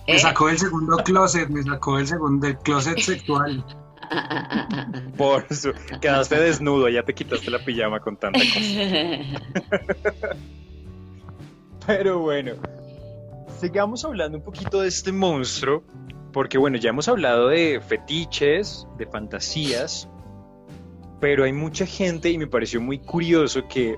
Me 0.08 0.16
¿Eh? 0.16 0.20
sacó 0.20 0.48
del 0.48 0.58
segundo 0.58 0.98
closet, 0.98 1.50
me 1.50 1.62
sacó 1.63 1.98
del 1.98 2.08
segundo 2.08 2.48
del 2.48 2.58
closet 2.60 2.98
sexual. 3.00 3.63
por 5.18 5.46
su... 5.54 5.74
quedaste 6.02 6.40
desnudo, 6.40 6.88
ya 6.90 7.04
te 7.04 7.13
quitaste 7.13 7.52
la 7.52 7.60
pijama 7.60 8.00
con 8.00 8.18
tanta 8.18 8.40
cosa. 8.40 8.60
Pero 11.86 12.20
bueno, 12.20 12.54
sigamos 13.60 14.04
hablando 14.04 14.38
un 14.38 14.43
poquito 14.43 14.82
de 14.82 14.89
este 14.89 15.12
monstruo, 15.12 15.84
porque 16.34 16.58
bueno, 16.58 16.78
ya 16.78 16.89
hemos 16.89 17.08
hablado 17.08 17.47
de 17.47 17.82
fetiches, 17.86 18.88
de 18.97 19.06
fantasías, 19.08 20.10
pero 21.20 21.45
hay 21.45 21.54
mucha 21.54 21.86
gente 21.86 22.30
y 22.30 22.38
me 22.38 22.47
pareció 22.47 22.82
muy 22.82 22.99
curioso 22.99 23.68
que, 23.68 23.95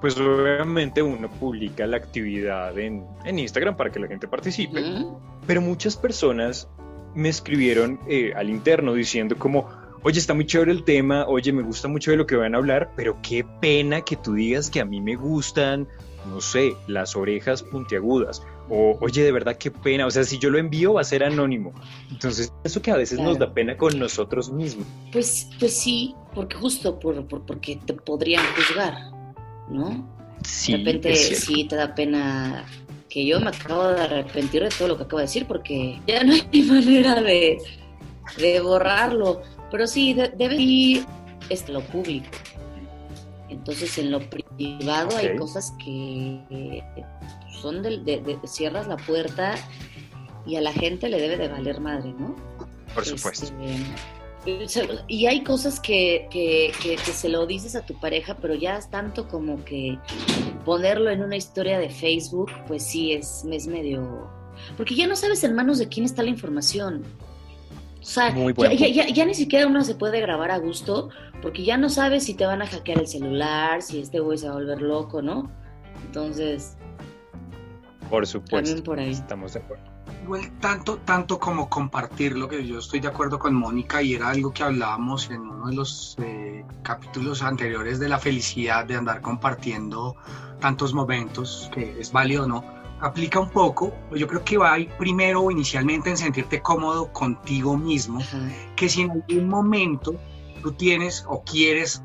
pues 0.00 0.16
obviamente 0.18 1.02
uno 1.02 1.28
publica 1.30 1.86
la 1.86 1.96
actividad 1.98 2.78
en, 2.78 3.04
en 3.24 3.38
Instagram 3.38 3.76
para 3.76 3.90
que 3.90 4.00
la 4.00 4.06
gente 4.08 4.26
participe, 4.28 4.80
Ujú. 4.80 5.18
pero 5.46 5.60
muchas 5.60 5.96
personas 5.96 6.68
me 7.14 7.28
escribieron 7.28 8.00
eh, 8.08 8.32
al 8.36 8.48
interno 8.50 8.94
diciendo 8.94 9.36
como, 9.38 9.68
oye, 10.02 10.18
está 10.18 10.32
muy 10.34 10.46
chévere 10.46 10.72
el 10.72 10.84
tema, 10.84 11.26
oye, 11.26 11.52
me 11.52 11.62
gusta 11.62 11.88
mucho 11.88 12.10
de 12.12 12.16
lo 12.16 12.26
que 12.26 12.36
van 12.36 12.54
a 12.54 12.58
hablar, 12.58 12.92
pero 12.96 13.18
qué 13.22 13.44
pena 13.60 14.00
que 14.02 14.16
tú 14.16 14.34
digas 14.34 14.70
que 14.70 14.80
a 14.80 14.84
mí 14.84 15.00
me 15.00 15.16
gustan, 15.16 15.88
no 16.28 16.40
sé, 16.40 16.74
las 16.86 17.16
orejas 17.16 17.62
puntiagudas, 17.62 18.42
o 18.68 18.96
oye, 19.00 19.24
de 19.24 19.32
verdad 19.32 19.56
qué 19.58 19.70
pena, 19.72 20.06
o 20.06 20.10
sea, 20.12 20.22
si 20.22 20.38
yo 20.38 20.48
lo 20.50 20.58
envío 20.58 20.92
va 20.94 21.00
a 21.00 21.04
ser 21.04 21.24
anónimo. 21.24 21.72
Entonces, 22.10 22.52
eso 22.62 22.80
que 22.80 22.92
a 22.92 22.96
veces 22.96 23.18
nos 23.18 23.36
Claro. 23.36 23.46
da 23.46 23.54
pena 23.54 23.76
con 23.76 23.98
nosotros 23.98 24.50
mismos. 24.52 24.86
Pues, 25.10 25.48
pues 25.58 25.76
sí, 25.76 26.14
porque 26.34 26.54
justo 26.56 26.98
por, 27.00 27.26
por- 27.26 27.42
porque 27.44 27.80
te 27.84 27.92
podrían 27.94 28.44
juzgar, 28.54 28.94
¿no? 29.70 30.06
Sí, 30.44 30.72
de 30.72 30.78
repente 30.78 31.12
es 31.12 31.40
sí 31.44 31.64
te 31.64 31.76
da 31.76 31.94
pena 31.94 32.64
que 33.08 33.26
yo 33.26 33.40
me 33.40 33.48
acabo 33.48 33.88
de 33.88 34.00
arrepentir 34.02 34.62
de 34.62 34.68
todo 34.70 34.88
lo 34.88 34.96
que 34.96 35.02
acabo 35.02 35.18
de 35.18 35.24
decir 35.24 35.46
porque 35.46 36.00
ya 36.06 36.22
no 36.24 36.32
hay 36.32 36.62
manera 36.62 37.20
de, 37.20 37.58
de 38.38 38.60
borrarlo. 38.60 39.42
Pero 39.70 39.86
sí, 39.86 40.14
de- 40.14 40.28
debe 40.30 40.56
ir 40.56 41.04
este, 41.48 41.72
lo 41.72 41.80
público. 41.82 42.26
Entonces 43.48 43.98
en 43.98 44.10
lo 44.12 44.20
privado 44.20 45.16
hay 45.16 45.36
cosas 45.36 45.72
que 45.84 46.82
son 47.60 47.82
del- 47.82 48.04
de, 48.04 48.20
de- 48.20 48.38
cierras 48.46 48.86
la 48.86 48.96
puerta 48.96 49.54
y 50.46 50.56
a 50.56 50.60
la 50.60 50.72
gente 50.72 51.08
le 51.08 51.20
debe 51.20 51.36
de 51.36 51.48
valer 51.48 51.80
madre, 51.80 52.14
¿no? 52.18 52.34
Por 52.94 53.04
supuesto. 53.04 53.46
Este, 53.46 53.84
y 55.08 55.26
hay 55.26 55.42
cosas 55.44 55.78
que, 55.80 56.26
que, 56.30 56.72
que- 56.82 56.96
que 56.96 57.12
se 57.12 57.28
lo 57.28 57.46
dices 57.46 57.76
a 57.76 57.84
tu 57.84 57.94
pareja, 58.00 58.36
pero 58.40 58.54
ya 58.54 58.76
es 58.78 58.88
tanto 58.90 59.28
como 59.28 59.64
que 59.64 59.98
ponerlo 60.64 61.10
en 61.10 61.22
una 61.22 61.36
historia 61.36 61.78
de 61.78 61.90
Facebook, 61.90 62.50
pues 62.66 62.82
sí, 62.84 63.12
es, 63.12 63.44
es 63.50 63.66
medio... 63.66 64.28
Porque 64.76 64.94
ya 64.94 65.06
no 65.06 65.16
sabes 65.16 65.42
en 65.44 65.54
manos 65.54 65.78
de 65.78 65.88
quién 65.88 66.04
está 66.06 66.22
la 66.22 66.30
información. 66.30 67.02
O 68.00 68.04
sea, 68.04 68.34
ya- 68.74 69.08
ya 69.08 69.24
ni 69.26 69.34
siquiera 69.34 69.66
uno 69.66 69.84
se 69.84 69.94
puede 69.94 70.20
grabar 70.20 70.50
a 70.50 70.58
gusto, 70.58 71.10
porque 71.42 71.64
ya 71.64 71.76
no 71.76 71.88
sabes 71.90 72.24
si 72.24 72.34
te 72.34 72.46
van 72.46 72.62
a 72.62 72.66
hackear 72.66 72.98
el 73.00 73.06
celular, 73.06 73.82
si 73.82 74.00
este 74.00 74.20
güey 74.20 74.38
se 74.38 74.46
va 74.48 74.52
a 74.52 74.56
volver 74.56 74.80
loco, 74.80 75.20
¿no? 75.22 75.50
Entonces, 76.06 76.76
Por 78.08 78.26
supuesto. 78.26 78.56
también 78.56 78.82
por 78.82 78.98
ahí. 79.00 79.10
Estamos 79.10 79.52
de 79.52 79.60
acuerdo. 79.60 79.84
Igual 80.22 80.50
tanto, 80.60 80.98
tanto 80.98 81.38
como 81.38 81.68
compartir 81.68 82.36
lo 82.36 82.48
que 82.48 82.66
yo 82.66 82.78
estoy 82.78 83.00
de 83.00 83.08
acuerdo 83.08 83.38
con 83.38 83.54
Mónica 83.54 84.02
y 84.02 84.14
era 84.14 84.28
algo 84.28 84.52
que 84.52 84.62
hablábamos 84.62 85.30
en 85.30 85.40
uno 85.40 85.68
de 85.68 85.74
los 85.74 86.16
eh, 86.18 86.64
capítulos 86.82 87.42
anteriores 87.42 87.98
de 87.98 88.08
la 88.08 88.18
felicidad 88.18 88.84
de 88.84 88.96
andar 88.96 89.20
compartiendo 89.20 90.16
tantos 90.60 90.94
momentos, 90.94 91.70
que 91.72 92.00
es 92.00 92.12
válido 92.12 92.44
o 92.44 92.46
no, 92.46 92.64
aplica 93.00 93.40
un 93.40 93.48
poco, 93.48 93.94
yo 94.14 94.26
creo 94.26 94.44
que 94.44 94.58
va 94.58 94.76
primero 94.98 95.50
inicialmente 95.50 96.10
en 96.10 96.16
sentirte 96.16 96.60
cómodo 96.60 97.12
contigo 97.12 97.76
mismo, 97.76 98.20
Ajá. 98.20 98.38
que 98.76 98.88
si 98.88 99.02
en 99.02 99.10
algún 99.10 99.48
momento 99.48 100.14
tú 100.62 100.72
tienes 100.72 101.24
o 101.26 101.42
quieres 101.42 102.02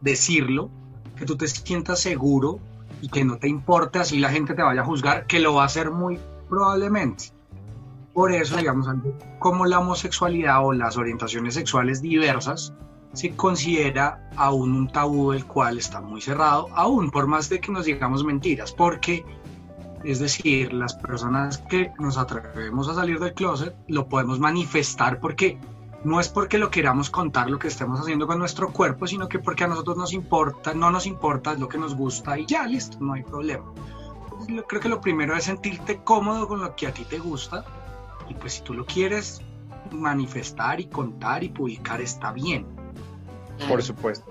decirlo, 0.00 0.70
que 1.16 1.26
tú 1.26 1.36
te 1.36 1.46
sientas 1.48 2.00
seguro 2.00 2.60
y 3.02 3.08
que 3.08 3.24
no 3.24 3.38
te 3.38 3.48
importe 3.48 3.98
así 3.98 4.18
la 4.18 4.30
gente 4.30 4.54
te 4.54 4.62
vaya 4.62 4.80
a 4.80 4.84
juzgar, 4.84 5.26
que 5.26 5.38
lo 5.38 5.54
va 5.54 5.62
a 5.62 5.66
hacer 5.66 5.90
muy 5.90 6.18
probablemente. 6.48 7.32
Por 8.12 8.32
eso, 8.32 8.56
digamos, 8.56 8.88
como 9.38 9.66
la 9.66 9.78
homosexualidad 9.78 10.64
o 10.64 10.72
las 10.72 10.96
orientaciones 10.96 11.54
sexuales 11.54 12.02
diversas 12.02 12.74
se 13.12 13.34
considera 13.34 14.28
aún 14.36 14.72
un 14.74 14.88
tabú 14.88 15.32
el 15.32 15.44
cual 15.44 15.78
está 15.78 16.00
muy 16.00 16.20
cerrado, 16.20 16.68
aún 16.74 17.10
por 17.10 17.26
más 17.26 17.48
de 17.48 17.60
que 17.60 17.72
nos 17.72 17.86
digamos 17.86 18.24
mentiras, 18.24 18.72
porque 18.72 19.24
es 20.04 20.20
decir, 20.20 20.72
las 20.72 20.94
personas 20.94 21.58
que 21.58 21.92
nos 21.98 22.18
atrevemos 22.18 22.88
a 22.88 22.94
salir 22.94 23.18
del 23.18 23.34
closet 23.34 23.74
lo 23.88 24.08
podemos 24.08 24.38
manifestar 24.38 25.20
porque 25.20 25.58
no 26.04 26.20
es 26.20 26.28
porque 26.28 26.58
lo 26.58 26.70
queramos 26.70 27.10
contar 27.10 27.50
lo 27.50 27.58
que 27.58 27.68
estemos 27.68 28.00
haciendo 28.00 28.26
con 28.26 28.38
nuestro 28.38 28.72
cuerpo, 28.72 29.06
sino 29.06 29.28
que 29.28 29.40
porque 29.40 29.64
a 29.64 29.68
nosotros 29.68 29.96
nos 29.96 30.12
importa, 30.12 30.72
no 30.72 30.90
nos 30.90 31.06
importa 31.06 31.52
es 31.52 31.58
lo 31.58 31.68
que 31.68 31.78
nos 31.78 31.96
gusta 31.96 32.38
y 32.38 32.46
ya, 32.46 32.66
listo, 32.66 32.98
no 33.00 33.14
hay 33.14 33.24
problema. 33.24 33.64
Entonces, 34.24 34.54
yo 34.54 34.64
creo 34.64 34.80
que 34.80 34.88
lo 34.88 35.00
primero 35.00 35.34
es 35.34 35.44
sentirte 35.44 36.00
cómodo 36.04 36.46
con 36.46 36.60
lo 36.60 36.76
que 36.76 36.86
a 36.86 36.92
ti 36.92 37.04
te 37.04 37.18
gusta 37.18 37.64
y 38.28 38.34
pues 38.34 38.54
si 38.54 38.62
tú 38.62 38.74
lo 38.74 38.84
quieres 38.86 39.40
manifestar 39.90 40.80
y 40.80 40.86
contar 40.86 41.42
y 41.44 41.48
publicar 41.48 42.00
está 42.00 42.32
bien. 42.32 42.66
Por 43.68 43.82
supuesto. 43.82 44.26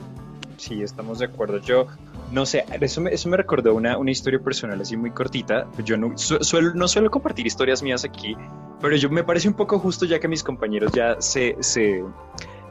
Sí, 0.58 0.82
estamos 0.82 1.20
de 1.20 1.26
acuerdo. 1.26 1.58
Yo 1.60 1.88
no 2.32 2.46
sé, 2.46 2.66
eso 2.82 3.02
me, 3.02 3.12
eso 3.14 3.30
me 3.30 3.38
recordó 3.38 3.74
una, 3.76 3.98
una 3.98 4.12
historia 4.12 4.40
personal 4.40 4.80
así 4.82 4.98
muy 4.98 5.12
cortita. 5.12 5.68
Yo 5.84 5.98
no, 5.98 6.18
su- 6.18 6.44
suelo, 6.44 6.74
no 6.74 6.88
suelo 6.88 7.12
compartir 7.12 7.46
historias 7.46 7.82
mías 7.84 8.04
aquí, 8.04 8.36
pero 8.82 8.96
yo 8.96 9.10
me 9.10 9.24
parece 9.24 9.48
un 9.48 9.54
poco 9.54 9.80
justo 9.80 10.06
ya 10.06 10.20
que 10.20 10.28
mis 10.28 10.44
compañeros 10.44 10.92
ya 10.94 11.20
se, 11.20 11.56
se, 11.60 12.04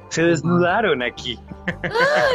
se 0.08 0.22
desnudaron 0.22 1.02
aquí. 1.02 1.38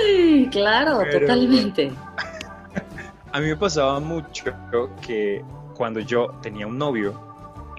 Ay, 0.06 0.48
claro, 0.52 1.00
Pero- 1.04 1.22
totalmente. 1.28 1.92
A 3.34 3.40
mí 3.40 3.48
me 3.48 3.56
pasaba 3.56 4.00
mucho 4.02 4.54
que 5.02 5.42
cuando 5.76 6.02
yo 6.02 6.32
tenía 6.42 6.68
un 6.68 6.78
novio, 6.78 7.14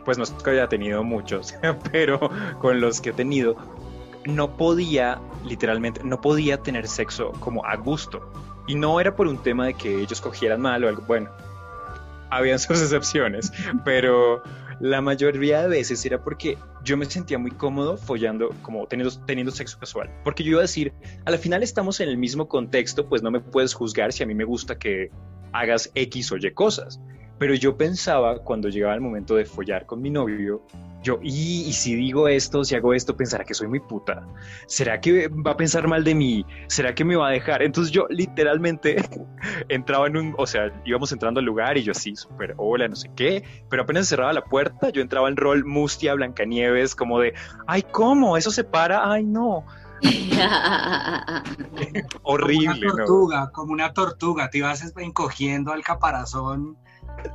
pues 0.04 0.18
no 0.18 0.24
es 0.24 0.30
que 0.30 0.50
haya 0.50 0.68
tenido 0.68 1.02
muchos, 1.04 1.54
pero 1.92 2.30
con 2.60 2.80
los 2.80 3.00
que 3.00 3.10
he 3.10 3.12
tenido, 3.12 3.56
no 4.24 4.56
podía, 4.56 5.20
literalmente, 5.44 6.02
no 6.04 6.20
podía 6.20 6.58
tener 6.58 6.88
sexo 6.88 7.32
como 7.40 7.64
a 7.64 7.76
gusto. 7.76 8.32
Y 8.66 8.76
no 8.76 9.00
era 9.00 9.16
por 9.16 9.26
un 9.26 9.38
tema 9.38 9.66
de 9.66 9.74
que 9.74 10.00
ellos 10.00 10.20
cogieran 10.20 10.60
mal 10.60 10.84
o 10.84 10.88
algo, 10.88 11.02
bueno, 11.06 11.30
habían 12.30 12.58
sus 12.58 12.80
excepciones, 12.82 13.52
pero 13.84 14.42
la 14.80 15.00
mayoría 15.00 15.62
de 15.62 15.68
veces 15.68 16.04
era 16.04 16.22
porque 16.22 16.58
yo 16.82 16.96
me 16.96 17.04
sentía 17.04 17.38
muy 17.38 17.50
cómodo 17.52 17.96
follando, 17.96 18.50
como 18.62 18.86
teniendo, 18.86 19.14
teniendo 19.26 19.52
sexo 19.52 19.78
casual. 19.78 20.10
Porque 20.24 20.42
yo 20.42 20.52
iba 20.52 20.60
a 20.60 20.62
decir, 20.62 20.92
a 21.24 21.30
la 21.30 21.38
final 21.38 21.62
estamos 21.62 22.00
en 22.00 22.08
el 22.08 22.16
mismo 22.16 22.48
contexto, 22.48 23.08
pues 23.08 23.22
no 23.22 23.30
me 23.30 23.40
puedes 23.40 23.74
juzgar 23.74 24.12
si 24.12 24.22
a 24.22 24.26
mí 24.26 24.34
me 24.34 24.44
gusta 24.44 24.78
que 24.78 25.10
hagas 25.52 25.90
X 25.94 26.32
o 26.32 26.36
Y 26.36 26.50
cosas. 26.52 27.00
Pero 27.38 27.54
yo 27.54 27.76
pensaba 27.76 28.38
cuando 28.38 28.68
llegaba 28.68 28.94
el 28.94 29.00
momento 29.00 29.34
de 29.34 29.44
follar 29.44 29.86
con 29.86 30.00
mi 30.00 30.10
novio, 30.10 30.62
yo, 31.02 31.18
y, 31.20 31.64
y 31.66 31.72
si 31.72 31.96
digo 31.96 32.28
esto, 32.28 32.64
si 32.64 32.76
hago 32.76 32.94
esto, 32.94 33.16
pensará 33.16 33.44
que 33.44 33.54
soy 33.54 33.66
muy 33.66 33.80
puta. 33.80 34.24
¿Será 34.66 35.00
que 35.00 35.26
va 35.28 35.50
a 35.52 35.56
pensar 35.56 35.88
mal 35.88 36.04
de 36.04 36.14
mí? 36.14 36.46
¿Será 36.68 36.94
que 36.94 37.04
me 37.04 37.16
va 37.16 37.28
a 37.28 37.32
dejar? 37.32 37.62
Entonces 37.62 37.92
yo 37.92 38.06
literalmente 38.08 39.04
entraba 39.68 40.06
en 40.06 40.16
un, 40.16 40.34
o 40.38 40.46
sea, 40.46 40.72
íbamos 40.84 41.10
entrando 41.10 41.40
al 41.40 41.46
lugar 41.46 41.76
y 41.76 41.82
yo 41.82 41.90
así, 41.90 42.14
súper 42.14 42.54
hola, 42.56 42.86
no 42.86 42.94
sé 42.94 43.10
qué, 43.16 43.42
pero 43.68 43.82
apenas 43.82 44.08
cerraba 44.08 44.32
la 44.32 44.44
puerta, 44.44 44.90
yo 44.90 45.02
entraba 45.02 45.28
en 45.28 45.36
rol 45.36 45.64
Mustia, 45.64 46.14
Blancanieves, 46.14 46.94
como 46.94 47.18
de, 47.18 47.34
ay, 47.66 47.82
¿cómo? 47.90 48.36
¿Eso 48.36 48.52
se 48.52 48.62
para? 48.62 49.10
Ay, 49.10 49.24
no. 49.24 49.64
Horrible, 52.22 52.66
como 52.66 52.78
una 52.78 52.86
¿no? 52.86 52.96
tortuga, 52.96 53.50
como 53.52 53.72
una 53.72 53.92
tortuga, 53.92 54.50
te 54.50 54.58
ibas 54.58 54.92
encogiendo 54.96 55.72
al 55.72 55.82
caparazón. 55.82 56.76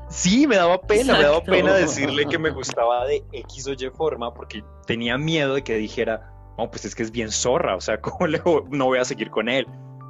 Sí, 0.10 0.48
me 0.48 0.56
daba 0.56 0.82
pena, 0.82 1.14
me 1.14 1.24
daba 1.24 1.44
pena 1.44 1.74
decirle 1.74 2.26
que 2.26 2.38
me 2.38 2.50
gustaba 2.50 3.06
de 3.06 3.24
X 3.32 3.68
o 3.68 3.74
Y 3.74 3.90
forma 3.92 4.34
porque 4.34 4.64
tenía 4.86 5.18
miedo 5.18 5.56
de 5.56 5.64
que 5.64 5.76
dijera, 5.76 6.34
no, 6.58 6.70
pues 6.70 6.86
es 6.86 6.96
que 6.96 7.04
es 7.04 7.12
bien 7.12 7.32
zorra, 7.32 7.76
o 7.76 7.82
sea, 7.82 8.00
¿cómo 8.02 8.28
le 8.28 8.42
no 8.70 8.86
voy 8.86 9.00
a 9.00 9.06
seguir 9.06 9.30
con 9.30 9.50
él? 9.50 9.68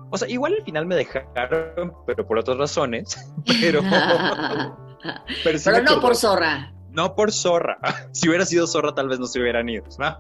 O 0.09 0.17
sea, 0.17 0.29
igual 0.29 0.53
al 0.53 0.63
final 0.63 0.85
me 0.85 0.95
dejaron, 0.95 1.93
pero 2.05 2.25
por 2.25 2.37
otras 2.37 2.57
razones, 2.57 3.17
pero... 3.61 3.81
pero, 5.43 5.57
sí 5.57 5.69
Pero 5.69 5.83
no 5.83 5.99
por 5.99 6.15
zorra. 6.15 6.73
No 6.89 7.13
por 7.15 7.31
zorra. 7.31 7.77
Si 8.11 8.27
hubiera 8.27 8.45
sido 8.45 8.65
zorra, 8.65 8.95
tal 8.95 9.09
vez 9.09 9.19
no 9.19 9.27
se 9.27 9.39
hubieran 9.39 9.69
ido. 9.69 9.83
¿no? 9.99 10.17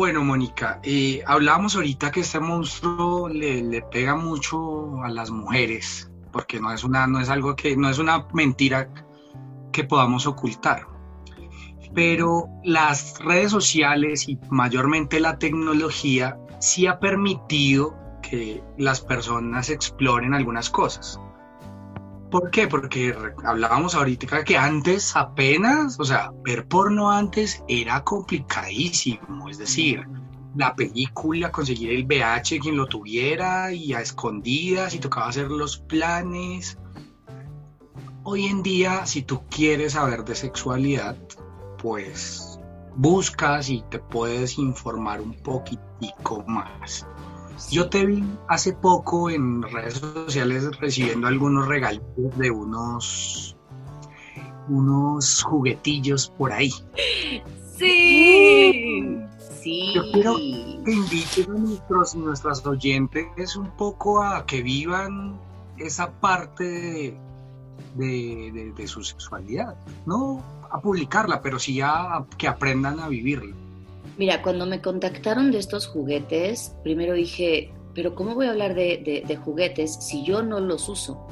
Bueno, 0.00 0.24
Mónica, 0.24 0.80
eh, 0.82 1.22
hablábamos 1.26 1.76
ahorita 1.76 2.10
que 2.10 2.20
este 2.20 2.40
monstruo 2.40 3.28
le, 3.28 3.60
le 3.60 3.82
pega 3.82 4.16
mucho 4.16 5.02
a 5.04 5.10
las 5.10 5.30
mujeres, 5.30 6.10
porque 6.32 6.58
no 6.58 6.72
es 6.72 6.84
una, 6.84 7.06
no 7.06 7.20
es 7.20 7.28
algo 7.28 7.54
que, 7.54 7.76
no 7.76 7.90
es 7.90 7.98
una 7.98 8.26
mentira 8.32 8.88
que 9.70 9.84
podamos 9.84 10.26
ocultar. 10.26 10.86
Pero 11.94 12.48
las 12.64 13.18
redes 13.18 13.50
sociales 13.50 14.26
y 14.26 14.38
mayormente 14.48 15.20
la 15.20 15.38
tecnología 15.38 16.38
sí 16.60 16.86
ha 16.86 16.98
permitido 16.98 17.94
que 18.22 18.64
las 18.78 19.02
personas 19.02 19.68
exploren 19.68 20.32
algunas 20.32 20.70
cosas. 20.70 21.20
¿Por 22.30 22.50
qué? 22.50 22.68
Porque 22.68 23.14
hablábamos 23.44 23.94
ahorita 23.94 24.44
que 24.44 24.56
antes 24.56 25.16
apenas, 25.16 25.98
o 25.98 26.04
sea, 26.04 26.30
ver 26.44 26.66
porno 26.66 27.10
antes 27.10 27.64
era 27.66 28.04
complicadísimo, 28.04 29.48
es 29.48 29.58
decir, 29.58 30.06
la 30.54 30.74
película, 30.74 31.50
conseguir 31.50 31.90
el 31.90 32.04
VH 32.04 32.60
quien 32.60 32.76
lo 32.76 32.86
tuviera 32.86 33.72
y 33.72 33.94
a 33.94 34.00
escondidas 34.00 34.94
y 34.94 34.98
tocaba 34.98 35.28
hacer 35.28 35.50
los 35.50 35.78
planes. 35.78 36.78
Hoy 38.22 38.46
en 38.46 38.62
día, 38.62 39.06
si 39.06 39.22
tú 39.22 39.42
quieres 39.48 39.94
saber 39.94 40.24
de 40.24 40.34
sexualidad, 40.34 41.16
pues 41.78 42.60
buscas 42.94 43.70
y 43.70 43.82
te 43.90 43.98
puedes 43.98 44.58
informar 44.58 45.20
un 45.20 45.34
poquitico 45.34 46.44
más. 46.46 47.06
Yo 47.70 47.88
te 47.90 48.06
vi 48.06 48.24
hace 48.48 48.72
poco 48.72 49.28
en 49.30 49.62
redes 49.62 49.94
sociales 49.94 50.76
recibiendo 50.78 51.26
algunos 51.26 51.66
regalos 51.68 52.02
de 52.36 52.50
unos 52.50 53.56
unos 54.68 55.42
juguetillos 55.42 56.28
por 56.38 56.52
ahí. 56.52 56.70
Sí. 57.76 59.16
Sí. 59.60 59.92
Yo 59.94 60.02
quiero- 60.12 60.36
Que 60.36 60.92
inviten 60.92 61.50
a 61.50 61.58
nuestros 61.58 62.14
nuestras 62.14 62.66
oyentes 62.66 63.56
un 63.56 63.70
poco 63.76 64.22
a 64.22 64.46
que 64.46 64.62
vivan 64.62 65.38
esa 65.76 66.10
parte 66.12 66.64
de, 66.64 67.18
de- 67.96 68.50
de- 68.52 68.72
de 68.72 68.86
su 68.86 69.02
sexualidad, 69.02 69.74
no 70.06 70.42
a 70.70 70.80
publicarla, 70.80 71.42
pero 71.42 71.58
sí 71.58 71.80
a 71.80 72.24
que 72.38 72.46
aprendan 72.48 73.00
a 73.00 73.08
vivirla. 73.08 73.54
Mira, 74.20 74.42
cuando 74.42 74.66
me 74.66 74.82
contactaron 74.82 75.50
de 75.50 75.56
estos 75.56 75.86
juguetes, 75.86 76.76
primero 76.82 77.14
dije, 77.14 77.72
pero 77.94 78.14
¿cómo 78.14 78.34
voy 78.34 78.48
a 78.48 78.50
hablar 78.50 78.74
de, 78.74 79.24
de 79.26 79.36
juguetes 79.36 79.94
si 79.94 80.22
yo 80.24 80.42
no 80.42 80.60
los 80.60 80.90
uso? 80.90 81.26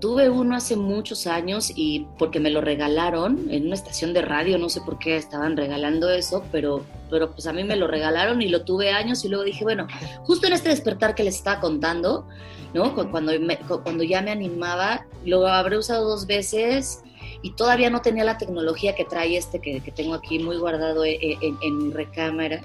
Tuve 0.00 0.28
uno 0.28 0.56
hace 0.56 0.74
muchos 0.74 1.28
años 1.28 1.70
y 1.76 2.08
porque 2.18 2.40
me 2.40 2.50
lo 2.50 2.60
regalaron 2.60 3.46
en 3.52 3.66
una 3.66 3.76
estación 3.76 4.14
de 4.14 4.22
radio, 4.22 4.58
no 4.58 4.68
sé 4.68 4.80
por 4.80 4.98
qué 4.98 5.16
estaban 5.16 5.56
regalando 5.56 6.10
eso, 6.10 6.42
pero, 6.50 6.84
pero 7.08 7.30
pues 7.30 7.46
a 7.46 7.52
mí 7.52 7.62
me 7.62 7.76
lo 7.76 7.86
regalaron 7.86 8.42
y 8.42 8.48
lo 8.48 8.64
tuve 8.64 8.90
años 8.90 9.24
y 9.24 9.28
luego 9.28 9.44
dije, 9.44 9.62
bueno, 9.62 9.86
justo 10.24 10.48
en 10.48 10.54
este 10.54 10.70
despertar 10.70 11.14
que 11.14 11.22
les 11.22 11.36
estaba 11.36 11.60
contando, 11.60 12.26
¿no? 12.74 12.96
Cuando, 12.96 13.30
cuando 13.84 14.02
ya 14.02 14.22
me 14.22 14.32
animaba, 14.32 15.06
lo 15.24 15.46
habré 15.46 15.78
usado 15.78 16.08
dos 16.08 16.26
veces 16.26 17.04
y 17.42 17.52
todavía 17.52 17.90
no 17.90 18.00
tenía 18.00 18.24
la 18.24 18.38
tecnología 18.38 18.94
que 18.94 19.04
trae 19.04 19.36
este 19.36 19.60
que, 19.60 19.80
tengo 19.94 20.14
aquí 20.14 20.38
muy 20.38 20.56
guardado 20.56 21.04
en, 21.04 21.58
en 21.60 21.78
mi 21.78 21.92
recámara. 21.92 22.62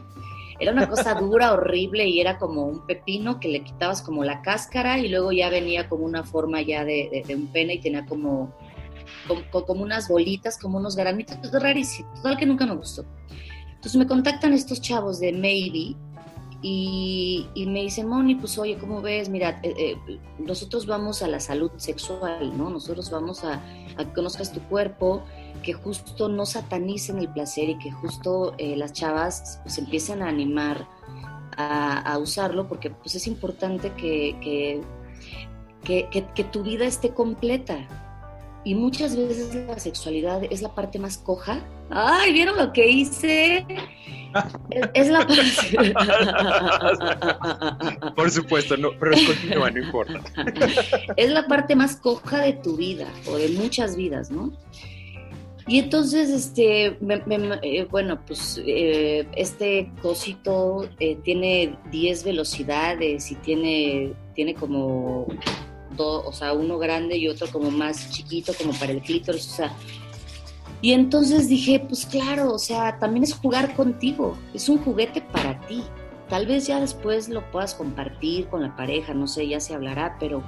Era 0.60 0.72
una 0.72 0.88
cosa 0.88 1.14
dura, 1.20 1.54
horrible 1.54 2.08
y 2.08 2.22
era 2.22 2.38
como 2.38 2.66
un 2.66 2.86
pepino 2.86 3.40
que 3.40 3.50
le 3.50 3.64
quitabas 3.64 4.02
como 4.02 4.24
la 4.24 4.42
cáscara 4.42 5.00
y 5.00 5.10
luego 5.10 5.32
ya 5.32 5.50
venía 5.50 5.90
como 5.90 6.06
una 6.06 6.24
forma 6.24 6.62
ya 6.62 6.86
de, 6.86 7.24
un 7.30 7.48
pene 7.48 7.76
y 7.76 7.82
tenía 7.82 8.06
como, 8.06 8.54
como, 9.52 9.84
unas 9.84 10.08
bolitas, 10.08 10.58
como 10.58 10.78
unos 10.78 10.96
granitos, 10.96 11.38
es 11.44 11.52
rarísimo, 11.52 12.12
total 12.16 12.38
que 12.38 12.46
nunca 12.46 12.66
me 12.66 12.76
gustó. 12.76 13.06
Entonces 13.68 13.98
me 13.98 14.08
contactan 14.08 14.54
estos 14.54 14.80
chavos 14.80 15.20
de 15.20 15.34
Maybe 15.34 15.96
y, 16.62 17.66
me 17.68 17.82
dicen, 17.82 18.08
Moni, 18.08 18.36
pues 18.36 18.58
oye, 18.58 18.78
¿cómo 18.78 19.02
ves? 19.02 19.28
Mira, 19.28 19.60
eh, 19.64 19.98
eh, 20.08 20.20
nosotros 20.40 20.86
vamos 20.86 21.22
a 21.22 21.28
la 21.28 21.42
salud 21.42 21.72
sexual, 21.76 22.58
¿no? 22.58 22.70
Nosotros 22.70 23.12
vamos 23.12 23.44
a, 23.44 23.62
a 23.98 24.06
que 24.06 24.14
conozcas 24.14 24.52
tu 24.52 24.62
cuerpo 24.62 25.24
que 25.64 25.74
justo 25.74 26.30
no 26.30 26.46
satanicen 26.46 27.20
el 27.20 27.30
placer 27.30 27.70
y 27.70 27.78
que 27.80 27.92
justo 27.92 28.54
eh, 28.58 28.76
las 28.76 28.94
chavas 28.94 29.60
pues 29.64 29.78
empiecen 29.78 30.22
a 30.22 30.28
animar 30.28 30.88
a, 31.58 32.18
usarlo 32.18 32.68
porque 32.68 32.90
pues 32.90 33.16
es 33.16 33.28
importante 33.28 33.92
que, 33.94 34.82
que, 35.84 36.10
que, 36.10 36.44
tu 36.46 36.64
vida 36.64 36.86
esté 36.86 37.14
completa. 37.14 37.88
Y 38.66 38.76
muchas 38.76 39.16
veces 39.16 39.54
la 39.56 39.78
sexualidad 39.78 40.44
es 40.50 40.62
la 40.62 40.74
parte 40.74 41.00
más 41.00 41.18
coja. 41.18 41.60
¡Ay, 41.90 42.32
vieron 42.34 42.58
lo 42.58 42.72
que 42.72 42.90
hice! 42.90 43.66
Es, 44.94 45.10
la 45.10 45.28
parte... 45.28 45.94
Por 48.16 48.32
supuesto, 48.32 48.78
no, 48.78 48.92
pero 49.00 49.12
continúa, 49.28 49.70
no 49.70 49.80
importa. 49.80 50.22
Es 51.18 51.30
la 51.30 51.46
parte 51.48 51.76
más 51.76 51.98
coja 51.98 52.42
de 52.42 52.54
tu 52.54 52.78
vida 52.78 53.08
o 53.28 53.36
de 53.36 53.50
muchas 53.50 53.96
vidas, 53.96 54.32
¿no? 54.32 54.52
Y 55.68 55.80
entonces, 55.80 56.30
este, 56.30 56.98
eh, 56.98 57.88
bueno, 57.90 58.20
pues 58.26 58.62
eh, 58.66 59.26
este 59.36 59.92
cosito 60.02 60.90
eh, 61.00 61.16
tiene 61.24 61.78
10 61.92 62.26
velocidades 62.26 63.32
y 63.32 63.36
tiene, 63.36 64.14
tiene 64.34 64.56
como 64.56 65.28
o 65.98 66.32
sea, 66.34 66.54
uno 66.54 66.78
grande 66.78 67.18
y 67.18 67.28
otro 67.28 67.48
como 67.48 67.72
más 67.72 68.10
chiquito, 68.12 68.54
como 68.58 68.74
para 68.74 68.92
el 68.92 69.02
clítoris, 69.02 69.48
o 69.48 69.56
sea. 69.56 69.74
Y 70.82 70.92
entonces 70.92 71.48
dije, 71.48 71.80
pues 71.80 72.06
claro, 72.06 72.54
o 72.54 72.60
sea, 72.60 73.00
también 73.00 73.24
es 73.24 73.34
jugar 73.34 73.74
contigo, 73.74 74.38
es 74.54 74.68
un 74.68 74.78
juguete 74.80 75.22
para 75.22 75.60
ti. 75.66 75.84
Tal 76.28 76.46
vez 76.46 76.68
ya 76.68 76.80
después 76.80 77.30
lo 77.30 77.50
puedas 77.52 77.74
compartir 77.74 78.48
con 78.48 78.64
la 78.64 78.76
pareja, 78.76 79.14
no 79.14 79.28
sé, 79.28 79.48
ya 79.48 79.60
se 79.60 79.74
hablará, 79.74 80.18
pero, 80.20 80.44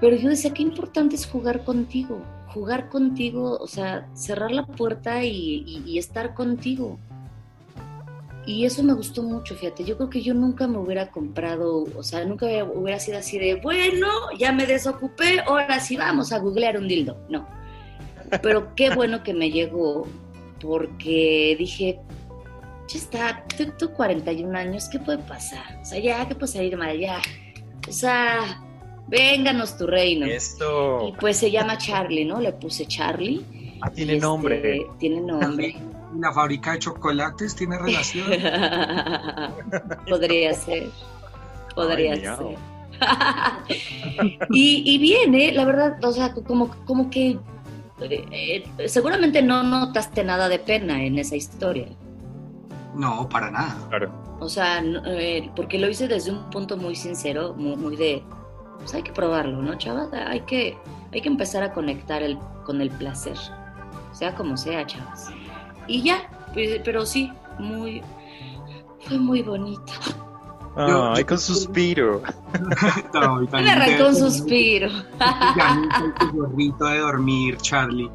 pero 0.00 0.16
yo 0.16 0.28
decía, 0.28 0.52
qué 0.52 0.62
importante 0.62 1.14
es 1.14 1.26
jugar 1.26 1.64
contigo, 1.64 2.20
jugar 2.48 2.88
contigo, 2.88 3.58
o 3.60 3.66
sea, 3.66 4.08
cerrar 4.14 4.50
la 4.50 4.66
puerta 4.66 5.22
y, 5.24 5.98
estar 5.98 6.34
contigo. 6.34 6.98
Y 8.46 8.66
eso 8.66 8.82
me 8.82 8.92
gustó 8.92 9.22
mucho, 9.22 9.54
fíjate. 9.54 9.84
Yo 9.84 9.96
creo 9.96 10.10
que 10.10 10.22
yo 10.22 10.34
nunca 10.34 10.66
me 10.66 10.78
hubiera 10.78 11.10
comprado, 11.10 11.86
o 11.96 12.02
sea, 12.02 12.24
nunca 12.24 12.46
hubiera 12.64 13.00
sido 13.00 13.18
así 13.18 13.38
de, 13.38 13.54
bueno, 13.54 14.06
ya 14.38 14.52
me 14.52 14.66
desocupé, 14.66 15.40
ahora 15.40 15.80
sí 15.80 15.96
vamos 15.96 16.32
a 16.32 16.38
googlear 16.38 16.76
un 16.76 16.86
dildo. 16.86 17.16
No. 17.28 17.48
Pero 18.42 18.74
qué 18.74 18.90
bueno 18.94 19.22
que 19.22 19.32
me 19.32 19.50
llegó, 19.50 20.06
porque 20.60 21.56
dije, 21.58 21.98
ya 22.88 22.98
está, 22.98 23.44
tú, 23.78 23.90
41 23.90 24.58
años, 24.58 24.88
¿qué 24.90 24.98
puede 24.98 25.18
pasar? 25.18 25.80
O 25.80 25.84
sea, 25.84 25.98
ya, 25.98 26.28
¿qué 26.28 26.34
puede 26.34 26.52
salir 26.52 26.76
mal? 26.76 26.98
Ya. 26.98 27.22
O 27.88 27.92
sea, 27.92 28.62
vénganos 29.08 29.78
tu 29.78 29.86
reino. 29.86 30.26
Esto. 30.26 31.08
Y 31.08 31.12
pues 31.18 31.38
se 31.38 31.50
llama 31.50 31.78
Charlie, 31.78 32.26
¿no? 32.26 32.40
Le 32.40 32.52
puse 32.52 32.86
Charlie. 32.86 33.42
Ah, 33.80 33.90
tiene 33.90 34.16
nombre. 34.16 34.76
Este, 34.76 34.90
tiene 34.98 35.20
nombre. 35.20 35.76
¿La 36.18 36.32
fábrica 36.32 36.72
de 36.72 36.78
chocolates 36.80 37.54
tiene 37.54 37.78
relación? 37.82 38.26
Podría 40.08 40.54
ser. 40.54 40.88
Podría 41.74 42.16
ser. 42.16 42.56
y, 44.50 44.98
viene, 44.98 45.52
la 45.52 45.64
verdad, 45.64 46.04
o 46.04 46.12
sea, 46.12 46.32
como, 46.32 46.70
como 46.86 47.10
que 47.10 47.38
eh, 48.00 48.64
seguramente 48.86 49.42
no 49.42 49.62
notaste 49.62 50.22
nada 50.24 50.48
de 50.48 50.58
pena 50.58 51.02
en 51.02 51.18
esa 51.18 51.36
historia. 51.36 51.88
No, 52.94 53.28
para 53.28 53.50
nada. 53.50 53.76
Claro. 53.88 54.12
O 54.40 54.48
sea, 54.48 54.82
eh, 55.06 55.50
porque 55.56 55.78
lo 55.78 55.88
hice 55.88 56.06
desde 56.06 56.30
un 56.30 56.50
punto 56.50 56.76
muy 56.76 56.94
sincero, 56.94 57.54
muy 57.54 57.96
de, 57.96 58.22
pues 58.78 58.94
hay 58.94 59.02
que 59.02 59.12
probarlo, 59.12 59.62
¿no, 59.62 59.76
chavas? 59.76 60.12
Hay 60.12 60.40
que, 60.40 60.76
hay 61.12 61.20
que 61.20 61.28
empezar 61.28 61.62
a 61.62 61.72
conectar 61.72 62.22
el, 62.22 62.38
con 62.64 62.80
el 62.80 62.90
placer, 62.90 63.36
sea 64.12 64.34
como 64.34 64.56
sea, 64.56 64.86
chavas. 64.86 65.30
Y 65.86 66.02
ya, 66.02 66.28
pues, 66.52 66.80
pero 66.84 67.04
sí, 67.04 67.32
muy, 67.58 68.02
fue 69.00 69.18
muy 69.18 69.42
bonito. 69.42 69.92
Ay, 70.76 71.24
con 71.24 71.38
suspiro. 71.38 72.22
no, 73.14 73.40
Me 73.40 73.70
arrancó 73.70 74.08
un 74.08 74.16
suspiro. 74.16 74.88
ya 75.56 75.82
el 76.20 76.32
gorrito 76.32 76.86
de 76.86 76.98
dormir, 76.98 77.56
Charlie. 77.58 78.10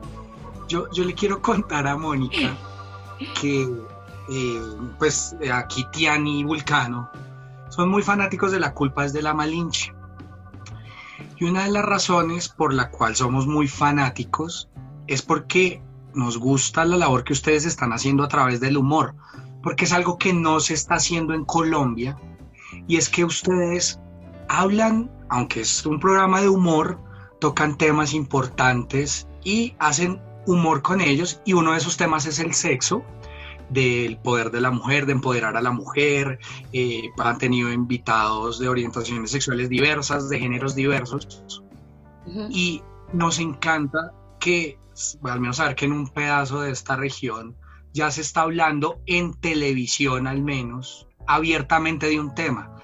Yo, 0.68 0.92
yo 0.92 1.06
le 1.06 1.14
quiero 1.14 1.42
contar 1.42 1.88
a 1.88 1.98
Mónica 1.98 2.56
que, 3.40 3.64
eh, 3.64 4.62
pues, 4.98 5.36
aquí 5.52 5.86
Tiani 5.92 6.42
y 6.42 6.44
Vulcano 6.44 7.10
son 7.70 7.90
muy 7.90 8.04
fanáticos 8.04 8.52
de 8.52 8.60
la 8.60 8.74
culpa 8.74 9.06
es 9.06 9.14
de 9.14 9.22
la 9.22 9.34
Malinche. 9.34 9.94
Y 11.38 11.46
una 11.46 11.64
de 11.64 11.72
las 11.72 11.86
razones 11.86 12.50
por 12.50 12.74
la 12.74 12.90
cual 12.90 13.16
somos 13.16 13.48
muy 13.48 13.68
fanáticos 13.68 14.70
es 15.08 15.22
porque 15.22 15.82
nos 16.14 16.38
gusta 16.38 16.86
la 16.86 16.98
labor 16.98 17.24
que 17.24 17.34
ustedes 17.34 17.66
están 17.66 17.94
haciendo 17.94 18.24
a 18.24 18.28
través 18.28 18.60
del 18.60 18.78
humor, 18.78 19.16
porque 19.64 19.86
es 19.86 19.94
algo 19.94 20.18
que 20.18 20.34
no 20.34 20.60
se 20.60 20.74
está 20.74 20.96
haciendo 20.96 21.34
en 21.34 21.46
Colombia, 21.46 22.18
y 22.88 22.98
es 22.98 23.10
que 23.10 23.26
ustedes 23.26 24.00
hablan, 24.48 25.12
aunque 25.30 25.62
es 25.62 25.86
un 25.86 26.00
programa 26.00 26.42
de 26.42 26.50
humor, 26.50 27.00
tocan 27.40 27.78
temas 27.78 28.14
importantes 28.14 29.28
y 29.44 29.76
hacen 29.80 30.22
humor 30.46 30.82
con 30.82 31.02
ellos, 31.02 31.42
y 31.46 31.54
uno 31.54 31.72
de 31.72 31.78
esos 31.78 31.98
temas 31.98 32.26
es 32.26 32.40
el 32.40 32.54
sexo, 32.54 33.04
del 33.70 34.18
poder 34.18 34.52
de 34.52 34.62
la 34.62 34.72
mujer, 34.72 35.06
de 35.06 35.14
empoderar 35.14 35.56
a 35.56 35.62
la 35.62 35.72
mujer. 35.72 36.40
Eh, 36.74 37.10
han 37.18 37.38
tenido 37.38 37.72
invitados 37.72 38.60
de 38.60 38.68
orientaciones 38.68 39.32
sexuales 39.32 39.70
diversas, 39.70 40.30
de 40.30 40.40
géneros 40.40 40.76
diversos. 40.76 41.64
Y 42.50 42.84
nos 43.14 43.40
encanta 43.40 44.12
que, 44.40 44.78
al 45.24 45.40
menos 45.40 45.58
saber 45.58 45.76
que 45.76 45.86
en 45.86 45.94
un 45.94 46.08
pedazo 46.10 46.62
de 46.62 46.72
esta 46.72 46.96
región 46.96 47.56
ya 47.94 48.12
se 48.12 48.22
está 48.22 48.42
hablando 48.42 49.02
en 49.06 49.34
televisión 49.34 50.28
al 50.28 50.42
menos, 50.42 51.08
abiertamente 51.28 52.08
de 52.08 52.20
un 52.20 52.36
tema. 52.36 52.76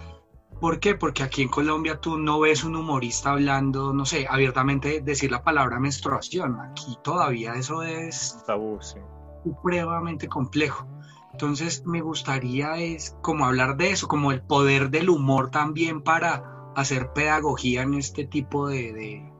¿Por 0.59 0.79
qué? 0.79 0.95
Porque 0.95 1.23
aquí 1.23 1.41
en 1.41 1.49
Colombia 1.49 1.99
tú 1.99 2.17
no 2.17 2.39
ves 2.39 2.63
un 2.63 2.75
humorista 2.75 3.31
hablando, 3.31 3.93
no 3.93 4.05
sé, 4.05 4.25
abiertamente 4.29 5.01
decir 5.01 5.29
la 5.29 5.43
palabra 5.43 5.79
menstruación. 5.79 6.59
Aquí 6.59 6.97
todavía 7.03 7.55
eso 7.55 7.83
es 7.83 8.43
tabú, 8.47 8.79
sí 8.81 8.99
supremamente 9.45 10.27
complejo. 10.27 10.87
Entonces 11.31 11.85
me 11.85 12.01
gustaría 12.01 12.77
es 12.77 13.15
como 13.21 13.45
hablar 13.45 13.77
de 13.77 13.91
eso, 13.91 14.07
como 14.07 14.31
el 14.31 14.41
poder 14.41 14.89
del 14.89 15.09
humor 15.09 15.51
también 15.51 16.01
para 16.01 16.71
hacer 16.75 17.13
pedagogía 17.13 17.83
en 17.83 17.93
este 17.93 18.25
tipo 18.25 18.67
de, 18.67 19.31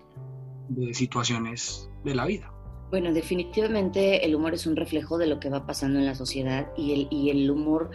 de, 0.70 0.94
situaciones 0.94 1.90
de 2.04 2.16
la 2.16 2.26
vida. 2.26 2.52
Bueno, 2.96 3.12
definitivamente 3.12 4.26
el 4.26 4.36
humor 4.36 4.54
es 4.54 4.66
un 4.66 4.78
reflejo 4.78 5.18
de 5.18 5.28
lo 5.28 5.38
que 5.38 5.50
va 5.50 5.66
pasando 5.66 6.00
en 6.00 6.06
la 6.06 6.16
sociedad 6.16 6.70
y 6.78 6.94
el, 6.94 7.08
y 7.12 7.30
el 7.30 7.52
humor, 7.52 7.92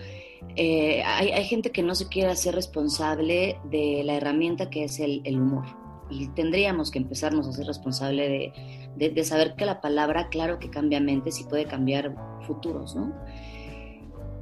eh, 0.57 1.03
hay, 1.03 1.31
hay, 1.31 1.45
gente 1.47 1.73
que 1.73 1.83
no 1.83 1.95
se 1.95 2.09
quiere 2.09 2.31
hacer 2.31 2.55
responsable 2.55 3.59
de 3.71 4.03
la 4.05 4.17
herramienta 4.17 4.69
que 4.69 4.85
es 4.85 5.01
el, 5.01 5.23
el 5.25 5.41
humor 5.41 5.65
y 6.11 6.29
tendríamos 6.29 6.91
que 6.91 6.99
empezarnos 6.99 7.49
a 7.49 7.53
ser 7.53 7.67
responsable 7.67 8.53
de, 8.99 9.09
de, 9.09 9.25
saber 9.25 9.55
que 9.57 9.65
la 9.65 9.81
palabra, 9.81 10.29
claro 10.29 10.59
que 10.59 10.69
cambia 10.69 11.01
mentes 11.01 11.41
y 11.41 11.45
puede 11.45 11.65
cambiar 11.65 12.15
futuros, 12.47 12.95
¿no? 12.95 13.15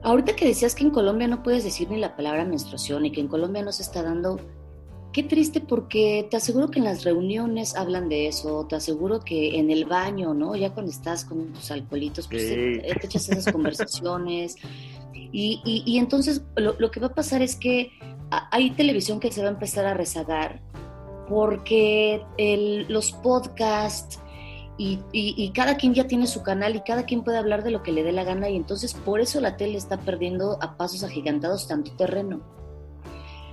Ahorita 0.03 0.35
que 0.35 0.45
decías 0.45 0.75
que 0.75 0.83
en 0.83 0.91
Colombia 0.91 1.29
no 1.29 1.45
puedes 1.45 1.63
decir 1.63 1.89
ni 1.89 1.99
la 1.99 2.17
palabra 2.17 2.45
menstruación 2.45 3.07
y 3.07 3.13
que 3.13 3.21
en 3.21 3.29
Colombia 3.29 3.63
no 3.63 3.71
se 3.71 3.85
está 3.85 4.03
dando, 4.03 4.41
qué 5.19 5.25
triste 5.25 5.61
porque 5.61 6.29
te 6.31 6.37
aseguro 6.37 6.71
que 6.71 6.79
en 6.79 6.85
las 6.85 7.03
reuniones 7.03 7.75
hablan 7.75 8.09
de 8.09 8.29
eso, 8.29 8.67
te 8.69 8.77
aseguro 8.77 9.19
que 9.19 9.59
en 9.59 9.69
el 9.69 9.85
baño, 9.85 10.33
¿no? 10.33 10.55
Ya 10.55 10.71
cuando 10.71 10.93
estás 10.93 11.25
con 11.25 11.53
tus 11.53 11.73
alcoholitos, 11.73 12.29
pues 12.29 12.47
te, 12.47 13.05
echas 13.05 13.29
esas 13.29 13.53
conversaciones. 13.53 14.55
Y, 15.13 15.61
y, 15.65 15.83
y 15.85 15.99
entonces 15.99 16.43
lo, 16.55 16.79
lo, 16.79 16.93
que 16.93 17.01
va 17.01 17.09
a 17.09 17.15
pasar 17.15 17.43
es 17.43 17.57
que 17.57 17.91
hay 18.31 18.71
televisión 18.71 19.19
que 19.19 19.33
se 19.33 19.43
va 19.43 19.49
a 19.49 19.51
empezar 19.51 19.87
a 19.87 19.95
rezagar 19.95 20.61
porque 21.29 22.23
los 22.89 23.11
podcasts 23.11 24.21
y, 24.77 25.51
cada 25.53 25.77
quien 25.79 25.95
ya 25.95 26.07
tiene 26.07 26.29
su 26.29 26.45
canal 26.45 26.77
y 26.77 26.83
cada 26.83 27.07
quien 27.07 27.25
puede 27.25 27.39
hablar 27.39 27.65
de 27.65 27.73
lo 27.73 27.83
que 27.83 27.91
le 27.91 28.05
dé 28.05 28.13
la 28.13 28.23
gana 28.23 28.49
y 28.51 28.55
entonces 28.55 28.95
por 28.95 29.21
eso 29.21 29.41
la 29.41 29.57
tele 29.57 29.77
está 29.77 29.97
perdiendo 29.97 30.59
a 30.63 30.77
pasos 30.77 31.03
agigantados 31.03 31.67
tanto 31.67 31.91
terreno. 31.91 32.58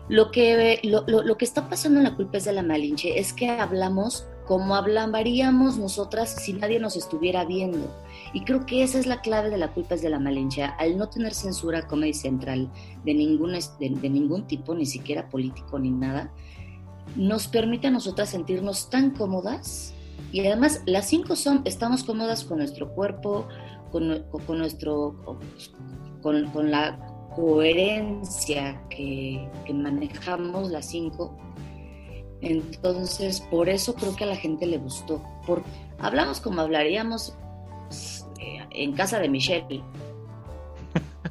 Lo 0.07 0.31
que, 0.31 0.79
lo, 0.83 1.37
que 1.37 1.45
está 1.45 1.67
pasando 1.67 1.99
en 1.99 2.03
la 2.03 2.15
culpa 2.15 2.37
es 2.37 2.45
de 2.45 2.53
la 2.53 2.61
Malinche 2.61 3.19
es 3.19 3.33
que 3.33 3.49
hablamos 3.49 4.27
como 4.45 4.75
hablaríamos 4.75 5.79
nosotras 5.79 6.35
si 6.43 6.53
nadie 6.53 6.79
nos 6.79 6.95
estuviera 6.95 7.45
viendo. 7.45 7.89
Y 8.31 8.43
creo 8.43 8.65
que 8.67 8.83
esa 8.83 8.99
es 8.99 9.07
la 9.07 9.21
clave 9.21 9.49
de 9.49 9.57
la 9.57 9.73
culpa 9.73 9.95
es 9.95 10.03
de 10.03 10.09
la 10.09 10.19
Malinche. 10.19 10.63
Al 10.63 10.97
no 10.97 11.09
tener 11.09 11.33
censura 11.33 11.87
Comedy 11.87 12.13
Central 12.13 12.71
de 13.03 13.13
ningún, 13.15 13.53
de 13.79 14.09
ningún 14.09 14.45
tipo, 14.45 14.75
ni 14.75 14.85
siquiera 14.85 15.29
político 15.29 15.79
ni 15.79 15.89
nada, 15.89 16.31
nos 17.15 17.47
permite 17.47 17.87
a 17.87 17.91
nosotras 17.91 18.29
sentirnos 18.29 18.89
tan 18.89 19.11
cómodas 19.11 19.95
y 20.31 20.45
además 20.45 20.81
las 20.85 21.07
cinco 21.07 21.35
son, 21.35 21.61
estamos 21.65 22.03
cómodas 22.03 22.43
con 22.43 22.57
nuestro 22.57 22.93
cuerpo, 22.93 23.47
con, 23.91 24.25
con 24.45 24.57
nuestro, 24.57 25.15
con, 26.21 26.47
con, 26.47 26.71
la 26.71 27.04
coherencia 27.35 28.81
que, 28.89 29.47
manejamos 29.73 30.69
las 30.69 30.87
cinco. 30.87 31.37
Entonces, 32.41 33.41
por 33.41 33.69
eso 33.69 33.95
creo 33.95 34.15
que 34.15 34.23
a 34.23 34.27
la 34.27 34.35
gente 34.35 34.65
le 34.65 34.77
gustó. 34.77 35.21
Por, 35.45 35.63
hablamos 35.99 36.39
como 36.39 36.61
hablaríamos 36.61 37.35
eh, 38.39 38.65
en 38.71 38.93
casa 38.93 39.19
de 39.19 39.29
Michelle. 39.29 39.83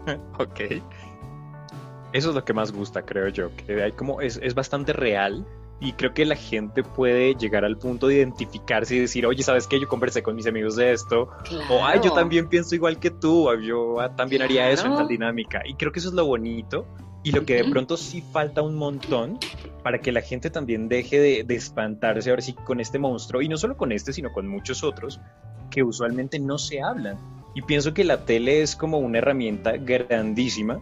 ok. 0.39 0.61
Eso 2.13 2.29
es 2.29 2.35
lo 2.35 2.45
que 2.45 2.53
más 2.53 2.73
gusta, 2.73 3.03
creo 3.03 3.29
yo, 3.29 3.55
que 3.57 3.83
hay 3.83 3.93
como 3.93 4.21
es, 4.21 4.39
es 4.43 4.55
bastante 4.55 4.93
real 4.93 5.45
y 5.81 5.93
creo 5.93 6.15
que 6.15 6.25
la 6.25 6.37
gente 6.37 6.83
puede 6.83 7.35
llegar 7.35 7.65
al 7.65 7.77
punto 7.77 8.07
de 8.07 8.17
identificarse 8.17 8.95
y 8.95 9.01
decir, 9.01 9.27
oye, 9.27 9.43
¿sabes 9.43 9.67
qué? 9.67 9.79
Yo 9.81 9.89
conversé 9.89 10.23
con 10.23 10.35
mis 10.35 10.47
amigos 10.47 10.77
de 10.77 10.93
esto. 10.93 11.29
O, 11.69 11.85
ay, 11.85 12.01
yo 12.03 12.13
también 12.13 12.49
pienso 12.49 12.75
igual 12.75 12.99
que 12.99 13.11
tú. 13.11 13.49
Yo 13.61 14.01
ah, 14.01 14.15
también 14.15 14.43
haría 14.43 14.71
eso 14.71 14.87
en 14.87 14.95
tal 14.95 15.09
dinámica. 15.09 15.63
Y 15.65 15.75
creo 15.75 15.93
que 15.93 15.99
eso 15.99 16.09
es 16.09 16.15
lo 16.15 16.25
bonito. 16.27 16.87
Y 17.23 17.33
lo 17.33 17.45
que 17.45 17.55
de 17.55 17.65
pronto 17.65 17.97
sí 17.97 18.23
falta 18.33 18.63
un 18.63 18.77
montón 18.77 19.39
para 19.83 19.99
que 19.99 20.13
la 20.13 20.21
gente 20.21 20.51
también 20.51 20.89
deje 20.89 21.19
de, 21.19 21.45
de 21.45 21.55
espantarse 21.55 22.31
ahora 22.31 22.43
sí 22.43 22.53
con 22.53 22.81
este 22.81 22.99
monstruo. 22.99 23.43
Y 23.43 23.49
no 23.49 23.57
solo 23.57 23.77
con 23.77 23.93
este, 23.93 24.13
sino 24.13 24.33
con 24.33 24.47
muchos 24.47 24.85
otros 24.85 25.21
que 25.71 25.83
usualmente 25.83 26.39
no 26.39 26.57
se 26.57 26.83
hablan. 26.83 27.19
Y 27.55 27.63
pienso 27.63 27.95
que 27.95 28.05
la 28.05 28.25
tele 28.25 28.63
es 28.63 28.77
como 28.77 28.99
una 28.99 29.19
herramienta 29.19 29.77
grandísima 29.77 30.81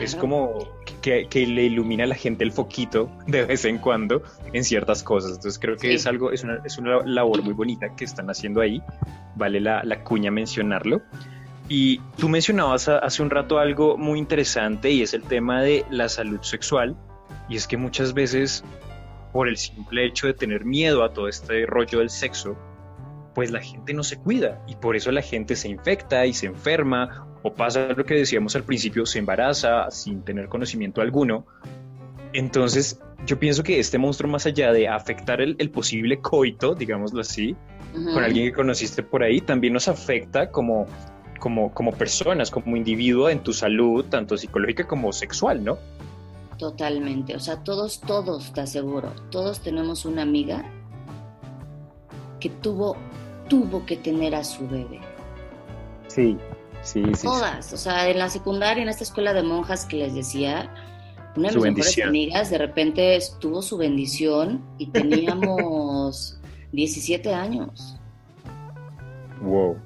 es 0.00 0.14
como 0.14 0.68
que, 1.02 1.26
le 1.32 1.64
ilumina 1.64 2.04
a 2.04 2.06
la 2.06 2.14
gente 2.14 2.44
el 2.44 2.52
foquito 2.52 3.10
de 3.26 3.44
vez 3.44 3.64
en 3.64 3.78
cuando 3.78 4.22
en 4.52 4.64
ciertas 4.64 5.02
cosas. 5.02 5.32
Entonces 5.32 5.58
creo 5.58 5.76
que 5.76 5.94
es 5.94 6.06
algo, 6.06 6.30
es 6.32 6.44
una, 6.44 6.60
es 6.64 6.78
una, 6.78 7.02
labor 7.04 7.42
muy 7.42 7.54
bonita 7.54 7.94
que 7.96 8.04
están 8.04 8.28
haciendo 8.30 8.60
ahí. 8.60 8.82
Vale 9.36 9.60
la, 9.60 9.82
la 9.84 10.02
cuña 10.04 10.30
mencionarlo. 10.30 11.02
Y 11.68 12.00
tú 12.16 12.28
mencionabas 12.28 12.88
hace 12.88 13.22
un 13.22 13.30
rato 13.30 13.58
algo 13.58 13.98
muy 13.98 14.18
interesante 14.18 14.90
y 14.90 15.02
es 15.02 15.12
el 15.12 15.22
tema 15.22 15.62
de 15.62 15.84
la 15.90 16.08
salud 16.08 16.40
sexual. 16.42 16.96
Y 17.48 17.56
es 17.56 17.66
que 17.66 17.76
muchas 17.76 18.14
veces, 18.14 18.64
por 19.32 19.48
el 19.48 19.56
simple 19.56 20.06
hecho 20.06 20.26
de 20.26 20.34
tener 20.34 20.64
miedo 20.64 21.04
a 21.04 21.12
todo 21.12 21.28
este 21.28 21.66
rollo 21.66 21.98
del 21.98 22.10
sexo, 22.10 22.56
pues 23.38 23.52
la 23.52 23.60
gente 23.60 23.94
no 23.94 24.02
se 24.02 24.16
cuida 24.16 24.60
y 24.66 24.74
por 24.74 24.96
eso 24.96 25.12
la 25.12 25.22
gente 25.22 25.54
se 25.54 25.68
infecta 25.68 26.26
y 26.26 26.32
se 26.32 26.46
enferma 26.46 27.28
o 27.44 27.54
pasa 27.54 27.90
lo 27.96 28.04
que 28.04 28.14
decíamos 28.14 28.56
al 28.56 28.64
principio, 28.64 29.06
se 29.06 29.20
embaraza 29.20 29.88
sin 29.92 30.24
tener 30.24 30.48
conocimiento 30.48 31.00
alguno. 31.02 31.46
Entonces, 32.32 33.00
yo 33.26 33.38
pienso 33.38 33.62
que 33.62 33.78
este 33.78 33.96
monstruo, 33.96 34.28
más 34.28 34.44
allá 34.46 34.72
de 34.72 34.88
afectar 34.88 35.40
el, 35.40 35.70
posible 35.70 36.20
coito, 36.20 36.74
digámoslo 36.74 37.20
así, 37.20 37.54
con 37.92 38.24
alguien 38.24 38.46
que 38.46 38.54
conociste 38.54 39.04
por 39.04 39.22
ahí, 39.22 39.40
también 39.40 39.72
nos 39.72 39.86
afecta 39.86 40.50
como, 40.50 40.86
como, 41.38 41.72
como 41.72 41.92
personas, 41.92 42.50
como 42.50 42.76
individuo 42.76 43.30
en 43.30 43.44
tu 43.44 43.52
salud, 43.52 44.04
tanto 44.06 44.36
psicológica 44.36 44.88
como 44.88 45.12
sexual, 45.12 45.62
¿no? 45.62 45.78
Totalmente, 46.58 47.36
o 47.36 47.38
sea, 47.38 47.62
todos, 47.62 48.00
todos, 48.00 48.52
te 48.52 48.62
aseguro, 48.62 49.12
todos 49.30 49.60
tenemos 49.60 50.06
una 50.06 50.22
amiga 50.22 50.64
que 52.40 52.50
tuvo 52.50 52.96
tuvo 53.48 53.84
que 53.86 53.96
tener 53.96 54.34
a 54.34 54.44
su 54.44 54.66
bebé. 54.68 55.00
Sí, 56.06 56.36
sí, 56.82 57.02
sí. 57.14 57.26
Todas, 57.26 57.72
o 57.72 57.76
sea, 57.76 58.08
en 58.08 58.18
la 58.18 58.28
secundaria, 58.28 58.82
en 58.82 58.88
esta 58.88 59.04
escuela 59.04 59.32
de 59.32 59.42
monjas 59.42 59.84
que 59.86 59.96
les 59.96 60.14
decía, 60.14 60.70
una 61.36 61.50
de 61.50 61.54
mis 61.54 61.64
mejores 61.64 61.98
amigas 62.04 62.50
de 62.50 62.58
repente 62.58 63.18
tuvo 63.38 63.62
su 63.62 63.76
bendición 63.76 64.62
y 64.78 64.86
teníamos 64.86 66.38
17 66.72 67.32
años. 67.34 67.96
Wow. 69.42 69.76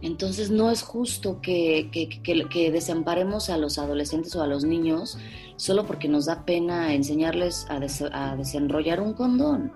Entonces 0.00 0.50
no 0.50 0.70
es 0.70 0.82
justo 0.82 1.40
que, 1.40 1.90
que, 1.92 2.08
que, 2.48 2.70
desamparemos 2.70 3.50
a 3.50 3.56
los 3.56 3.78
adolescentes 3.78 4.34
o 4.36 4.42
a 4.42 4.46
los 4.46 4.64
niños 4.64 5.18
solo 5.56 5.86
porque 5.86 6.08
nos 6.08 6.26
da 6.26 6.44
pena 6.44 6.94
enseñarles 6.94 7.66
a, 7.68 7.80
a 8.12 8.36
desenrollar 8.36 9.00
un 9.00 9.14
condón. 9.14 9.72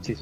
Sí, 0.00 0.14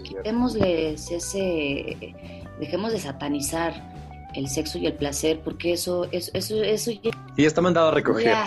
ese, 1.14 2.14
dejemos 2.59 2.93
de 2.93 2.99
satanizar 3.01 3.95
el 4.35 4.49
sexo 4.49 4.79
y 4.79 4.87
el 4.87 4.95
placer, 4.95 5.41
porque 5.43 5.72
eso, 5.72 6.05
eso, 6.12 6.31
eso, 6.35 6.62
eso 6.62 6.91
ya... 6.91 7.11
Y 7.37 7.45
está 7.45 7.61
mandado 7.61 7.89
a 7.89 7.91
recoger. 7.93 8.35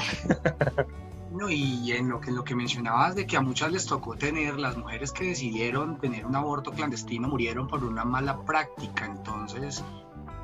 No, 1.32 1.50
y 1.50 1.92
en 1.92 2.10
lo 2.10 2.20
que, 2.20 2.32
lo 2.32 2.44
que 2.44 2.56
mencionabas 2.56 3.16
de 3.16 3.28
que 3.28 3.38
a 3.38 3.42
muchas 3.42 3.72
les 3.72 3.86
tocó 3.86 4.16
tener, 4.16 4.60
las 4.60 4.76
mujeres 4.76 5.12
que 5.12 5.26
decidieron 5.26 6.00
tener 6.00 6.26
un 6.26 6.36
aborto 6.36 6.72
clandestino 6.72 7.30
murieron 7.30 7.68
por 7.68 7.84
una 7.84 8.04
mala 8.04 8.42
práctica, 8.42 9.06
entonces 9.06 9.84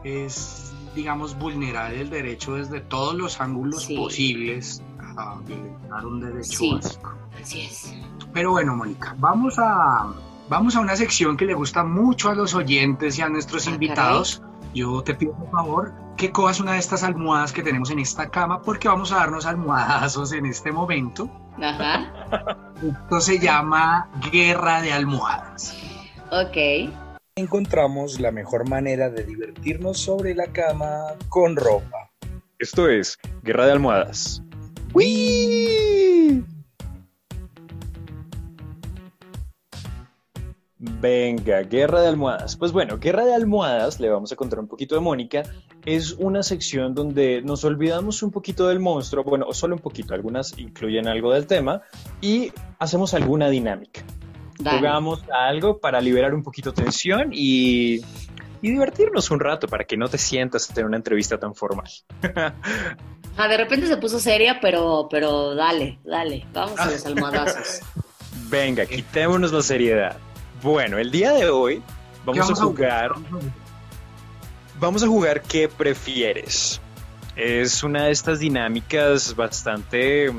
es, 0.03 0.73
digamos, 0.93 1.37
vulnerar 1.37 1.93
el 1.93 2.09
derecho 2.09 2.53
desde 2.53 2.81
todos 2.81 3.15
los 3.15 3.41
ángulos 3.41 3.87
posibles 3.87 4.83
a 5.17 5.39
violentar 5.45 6.05
un 6.05 6.19
derecho 6.19 6.75
básico. 6.75 7.13
Así 7.41 7.61
es. 7.61 7.93
Pero 8.31 8.51
bueno, 8.51 8.75
Mónica, 8.75 9.15
vamos 9.17 9.55
a, 9.57 10.13
Vamos 10.47 10.75
a 10.75 10.79
una 10.79 10.95
sección 10.95 11.37
que 11.37 11.45
le 11.45 11.55
gusta 11.55 11.83
mucho 11.83 12.29
a 12.29 12.35
los 12.35 12.53
oyentes 12.53 13.17
y 13.17 13.21
a 13.23 13.29
nuestros 13.29 13.67
ah, 13.67 13.71
invitados. 13.71 14.43
Yo 14.75 15.01
te 15.01 15.15
pido 15.15 15.33
por 15.33 15.49
favor 15.49 15.93
que 16.17 16.31
cojas 16.31 16.59
una 16.59 16.73
de 16.73 16.79
estas 16.79 17.03
almohadas 17.03 17.51
que 17.51 17.63
tenemos 17.63 17.89
en 17.89 17.99
esta 17.99 18.29
cama 18.29 18.61
porque 18.61 18.87
vamos 18.87 19.11
a 19.11 19.17
darnos 19.17 19.45
almohadazos 19.45 20.33
en 20.33 20.45
este 20.45 20.71
momento. 20.71 21.29
Ajá. 21.59 22.13
Esto 22.75 23.21
se 23.21 23.39
llama 23.39 24.09
Guerra 24.31 24.81
de 24.81 24.93
Almohadas. 24.93 25.75
Ok. 26.29 26.91
Encontramos 27.35 28.19
la 28.19 28.31
mejor 28.31 28.69
manera 28.69 29.09
de 29.09 29.23
divertirnos 29.23 29.97
sobre 29.99 30.35
la 30.35 30.47
cama 30.47 30.99
con 31.27 31.55
ropa. 31.55 32.11
Esto 32.59 32.87
es 32.87 33.17
Guerra 33.41 33.65
de 33.65 33.71
Almohadas. 33.71 34.43
¡Wii! 34.93 36.45
Venga, 40.77 41.61
Guerra 41.61 42.01
de 42.01 42.09
Almohadas. 42.09 42.57
Pues 42.57 42.73
bueno, 42.73 42.99
Guerra 42.99 43.25
de 43.25 43.33
Almohadas, 43.33 43.99
le 43.99 44.09
vamos 44.09 44.31
a 44.33 44.35
contar 44.35 44.59
un 44.59 44.67
poquito 44.67 44.95
de 44.95 45.01
Mónica, 45.01 45.43
es 45.85 46.13
una 46.13 46.43
sección 46.43 46.93
donde 46.93 47.41
nos 47.41 47.63
olvidamos 47.63 48.21
un 48.23 48.31
poquito 48.31 48.67
del 48.67 48.81
monstruo, 48.81 49.23
bueno, 49.23 49.51
solo 49.53 49.75
un 49.75 49.81
poquito, 49.81 50.13
algunas 50.13 50.57
incluyen 50.59 51.07
algo 51.07 51.31
del 51.31 51.47
tema, 51.47 51.81
y 52.19 52.51
hacemos 52.77 53.13
alguna 53.13 53.49
dinámica. 53.49 54.03
Jugamos 54.57 55.21
a 55.33 55.47
algo 55.47 55.79
para 55.79 56.01
liberar 56.01 56.33
un 56.33 56.43
poquito 56.43 56.73
tensión 56.73 57.29
y, 57.31 58.01
y 58.61 58.71
divertirnos 58.71 59.31
un 59.31 59.39
rato 59.39 59.67
para 59.67 59.85
que 59.85 59.95
no 59.95 60.07
te 60.09 60.17
sientas 60.17 60.75
en 60.77 60.85
una 60.85 60.97
entrevista 60.97 61.37
tan 61.37 61.55
formal. 61.55 61.89
ah, 63.37 63.47
de 63.47 63.57
repente 63.57 63.87
se 63.87 63.97
puso 63.97 64.19
seria, 64.19 64.59
pero, 64.61 65.07
pero 65.09 65.55
dale, 65.55 65.99
dale, 66.03 66.45
vamos 66.53 66.79
a 66.79 66.89
los 66.89 67.05
almohadazos. 67.05 67.81
Venga, 68.49 68.85
quitémonos 68.85 69.51
la 69.51 69.61
seriedad. 69.61 70.17
Bueno, 70.61 70.97
el 70.97 71.11
día 71.11 71.31
de 71.31 71.49
hoy 71.49 71.81
vamos, 72.25 72.51
a 72.51 72.63
jugar. 72.63 73.13
Vamos 74.79 75.03
a 75.03 75.07
jugar 75.07 75.41
qué 75.41 75.67
prefieres. 75.67 76.81
Es 77.35 77.83
una 77.83 78.05
de 78.05 78.11
estas 78.11 78.39
dinámicas 78.39 79.35
bastante, 79.35 80.31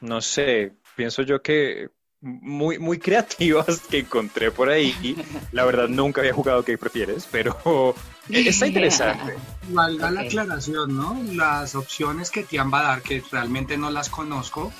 no 0.00 0.20
sé, 0.20 0.74
pienso 0.94 1.22
yo 1.22 1.42
que 1.42 1.88
muy, 2.24 2.78
muy 2.78 2.98
creativas 2.98 3.80
que 3.90 3.98
encontré 3.98 4.50
por 4.50 4.70
ahí. 4.70 5.16
La 5.52 5.64
verdad, 5.64 5.88
nunca 5.88 6.22
había 6.22 6.32
jugado 6.32 6.64
qué 6.64 6.78
prefieres, 6.78 7.28
pero 7.30 7.94
está 8.28 8.66
interesante. 8.66 9.34
Valga 9.68 10.10
la 10.10 10.22
aclaración, 10.22 10.96
¿no? 10.96 11.20
Las 11.32 11.74
opciones 11.74 12.30
que 12.30 12.44
Tian 12.44 12.72
va 12.72 12.80
a 12.80 12.82
dar, 12.84 13.02
que 13.02 13.22
realmente 13.30 13.76
no 13.76 13.90
las 13.90 14.08
conozco, 14.08 14.72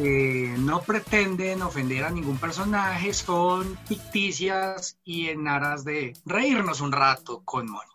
no 0.00 0.82
pretenden 0.82 1.62
ofender 1.62 2.04
a 2.04 2.10
ningún 2.10 2.38
personaje, 2.38 3.12
son 3.12 3.78
ficticias 3.86 4.98
y 5.04 5.28
en 5.28 5.46
aras 5.46 5.84
de 5.84 6.14
reírnos 6.24 6.80
un 6.80 6.92
rato 6.92 7.42
con 7.44 7.70
Mónica. 7.70 7.90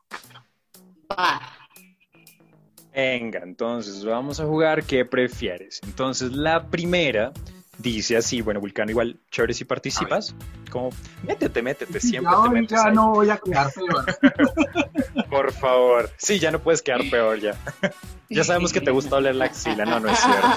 Venga, 2.94 3.40
entonces 3.44 4.06
vamos 4.06 4.40
a 4.40 4.46
jugar 4.46 4.84
¿qué 4.84 5.04
prefieres? 5.04 5.82
Entonces 5.84 6.32
la 6.32 6.68
primera 6.70 7.34
dice 7.78 8.18
así, 8.18 8.42
bueno, 8.42 8.60
Vulcano, 8.60 8.92
igual 8.92 9.20
chévere 9.32 9.54
si 9.54 9.66
participas, 9.66 10.36
como 10.70 10.90
métete, 11.24 11.62
métete, 11.62 12.00
siempre 12.00 12.34
ya, 12.34 12.44
te 12.44 12.50
metes 12.50 12.70
ya 12.72 12.88
ahí. 12.88 12.96
no 12.96 13.12
voy 13.12 13.30
a 13.30 13.38
quedar 13.38 13.72
peor. 13.74 15.26
Por 15.30 15.52
favor. 15.52 16.10
Sí, 16.18 16.40
ya 16.40 16.52
no 16.52 16.60
puedes 16.60 16.82
quedar 16.82 17.02
peor 17.10 17.40
ya. 17.40 17.56
Ya 18.30 18.44
sabemos 18.44 18.74
que 18.74 18.82
te 18.82 18.92
gusta 18.92 19.18
oler 19.18 19.36
la 19.36 19.46
axila, 19.46 19.86
no, 19.86 20.00
no 20.00 20.10
es 20.10 20.20
cierto. 20.20 20.48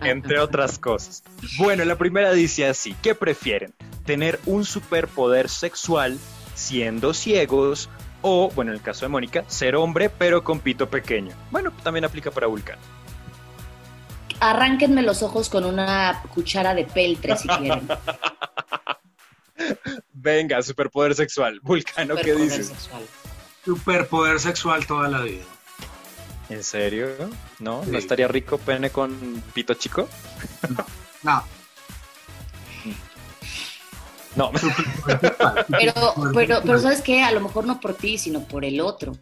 Entre 0.04 0.38
otras 0.38 0.78
cosas. 0.78 1.22
Bueno, 1.58 1.84
la 1.84 1.96
primera 1.96 2.32
dice 2.32 2.66
así, 2.66 2.94
¿qué 3.02 3.14
prefieren? 3.14 3.74
¿Tener 4.04 4.38
un 4.46 4.64
superpoder 4.64 5.48
sexual 5.48 6.18
siendo 6.54 7.14
ciegos 7.14 7.88
o, 8.22 8.50
bueno, 8.54 8.70
en 8.72 8.76
el 8.76 8.82
caso 8.82 9.06
de 9.06 9.08
Mónica, 9.08 9.44
ser 9.48 9.76
hombre 9.76 10.10
pero 10.10 10.44
con 10.44 10.60
pito 10.60 10.88
pequeño? 10.90 11.34
Bueno, 11.50 11.72
también 11.82 12.04
aplica 12.04 12.30
para 12.30 12.46
Vulcano. 12.46 12.80
Arránquenme 14.40 15.02
los 15.02 15.22
ojos 15.22 15.48
con 15.48 15.64
una 15.64 16.22
cuchara 16.34 16.74
de 16.74 16.84
peltre 16.84 17.36
si 17.36 17.48
quieren. 17.48 17.88
Venga, 20.12 20.62
superpoder 20.62 21.14
sexual. 21.14 21.60
Vulcano, 21.62 22.14
¿qué 22.16 22.32
Superpoder 22.32 22.48
dices? 22.48 22.66
sexual. 22.68 23.02
Superpoder 23.64 24.40
sexual 24.40 24.86
toda 24.86 25.08
la 25.08 25.20
vida. 25.20 25.44
¿En 26.48 26.64
serio? 26.64 27.08
¿No? 27.58 27.84
Sí. 27.84 27.90
¿No 27.90 27.98
estaría 27.98 28.26
rico 28.28 28.58
pene 28.58 28.90
con 28.90 29.42
pito 29.54 29.74
chico? 29.74 30.08
No, 31.22 31.44
No. 34.34 34.50
superpoder 34.58 35.20
sexual. 35.20 35.66
Pero, 35.68 36.14
pero, 36.34 36.60
pero. 36.62 36.78
¿sabes 36.78 37.02
qué? 37.02 37.22
A 37.22 37.32
lo 37.32 37.40
mejor 37.40 37.66
no 37.66 37.78
por 37.80 37.94
ti, 37.94 38.18
sino 38.18 38.40
por 38.44 38.64
el 38.64 38.80
otro. 38.80 39.12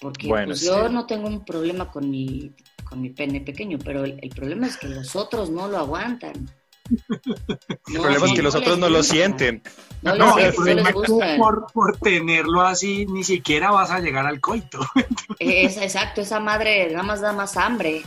Porque 0.00 0.28
Bueno, 0.28 0.46
pues, 0.48 0.60
sí. 0.60 0.66
yo 0.66 0.88
no 0.88 1.06
tengo 1.06 1.26
un 1.28 1.44
problema 1.44 1.90
con 1.90 2.10
mi, 2.10 2.52
con 2.90 3.00
mi 3.00 3.10
pene 3.10 3.40
pequeño, 3.40 3.78
pero 3.82 4.04
el, 4.04 4.18
el 4.20 4.30
problema 4.30 4.66
es 4.66 4.76
que 4.76 4.88
los 4.88 5.14
otros 5.16 5.48
no 5.48 5.68
lo 5.68 5.78
aguantan. 5.78 6.50
El 6.90 8.00
problema 8.00 8.26
es 8.26 8.32
que 8.32 8.42
los 8.42 8.54
otros 8.56 8.78
no 8.78 8.88
lo 8.88 9.02
sienten. 9.04 9.62
No, 10.02 10.16
No, 10.16 10.36
les, 10.36 10.46
el 10.46 10.54
problema 10.54 10.88
es 10.88 10.96
que 10.96 11.12
gusta. 11.12 11.36
por, 11.36 11.66
por 11.72 11.96
tenerlo 11.98 12.62
así 12.62 13.06
ni 13.06 13.22
siquiera 13.22 13.70
vas 13.70 13.90
a 13.92 14.00
llegar 14.00 14.26
al 14.26 14.40
coito. 14.40 14.80
Es, 15.38 15.76
exacto, 15.76 16.20
esa 16.20 16.40
madre 16.40 16.90
nada 16.90 17.02
más 17.04 17.20
da 17.20 17.32
más 17.32 17.56
hambre. 17.56 18.02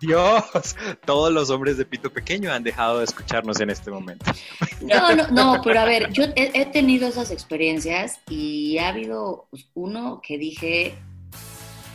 Dios, 0.00 0.44
todos 1.04 1.32
los 1.32 1.50
hombres 1.50 1.76
de 1.76 1.84
pito 1.84 2.10
pequeño 2.10 2.52
han 2.52 2.62
dejado 2.62 2.98
de 2.98 3.04
escucharnos 3.04 3.58
en 3.60 3.70
este 3.70 3.90
momento. 3.90 4.30
No, 4.82 5.14
no, 5.16 5.26
no, 5.28 5.60
pero 5.64 5.80
a 5.80 5.84
ver, 5.84 6.12
yo 6.12 6.24
he, 6.36 6.52
he 6.54 6.66
tenido 6.66 7.08
esas 7.08 7.30
experiencias 7.30 8.20
y 8.28 8.78
ha 8.78 8.88
habido 8.88 9.48
uno 9.74 10.20
que 10.22 10.38
dije, 10.38 10.94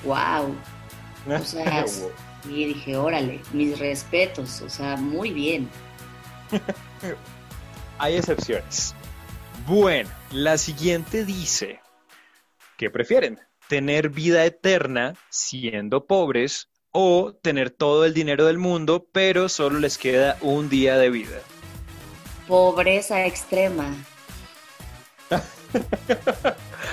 wow, 0.04 0.54
O 1.28 1.44
sea, 1.44 1.86
y 2.50 2.66
dije, 2.66 2.98
órale, 2.98 3.40
mis 3.54 3.80
respetos, 3.80 4.62
o 4.62 4.70
sea, 4.70 4.98
muy 4.98 5.32
bien. 5.32 5.70
Hay 7.98 8.16
excepciones. 8.16 8.94
Bueno, 9.66 10.10
la 10.32 10.58
siguiente 10.58 11.24
dice, 11.24 11.80
¿qué 12.78 12.90
prefieren? 12.90 13.40
¿Tener 13.70 14.10
vida 14.10 14.44
eterna 14.44 15.16
siendo 15.30 16.06
pobres 16.06 16.70
o 16.92 17.34
tener 17.34 17.70
todo 17.70 18.06
el 18.06 18.14
dinero 18.14 18.46
del 18.46 18.58
mundo 18.58 19.08
pero 19.12 19.48
solo 19.48 19.80
les 19.80 19.98
queda 19.98 20.38
un 20.42 20.70
día 20.70 20.98
de 20.98 21.10
vida? 21.10 21.40
Pobreza 22.48 23.26
extrema. 23.26 23.86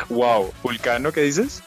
Wow, 0.09 0.53
Vulcano, 0.63 1.13
¿qué 1.13 1.21
dices? 1.21 1.63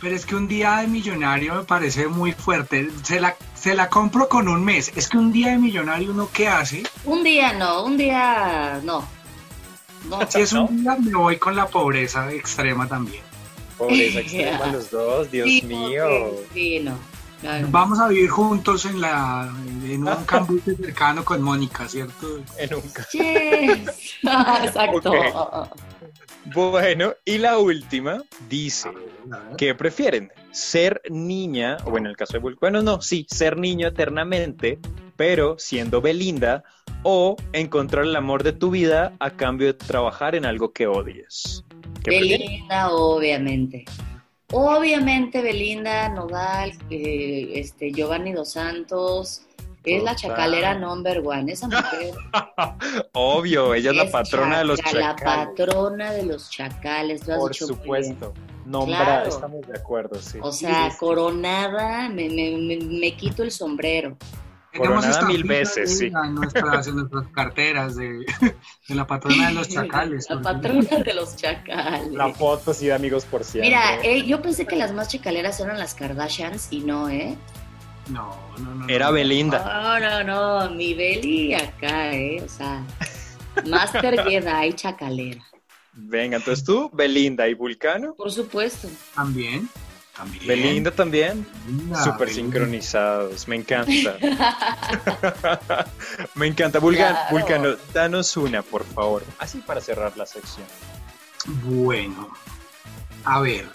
Pero 0.00 0.16
es 0.16 0.24
que 0.24 0.34
un 0.34 0.48
día 0.48 0.76
de 0.78 0.86
millonario 0.86 1.54
me 1.54 1.64
parece 1.64 2.08
muy 2.08 2.32
fuerte. 2.32 2.90
Se 3.02 3.20
la, 3.20 3.36
se 3.54 3.74
la 3.74 3.90
compro 3.90 4.28
con 4.28 4.48
un 4.48 4.64
mes. 4.64 4.92
Es 4.96 5.08
que 5.08 5.18
un 5.18 5.30
día 5.30 5.48
de 5.48 5.58
millonario 5.58 6.12
uno 6.12 6.28
qué 6.32 6.48
hace. 6.48 6.84
Un 7.04 7.22
día 7.22 7.52
no, 7.52 7.84
un 7.84 7.98
día 7.98 8.80
no. 8.82 9.06
No, 10.08 10.18
Si 10.30 10.40
es 10.40 10.52
un 10.54 10.82
día 10.82 10.96
me 10.98 11.12
voy 11.12 11.36
con 11.36 11.54
la 11.54 11.66
pobreza 11.66 12.32
extrema 12.32 12.88
también. 12.88 13.22
Pobreza 13.76 14.20
extrema 14.20 14.66
los 14.68 14.90
dos, 14.90 15.30
Dios 15.30 15.46
sí, 15.46 15.62
mío. 15.62 16.06
Sí, 16.54 16.80
no. 16.80 16.98
No, 17.42 17.58
no. 17.58 17.68
Vamos 17.70 17.98
a 18.00 18.08
vivir 18.08 18.28
juntos 18.28 18.84
en 18.84 19.00
la 19.00 19.50
en 19.84 20.06
un 20.06 20.24
cambuche 20.24 20.76
cercano 20.80 21.24
con 21.24 21.42
Mónica, 21.42 21.88
¿cierto? 21.88 22.40
En 22.56 22.74
un 22.74 22.82
Yes. 23.12 24.20
Exacto. 24.64 25.12
Bueno, 26.54 27.14
y 27.24 27.38
la 27.38 27.58
última 27.58 28.22
dice, 28.48 28.90
¿qué 29.56 29.74
prefieren? 29.74 30.32
¿Ser 30.50 31.00
niña, 31.08 31.76
o 31.84 31.90
bueno, 31.90 32.08
en 32.08 32.10
el 32.10 32.16
caso 32.16 32.32
de 32.34 32.40
Vulcano, 32.40 32.82
no, 32.82 33.00
sí, 33.00 33.26
ser 33.28 33.56
niño 33.56 33.88
eternamente, 33.88 34.78
pero 35.16 35.56
siendo 35.58 36.00
Belinda, 36.00 36.64
o 37.02 37.36
encontrar 37.52 38.04
el 38.04 38.16
amor 38.16 38.42
de 38.42 38.52
tu 38.52 38.70
vida 38.70 39.14
a 39.20 39.30
cambio 39.30 39.68
de 39.68 39.74
trabajar 39.74 40.34
en 40.34 40.44
algo 40.44 40.72
que 40.72 40.86
odies? 40.86 41.64
Belinda, 42.04 42.90
obviamente. 42.90 43.84
Obviamente 44.52 45.42
Belinda 45.42 46.08
Nodal, 46.08 46.72
eh, 46.90 47.52
este, 47.54 47.92
Giovanni 47.92 48.32
Dos 48.32 48.52
Santos, 48.52 49.42
es 49.84 50.02
la 50.02 50.14
chacalera 50.16 50.74
number 50.74 51.22
one. 51.24 51.50
Esa 51.52 51.68
mujer 51.68 52.14
Obvio, 53.12 53.74
ella 53.74 53.90
es 53.90 53.96
la 53.96 54.02
es 54.04 54.10
patrona 54.10 54.58
de 54.58 54.64
los 54.64 54.78
chaca- 54.80 54.98
La 54.98 55.14
chacales. 55.16 55.48
patrona 55.56 56.12
de 56.12 56.22
los 56.24 56.50
chacales, 56.50 57.26
lo 57.26 57.34
has 57.34 57.40
Por 57.40 57.52
dicho 57.52 57.66
muy 57.68 57.76
supuesto. 57.76 58.32
bien. 58.32 58.50
Nombrada, 58.66 59.04
Claro. 59.04 59.28
estamos 59.30 59.66
de 59.66 59.78
acuerdo, 59.78 60.20
sí. 60.20 60.38
O 60.42 60.52
sea, 60.52 60.84
Sí, 60.86 60.90
sí. 60.92 60.96
coronada, 60.98 62.08
me, 62.08 62.28
me, 62.28 62.56
me, 62.56 62.78
me 62.84 63.16
quito 63.16 63.42
el 63.42 63.50
sombrero. 63.50 64.16
Tenemos 64.72 65.04
Coronada 65.04 65.26
mil 65.26 65.42
veces, 65.42 65.98
sí. 65.98 66.06
En 66.06 66.34
nuestras, 66.36 66.86
en 66.86 66.94
nuestras 66.98 67.26
carteras 67.34 67.96
de, 67.96 68.18
de 68.88 68.94
la 68.94 69.04
patrona 69.04 69.48
de 69.48 69.54
los 69.54 69.68
chacales. 69.68 70.26
La 70.30 70.40
patrona 70.40 70.98
de 71.04 71.14
los 71.14 71.34
chacales. 71.34 72.12
La 72.12 72.28
foto 72.32 72.72
sí 72.72 72.86
de 72.86 72.92
amigos 72.92 73.24
por 73.24 73.42
siempre. 73.42 73.68
Mira, 73.70 74.00
eh, 74.04 74.24
yo 74.24 74.40
pensé 74.40 74.66
que 74.66 74.76
las 74.76 74.92
más 74.92 75.08
chacaleras 75.08 75.58
eran 75.58 75.76
las 75.76 75.94
Kardashians 75.94 76.68
y 76.70 76.80
no, 76.82 77.08
¿eh? 77.08 77.36
No, 78.10 78.36
no, 78.58 78.74
no. 78.74 78.88
Era 78.88 79.06
no. 79.06 79.12
Belinda. 79.12 79.58
No, 79.64 80.00
no, 80.24 80.24
no, 80.68 80.70
mi 80.74 80.94
Beli 80.94 81.54
acá, 81.54 82.12
¿eh? 82.12 82.42
O 82.44 82.48
sea, 82.48 82.84
Master 83.66 84.22
Jedi 84.24 84.72
chacalera. 84.74 85.42
Venga, 85.92 86.36
entonces 86.38 86.64
tú, 86.64 86.90
Belinda 86.92 87.46
y 87.48 87.54
Vulcano. 87.54 88.14
Por 88.14 88.30
supuesto. 88.30 88.88
También. 89.14 89.68
También. 90.16 90.46
Belinda 90.46 90.90
también. 90.90 91.46
Belinda, 91.66 92.02
Súper 92.04 92.28
Belinda. 92.28 92.34
sincronizados, 92.52 93.48
me 93.48 93.56
encanta. 93.56 94.16
me 96.34 96.46
encanta. 96.46 96.78
Vulcan- 96.80 97.12
Claro. 97.14 97.30
Vulcano, 97.30 97.76
danos 97.92 98.36
una, 98.36 98.62
por 98.62 98.84
favor. 98.84 99.22
Así 99.38 99.58
para 99.58 99.80
cerrar 99.80 100.16
la 100.16 100.26
sección. 100.26 100.66
Bueno, 101.64 102.30
a 103.24 103.40
ver, 103.40 103.66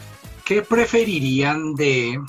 ¿qué 0.46 0.62
preferirían 0.62 1.74
de... 1.76 2.20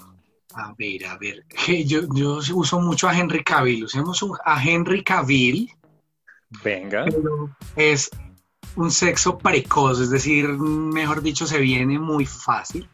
A 0.58 0.74
ver, 0.78 1.04
a 1.06 1.18
ver, 1.18 1.44
yo, 1.86 2.00
yo 2.14 2.38
uso 2.54 2.80
mucho 2.80 3.08
a 3.08 3.16
Henry 3.18 3.44
Cavill, 3.44 3.84
usemos 3.84 4.22
un- 4.22 4.38
a 4.44 4.62
Henry 4.62 5.04
Cavill, 5.04 5.70
Venga. 6.64 7.04
pero 7.04 7.50
es 7.76 8.10
un 8.74 8.90
sexo 8.90 9.36
precoz, 9.36 10.00
es 10.00 10.08
decir, 10.10 10.48
mejor 10.48 11.20
dicho, 11.22 11.46
se 11.46 11.58
viene 11.58 11.98
muy 11.98 12.24
fácil 12.24 12.88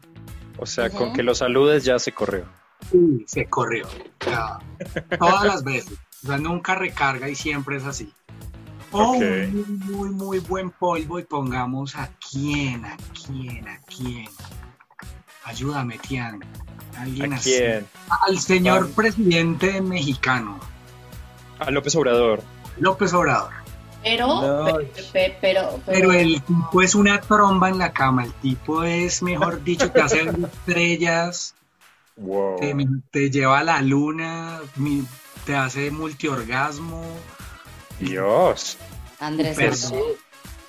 O 0.57 0.65
sea, 0.65 0.89
con 0.89 1.13
que 1.13 1.23
lo 1.23 1.33
saludes 1.35 1.85
ya 1.85 1.99
se 1.99 2.11
corrió. 2.11 2.45
y 2.91 3.23
se 3.27 3.45
corrió. 3.45 3.87
Todas 5.17 5.45
las 5.45 5.63
veces, 5.63 5.97
o 6.23 6.27
sea, 6.27 6.37
nunca 6.37 6.75
recarga 6.75 7.29
y 7.29 7.35
siempre 7.35 7.77
es 7.77 7.85
así. 7.85 8.11
O 8.91 9.13
Ok. 9.13 9.21
un 9.21 9.51
muy, 9.53 9.95
muy, 9.95 10.09
muy 10.09 10.39
buen 10.39 10.69
polvo 10.69 11.17
y 11.19 11.23
pongamos 11.23 11.95
a 11.95 12.11
quién, 12.29 12.83
a 12.85 12.97
quién, 13.25 13.67
a 13.67 13.79
quién. 13.81 14.27
Ayúdame, 15.45 15.97
Tian. 15.99 16.39
Alguien 16.97 17.33
¿A 17.33 17.37
así. 17.37 17.51
quién? 17.51 17.87
Al 18.27 18.39
señor 18.39 18.87
Ah. 18.91 18.93
presidente 18.95 19.81
mexicano, 19.81 20.59
A 21.59 21.71
López 21.71 21.95
Obrador. 21.95 22.43
López 22.77 23.13
Obrador. 23.13 23.51
Pero, 24.03 24.27
No. 24.41 24.65
pe- 24.77 25.03
pe- 25.13 25.37
pero, 25.39 25.79
Pero 25.85 26.11
el 26.11 26.41
tipo 26.41 26.81
es 26.81 26.93
una 26.93 27.21
tromba 27.21 27.69
en 27.69 27.77
la 27.77 27.93
cama. 27.93 28.25
El 28.25 28.33
tipo 28.33 28.83
es, 28.83 29.23
mejor 29.23 29.63
dicho, 29.63 29.89
te 29.91 30.01
hace 30.01 30.29
estrellas, 30.29 31.55
Wow. 32.17 32.59
te, 32.59 32.75
te 33.11 33.29
lleva 33.31 33.59
a 33.59 33.63
la 33.63 33.81
luna, 33.81 34.59
te 35.45 35.55
hace 35.55 35.89
multiorgasmo. 35.89 37.01
Dios. 37.99 38.77
Andrés. 39.19 39.93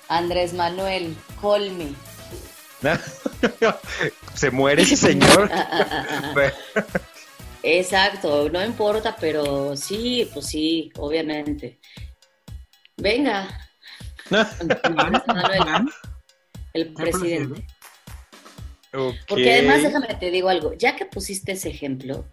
Andrés 0.07 0.53
Manuel, 0.53 1.17
call 1.41 1.71
me. 1.71 1.87
se 4.35 4.51
muere 4.51 4.83
ese 4.83 4.95
señor. 4.95 5.49
Exacto, 7.63 8.49
no 8.49 8.63
importa, 8.63 9.15
pero 9.19 9.75
sí, 9.75 10.29
pues 10.33 10.45
sí, 10.47 10.91
obviamente. 10.97 11.79
Venga, 12.97 13.47
Manuel, 14.29 15.89
el 16.73 16.93
presidente. 16.93 17.65
Porque 19.27 19.53
además, 19.53 19.83
déjame 19.83 20.15
te 20.15 20.31
digo 20.31 20.49
algo, 20.49 20.73
ya 20.73 20.95
que 20.95 21.05
pusiste 21.05 21.53
ese 21.53 21.69
ejemplo, 21.69 22.25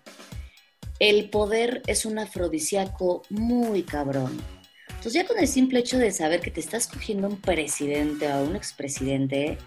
el 0.99 1.31
poder 1.31 1.83
es 1.87 2.05
un 2.07 2.19
afrodisíaco 2.19 3.23
muy 3.31 3.83
cabrón. 3.83 4.41
Entonces 4.89 5.15
ya 5.15 5.27
con 5.27 5.39
el 5.39 5.49
simple 5.49 5.81
hecho 5.81 5.99
de 5.99 6.13
saber 6.13 6.41
que 6.41 6.53
te 6.53 6.61
estás 6.61 6.87
cogiendo 6.87 7.27
un 7.27 7.41
presidente 7.41 8.33
o 8.33 8.45
un 8.45 8.55
expresidente, 8.55 9.59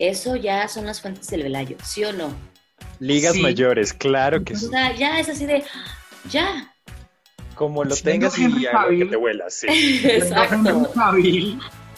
eso 0.00 0.34
ya 0.34 0.66
son 0.66 0.86
las 0.86 1.00
fuentes 1.00 1.28
del 1.28 1.44
velayo, 1.44 1.76
¿sí 1.84 2.02
o 2.04 2.12
no? 2.12 2.34
Ligas 2.98 3.36
mayores, 3.36 3.92
claro 3.92 4.42
que 4.42 4.56
sí. 4.56 4.66
O 4.66 4.70
sea, 4.70 4.96
ya 4.96 5.20
es 5.20 5.28
así 5.28 5.46
de, 5.46 5.62
ya. 6.28 6.74
Como 7.54 7.84
lo 7.84 7.94
tengas 7.94 8.38
y 8.38 8.46
que 8.98 9.06
te 9.06 9.16
vuelas, 9.16 9.54
sí. 9.54 9.66
Exacto. 10.04 10.90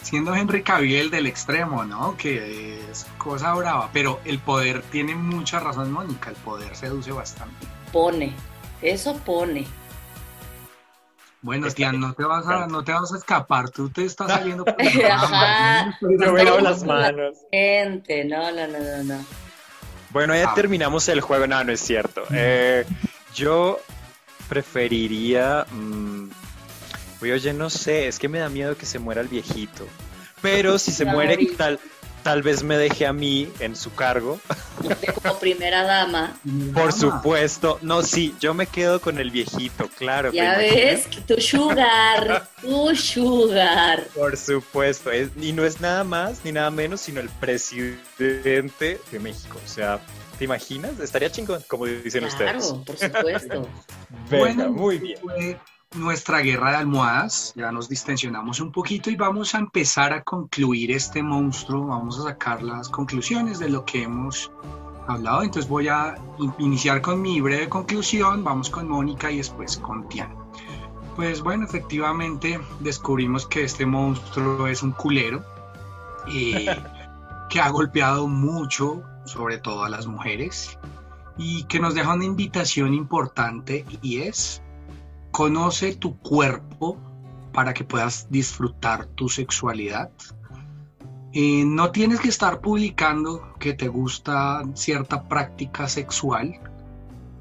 siendo 0.01 0.35
Henry 0.35 0.61
Cavill 0.61 1.09
del 1.09 1.27
extremo, 1.27 1.85
¿no? 1.85 2.17
Que 2.17 2.77
es 2.91 3.05
cosa 3.17 3.53
brava, 3.53 3.89
pero 3.93 4.19
el 4.25 4.39
poder 4.39 4.81
tiene 4.91 5.15
mucha 5.15 5.61
razón, 5.61 5.91
Mónica, 5.91 6.29
el 6.29 6.35
poder 6.35 6.75
seduce 6.75 7.13
bastante. 7.13 7.65
Pone, 7.93 8.33
eso 8.81 9.15
pone. 9.25 9.65
Bueno, 11.43 11.69
tía, 11.69 11.91
no 11.91 12.13
te 12.13 12.23
vas 12.23 12.47
a, 12.47 12.67
no 12.67 12.85
te 12.85 12.93
vas 12.93 13.13
a 13.13 13.17
escapar, 13.17 13.69
tú 13.69 13.89
te 13.89 14.05
estás 14.05 14.27
saliendo 14.31 14.63
por 14.63 14.75
Ajá, 14.81 15.97
lavo 16.01 16.59
las 16.59 16.83
manos. 16.85 17.37
Gente, 17.51 18.23
no, 18.23 18.49
no, 18.51 18.65
no, 18.65 18.79
no, 18.79 19.03
no. 19.03 19.25
Bueno, 20.09 20.33
ya 20.35 20.51
ah. 20.51 20.53
terminamos 20.55 21.07
el 21.09 21.19
juego, 21.19 21.45
no, 21.45 21.61
no 21.63 21.71
es 21.73 21.81
cierto. 21.81 22.23
Eh, 22.31 22.85
yo 23.35 23.79
preferiría... 24.47 25.65
Mmm, 25.69 26.29
oye, 27.21 27.53
no 27.53 27.69
sé, 27.69 28.07
es 28.07 28.19
que 28.19 28.29
me 28.29 28.39
da 28.39 28.47
miedo 28.47 28.77
que 28.77 28.85
se 28.85 28.99
muera 28.99 29.19
el 29.19 29.27
viejito. 29.27 29.85
Pero 30.41 30.79
si 30.79 30.91
se 30.91 31.05
muere, 31.05 31.37
tal, 31.57 31.79
tal 32.23 32.41
vez 32.41 32.63
me 32.63 32.77
deje 32.77 33.05
a 33.05 33.13
mí 33.13 33.51
en 33.59 33.75
su 33.75 33.93
cargo. 33.93 34.39
Como 35.21 35.39
primera 35.39 35.83
dama. 35.83 36.35
Por 36.73 36.93
supuesto. 36.93 37.77
No, 37.81 38.01
sí, 38.01 38.33
yo 38.39 38.53
me 38.53 38.65
quedo 38.65 39.01
con 39.01 39.19
el 39.19 39.29
viejito, 39.29 39.89
claro. 39.97 40.31
Ya 40.31 40.57
ves, 40.57 41.07
tu 41.27 41.39
sugar, 41.39 42.49
tu 42.61 42.95
sugar. 42.95 44.07
Por 44.15 44.37
supuesto. 44.37 45.11
y 45.13 45.51
no 45.51 45.65
es 45.65 45.81
nada 45.81 46.03
más 46.03 46.43
ni 46.43 46.51
nada 46.51 46.71
menos, 46.71 47.01
sino 47.01 47.19
el 47.19 47.29
presidente 47.29 48.99
de 49.11 49.19
México. 49.19 49.59
O 49.63 49.67
sea, 49.67 49.99
¿te 50.37 50.45
imaginas? 50.45 50.99
Estaría 50.99 51.31
chingón, 51.31 51.63
como 51.67 51.85
dicen 51.85 52.23
ustedes. 52.23 52.51
Claro, 52.51 52.83
por 52.83 52.97
supuesto. 52.97 53.69
Venga, 54.29 54.69
muy 54.69 54.97
bien 54.97 55.19
nuestra 55.95 56.39
guerra 56.39 56.71
de 56.71 56.77
almohadas, 56.77 57.53
ya 57.55 57.71
nos 57.71 57.87
distensionamos 57.87 58.59
un 58.59 58.71
poquito 58.71 59.09
y 59.09 59.15
vamos 59.15 59.53
a 59.53 59.59
empezar 59.59 60.13
a 60.13 60.23
concluir 60.23 60.91
este 60.91 61.21
monstruo, 61.21 61.87
vamos 61.87 62.19
a 62.19 62.23
sacar 62.23 62.63
las 62.63 62.89
conclusiones 62.89 63.59
de 63.59 63.69
lo 63.69 63.85
que 63.85 64.03
hemos 64.03 64.51
hablado, 65.07 65.43
entonces 65.43 65.69
voy 65.69 65.87
a 65.87 66.15
iniciar 66.57 67.01
con 67.01 67.21
mi 67.21 67.41
breve 67.41 67.69
conclusión, 67.69 68.43
vamos 68.43 68.69
con 68.69 68.87
Mónica 68.87 69.31
y 69.31 69.37
después 69.37 69.77
con 69.77 70.07
Tiana. 70.09 70.35
Pues 71.15 71.41
bueno, 71.41 71.65
efectivamente 71.65 72.59
descubrimos 72.79 73.45
que 73.45 73.63
este 73.63 73.85
monstruo 73.85 74.67
es 74.67 74.81
un 74.81 74.93
culero 74.93 75.43
y 76.27 76.65
que 77.49 77.61
ha 77.61 77.69
golpeado 77.69 78.27
mucho, 78.27 79.03
sobre 79.25 79.59
todo 79.59 79.83
a 79.83 79.89
las 79.89 80.07
mujeres, 80.07 80.79
y 81.37 81.63
que 81.65 81.79
nos 81.79 81.93
deja 81.93 82.13
una 82.13 82.25
invitación 82.25 82.93
importante 82.93 83.85
y 84.01 84.19
es 84.19 84.63
Conoce 85.33 85.95
tu 85.95 86.15
cuerpo 86.19 86.95
para 87.53 87.73
que 87.73 87.83
puedas 87.83 88.27
disfrutar 88.29 89.07
tu 89.07 89.29
sexualidad. 89.29 90.11
Eh, 91.31 91.63
no 91.65 91.89
tienes 91.89 92.19
que 92.19 92.29
estar 92.29 92.61
publicando 92.61 93.55
que 93.59 93.73
te 93.73 93.87
gusta 93.87 94.61
cierta 94.75 95.27
práctica 95.27 95.87
sexual, 95.87 96.59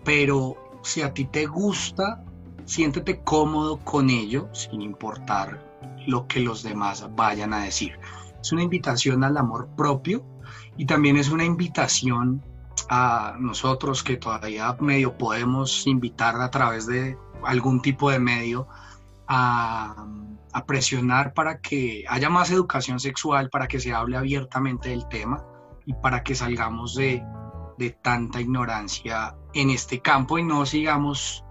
pero 0.07 0.57
si 0.83 1.03
a 1.03 1.13
ti 1.13 1.27
te 1.27 1.45
gusta, 1.45 2.25
siéntete 2.65 3.21
cómodo 3.21 3.77
con 3.85 4.09
ello, 4.09 4.49
sin 4.55 4.81
importar 4.81 5.63
lo 6.07 6.27
que 6.27 6.41
los 6.41 6.63
demás 6.63 7.07
vayan 7.15 7.53
a 7.53 7.65
decir. 7.65 7.93
Es 8.41 8.53
una 8.53 8.63
invitación 8.63 9.23
al 9.23 9.37
amor 9.37 9.69
propio 9.77 10.25
y 10.79 10.87
también 10.87 11.19
es 11.19 11.29
una 11.29 11.45
invitación 11.45 12.43
a 12.89 13.37
nosotros 13.39 14.03
que 14.03 14.17
todavía 14.17 14.75
medio 14.81 15.19
podemos 15.19 15.87
invitar 15.87 16.41
a 16.41 16.51
través 16.51 16.87
de 16.87 17.19
algún 17.45 17.81
tipo 17.81 18.11
de 18.11 18.19
medio 18.19 18.69
a, 19.29 20.07
presionar 20.67 21.33
para 21.33 21.61
que 21.61 22.05
haya 22.09 22.29
más 22.29 22.51
educación 22.51 23.01
sexual, 23.01 23.49
para 23.51 23.67
que 23.67 23.81
se 23.81 23.93
hable 23.93 24.17
abiertamente 24.17 24.91
del 24.91 25.09
tema 25.09 25.45
y 25.87 25.95
para 25.95 26.23
que 26.23 26.35
salgamos 26.35 26.95
de, 26.95 27.23
de 27.79 27.91
tanta 27.91 28.41
ignorancia 28.41 29.35
en 29.55 29.71
este 29.71 30.01
campo 30.01 30.39
y 30.39 30.45
no 30.45 30.67
sigamos 30.67 31.43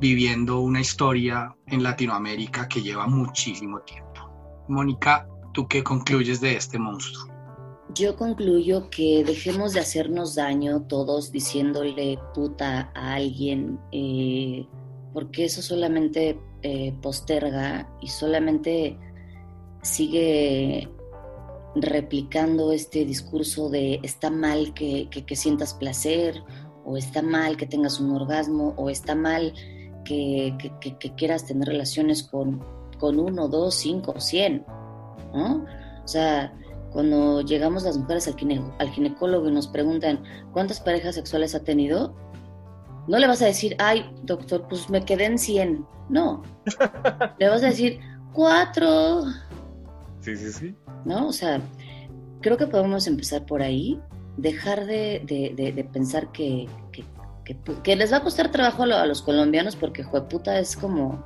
viviendo 0.00 0.60
una 0.60 0.80
historia 0.80 1.54
en 1.66 1.82
Latinoamérica 1.82 2.68
que 2.68 2.82
lleva 2.82 3.06
muchísimo 3.06 3.80
tiempo. 3.80 4.30
Mónica, 4.68 5.26
¿tú 5.52 5.66
qué 5.68 5.82
concluyes 5.82 6.40
de 6.40 6.56
este 6.56 6.78
monstruo? 6.78 7.34
Yo 7.94 8.16
concluyo 8.16 8.88
que 8.90 9.22
dejemos 9.24 9.72
de 9.72 9.80
hacernos 9.80 10.34
daño 10.34 10.82
todos 10.82 11.30
diciéndole 11.30 12.18
puta 12.34 12.90
a 12.94 13.14
alguien. 13.14 13.78
Eh, 13.92 14.66
porque 15.14 15.44
eso 15.44 15.62
solamente 15.62 16.38
eh, 16.62 16.92
posterga 17.00 17.88
y 18.02 18.08
solamente 18.08 18.98
sigue 19.80 20.90
replicando 21.76 22.72
este 22.72 23.04
discurso 23.04 23.70
de 23.70 24.00
está 24.02 24.28
mal 24.28 24.74
que, 24.74 25.08
sientas 25.36 25.72
placer, 25.74 26.42
o 26.84 26.96
está 26.96 27.22
mal 27.22 27.56
que 27.56 27.66
tengas 27.66 28.00
un 28.00 28.10
orgasmo, 28.10 28.74
o 28.76 28.90
está 28.90 29.14
mal 29.14 29.54
que, 30.04 30.54
quieras 31.16 31.46
tener 31.46 31.68
relaciones 31.68 32.24
con, 32.24 32.64
con 32.98 33.20
uno, 33.20 33.48
dos, 33.48 33.76
cinco, 33.76 34.18
cien, 34.18 34.66
¿no? 35.32 35.64
O 36.04 36.08
sea, 36.08 36.52
cuando 36.92 37.40
llegamos 37.40 37.84
las 37.84 37.96
mujeres 37.96 38.26
al, 38.26 38.34
al 38.78 38.90
ginecólogo 38.90 39.48
y 39.48 39.52
nos 39.52 39.68
preguntan 39.68 40.24
cuántas 40.52 40.80
parejas 40.80 41.14
sexuales 41.14 41.54
ha 41.54 41.62
tenido, 41.62 42.14
no 43.06 43.18
le 43.18 43.26
vas 43.26 43.42
a 43.42 43.46
decir, 43.46 43.76
ay, 43.78 44.10
doctor, 44.22 44.66
pues 44.68 44.88
me 44.90 45.04
quedé 45.04 45.26
en 45.26 45.38
100. 45.38 45.86
No. 46.08 46.42
le 47.38 47.48
vas 47.48 47.62
a 47.62 47.66
decir, 47.66 48.00
cuatro. 48.32 49.24
Sí, 50.20 50.36
sí, 50.36 50.52
sí. 50.52 50.74
¿No? 51.04 51.28
O 51.28 51.32
sea, 51.32 51.60
creo 52.40 52.56
que 52.56 52.66
podemos 52.66 53.06
empezar 53.06 53.44
por 53.46 53.62
ahí, 53.62 54.00
dejar 54.36 54.86
de, 54.86 55.22
de, 55.26 55.84
pensar 55.92 56.30
que, 56.32 56.68
que, 57.82 57.96
les 57.96 58.12
va 58.12 58.18
a 58.18 58.22
costar 58.22 58.50
trabajo 58.50 58.82
a, 58.82 59.06
los 59.06 59.22
colombianos 59.22 59.76
porque 59.76 60.02
jueputa 60.02 60.58
es 60.58 60.76
como, 60.76 61.24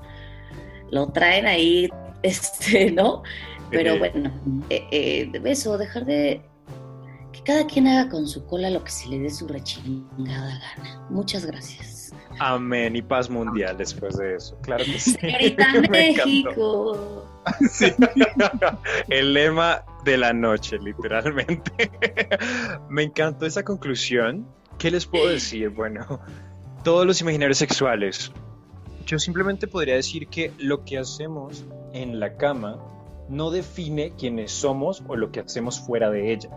lo 0.90 1.08
traen 1.12 1.46
ahí, 1.46 1.88
este, 2.22 2.90
¿no? 2.90 3.22
Pero 3.70 3.98
bueno, 3.98 4.32
eh, 4.70 4.86
eh, 4.90 5.42
eso, 5.44 5.76
dejar 5.76 6.06
de, 6.06 6.42
cada 7.48 7.66
quien 7.66 7.88
haga 7.88 8.10
con 8.10 8.28
su 8.28 8.44
cola 8.44 8.68
lo 8.68 8.84
que 8.84 8.90
se 8.90 9.08
le 9.08 9.20
dé 9.20 9.30
su 9.30 9.48
rechingada 9.48 10.60
gana. 10.76 11.06
Muchas 11.08 11.46
gracias. 11.46 12.12
Amén 12.38 12.94
y 12.94 13.00
paz 13.00 13.30
mundial 13.30 13.78
después 13.78 14.18
de 14.18 14.34
eso. 14.34 14.58
Claro 14.60 14.84
que 14.84 14.98
sí. 15.00 15.16
México. 15.90 17.24
El 19.08 19.32
lema 19.32 19.82
de 20.04 20.18
la 20.18 20.34
noche, 20.34 20.78
literalmente. 20.78 21.90
Me 22.90 23.04
encantó 23.04 23.46
esa 23.46 23.64
conclusión. 23.64 24.46
¿Qué 24.76 24.90
les 24.90 25.06
puedo 25.06 25.28
decir? 25.28 25.70
Bueno, 25.70 26.20
todos 26.84 27.06
los 27.06 27.18
imaginarios 27.22 27.56
sexuales. 27.56 28.30
Yo 29.06 29.18
simplemente 29.18 29.66
podría 29.66 29.94
decir 29.94 30.28
que 30.28 30.52
lo 30.58 30.84
que 30.84 30.98
hacemos 30.98 31.64
en 31.94 32.20
la 32.20 32.36
cama 32.36 32.76
no 33.30 33.50
define 33.50 34.12
quiénes 34.18 34.52
somos 34.52 35.02
o 35.08 35.16
lo 35.16 35.32
que 35.32 35.40
hacemos 35.40 35.80
fuera 35.80 36.10
de 36.10 36.30
ella. 36.30 36.50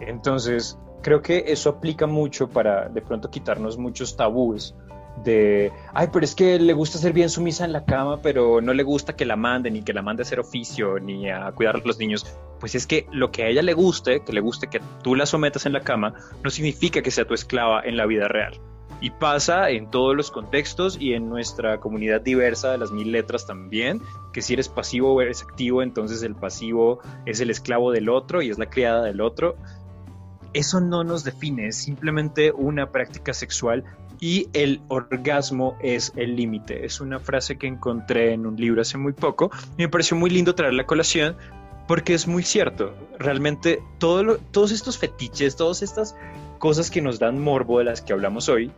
Entonces, 0.00 0.78
creo 1.02 1.22
que 1.22 1.44
eso 1.48 1.70
aplica 1.70 2.06
mucho 2.06 2.48
para 2.48 2.88
de 2.88 3.02
pronto 3.02 3.30
quitarnos 3.30 3.78
muchos 3.78 4.16
tabúes 4.16 4.74
de, 5.22 5.72
ay, 5.92 6.08
pero 6.12 6.24
es 6.24 6.34
que 6.34 6.58
le 6.58 6.72
gusta 6.72 6.98
hacer 6.98 7.12
bien 7.12 7.30
su 7.30 7.40
misa 7.40 7.64
en 7.64 7.72
la 7.72 7.84
cama, 7.84 8.20
pero 8.20 8.60
no 8.60 8.72
le 8.72 8.82
gusta 8.82 9.14
que 9.14 9.24
la 9.24 9.36
mande, 9.36 9.70
ni 9.70 9.82
que 9.82 9.92
la 9.92 10.02
mande 10.02 10.22
a 10.22 10.24
hacer 10.24 10.40
oficio, 10.40 10.98
ni 10.98 11.30
a 11.30 11.52
cuidar 11.52 11.76
a 11.76 11.82
los 11.84 11.98
niños. 11.98 12.26
Pues 12.58 12.74
es 12.74 12.86
que 12.86 13.06
lo 13.12 13.30
que 13.30 13.44
a 13.44 13.48
ella 13.48 13.62
le 13.62 13.74
guste, 13.74 14.22
que 14.24 14.32
le 14.32 14.40
guste 14.40 14.68
que 14.68 14.80
tú 15.02 15.14
la 15.14 15.26
sometas 15.26 15.66
en 15.66 15.72
la 15.72 15.80
cama, 15.80 16.14
no 16.42 16.50
significa 16.50 17.02
que 17.02 17.10
sea 17.10 17.26
tu 17.26 17.34
esclava 17.34 17.82
en 17.82 17.96
la 17.96 18.06
vida 18.06 18.28
real. 18.28 18.60
Y 19.00 19.10
pasa 19.10 19.70
en 19.70 19.90
todos 19.90 20.16
los 20.16 20.30
contextos 20.30 20.96
y 20.98 21.12
en 21.12 21.28
nuestra 21.28 21.78
comunidad 21.78 22.22
diversa 22.22 22.72
de 22.72 22.78
las 22.78 22.90
mil 22.90 23.12
letras 23.12 23.46
también, 23.46 24.00
que 24.32 24.40
si 24.40 24.54
eres 24.54 24.68
pasivo 24.68 25.12
o 25.12 25.20
eres 25.20 25.42
activo, 25.42 25.82
entonces 25.82 26.22
el 26.22 26.34
pasivo 26.34 27.00
es 27.26 27.40
el 27.40 27.50
esclavo 27.50 27.92
del 27.92 28.08
otro 28.08 28.40
y 28.40 28.50
es 28.50 28.58
la 28.58 28.70
criada 28.70 29.02
del 29.02 29.20
otro 29.20 29.56
eso 30.54 30.80
no 30.80 31.04
nos 31.04 31.24
define, 31.24 31.68
es 31.68 31.76
simplemente 31.76 32.52
una 32.52 32.90
práctica 32.90 33.34
sexual 33.34 33.84
y 34.20 34.48
el 34.52 34.80
orgasmo 34.88 35.76
es 35.82 36.12
el 36.16 36.36
límite. 36.36 36.86
Es 36.86 37.00
una 37.00 37.18
frase 37.18 37.58
que 37.58 37.66
encontré 37.66 38.32
en 38.32 38.46
un 38.46 38.56
libro 38.56 38.80
hace 38.80 38.96
muy 38.96 39.12
poco 39.12 39.50
y 39.76 39.82
me 39.82 39.88
pareció 39.88 40.16
muy 40.16 40.30
lindo 40.30 40.54
traer 40.54 40.74
la 40.74 40.86
colación 40.86 41.36
Porque 41.86 42.14
es 42.14 42.26
muy 42.26 42.42
cierto, 42.42 42.94
realmente 43.18 43.82
todo 43.98 44.38
todos 44.50 44.72
estos 44.72 44.96
fetiches, 44.96 45.56
todas 45.56 45.82
estas 45.82 46.16
cosas 46.58 46.90
que 46.90 47.02
nos 47.02 47.18
dan 47.18 47.38
morbo 47.38 47.78
de 47.78 47.84
las 47.84 48.00
que 48.00 48.14
hablamos 48.14 48.48
hoy, 48.48 48.70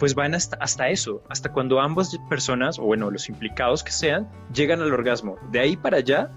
pues 0.00 0.16
van 0.16 0.34
hasta, 0.34 0.56
hasta 0.56 0.88
eso, 0.88 1.22
hasta 1.28 1.52
cuando 1.52 1.80
ambas 1.80 2.18
personas, 2.28 2.80
o 2.80 2.82
bueno, 2.82 3.10
los 3.10 3.28
implicados 3.28 3.84
que 3.84 3.92
sean, 3.92 4.28
llegan 4.52 4.82
al 4.82 4.92
orgasmo. 4.92 5.36
De 5.52 5.60
ahí 5.60 5.76
para 5.76 5.98
allá, 5.98 6.30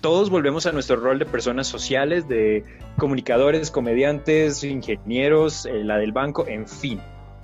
todos 0.00 0.30
volvemos 0.30 0.66
a 0.66 0.72
nuestro 0.72 0.96
rol 0.96 1.18
de 1.18 1.26
personas 1.26 1.66
sociales, 1.66 2.28
de 2.28 2.64
comunicadores, 2.96 3.70
comediantes, 3.70 4.64
ingenieros, 4.64 5.66
eh, 5.66 5.84
la 5.84 5.98
del 5.98 6.12
banco, 6.12 6.46
en 6.46 6.66
fin. 6.68 7.00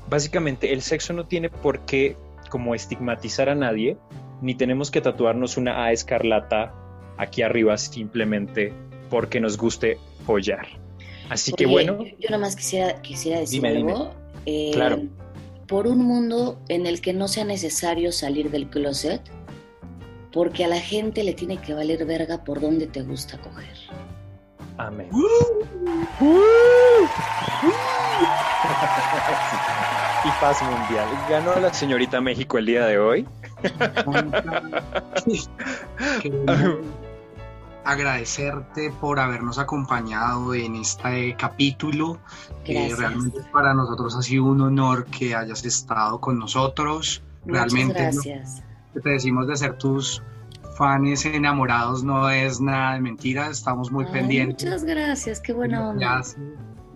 Básicamente, 0.08 0.72
el 0.72 0.82
sexo 0.82 1.12
no 1.12 1.26
tiene 1.26 1.50
por 1.50 1.80
qué 1.80 2.16
como 2.50 2.74
estigmatizar 2.74 3.48
a 3.48 3.54
nadie, 3.54 3.96
ni 4.40 4.54
tenemos 4.54 4.90
que 4.90 5.00
tatuarnos 5.00 5.56
una 5.56 5.84
A 5.84 5.92
escarlata 5.92 6.74
aquí 7.16 7.42
arriba 7.42 7.76
simplemente 7.78 8.72
porque 9.10 9.40
nos 9.40 9.56
guste 9.56 9.98
follar. 10.26 10.66
Así 11.30 11.52
que 11.52 11.66
bueno, 11.66 12.04
Yo, 12.04 12.16
yo 12.18 12.30
nomás 12.30 12.54
quisiera, 12.54 13.00
quisiera 13.00 13.40
decir 13.40 13.62
Dime, 13.62 13.74
dime. 13.74 13.92
algo. 13.92 14.10
Eh, 14.46 14.70
Claro. 14.74 15.02
Por 15.66 15.86
un 15.86 16.04
mundo 16.04 16.60
en 16.68 16.86
el 16.86 17.00
que 17.00 17.14
no 17.14 17.26
sea 17.26 17.44
necesario 17.44 18.12
salir 18.12 18.50
del 18.50 18.68
closet, 18.68 19.22
porque 20.34 20.64
a 20.64 20.68
la 20.68 20.80
gente 20.80 21.22
le 21.22 21.32
tiene 21.32 21.58
que 21.58 21.72
valer 21.74 22.04
verga 22.04 22.42
por 22.42 22.60
dónde 22.60 22.88
te 22.88 23.02
gusta 23.02 23.38
coger. 23.38 23.76
amén. 24.76 25.08
y 30.24 30.28
paz 30.40 30.60
mundial. 30.62 31.06
Ganó 31.30 31.54
la 31.60 31.72
señorita 31.72 32.20
México 32.20 32.58
el 32.58 32.66
día 32.66 32.84
de 32.84 32.98
hoy. 32.98 33.28
Agradecerte 37.84 38.90
por 39.00 39.20
habernos 39.20 39.60
acompañado 39.60 40.52
en 40.54 40.74
este 40.74 41.36
capítulo. 41.36 42.18
que 42.64 42.74
Gracias. 42.74 42.98
realmente 42.98 43.40
para 43.52 43.72
nosotros 43.72 44.16
ha 44.16 44.22
sido 44.22 44.46
un 44.46 44.62
honor 44.62 45.04
que 45.06 45.36
hayas 45.36 45.64
estado 45.64 46.20
con 46.20 46.40
nosotros. 46.40 47.22
Realmente 47.46 47.92
Muchas 47.92 48.14
lo 48.16 48.22
gracias. 48.22 48.63
Que 48.94 49.00
te 49.00 49.10
decimos 49.10 49.46
de 49.46 49.56
ser 49.56 49.76
tus 49.76 50.22
fans 50.76 51.24
enamorados 51.24 52.02
no 52.02 52.28
es 52.30 52.60
nada 52.60 52.94
de 52.94 53.00
mentira, 53.00 53.48
estamos 53.48 53.92
muy 53.92 54.04
Ay, 54.06 54.12
pendientes 54.12 54.64
Muchas 54.64 54.84
gracias, 54.84 55.40
qué 55.40 55.52
buena 55.52 55.90
onda. 55.90 56.22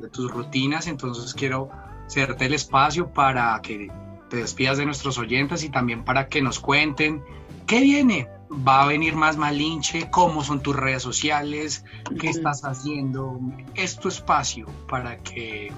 de 0.01 0.09
tus 0.09 0.31
rutinas, 0.31 0.87
entonces 0.87 1.35
quiero 1.35 1.71
hacerte 2.07 2.47
el 2.47 2.55
espacio 2.55 3.13
para 3.13 3.61
que 3.63 3.91
te 4.31 4.39
despidas 4.39 4.79
de 4.79 4.87
nuestros 4.87 5.19
oyentes 5.19 5.65
y 5.65 5.71
también 5.71 6.05
para 6.05 6.29
que 6.29 6.43
nos 6.43 6.59
cuenten 6.61 7.23
qué 7.67 7.81
viene. 7.81 8.29
Va 8.51 8.83
a 8.83 8.87
venir 8.87 9.15
más 9.15 9.37
Malinche, 9.37 10.09
cómo 10.11 10.43
son 10.43 10.61
tus 10.61 10.75
redes 10.75 11.03
sociales, 11.03 11.85
qué 12.19 12.31
estás 12.31 12.65
haciendo. 12.65 13.39
Es 13.75 13.99
tu 13.99 14.09
espacio 14.09 14.67
para 14.89 15.19
que 15.19 15.71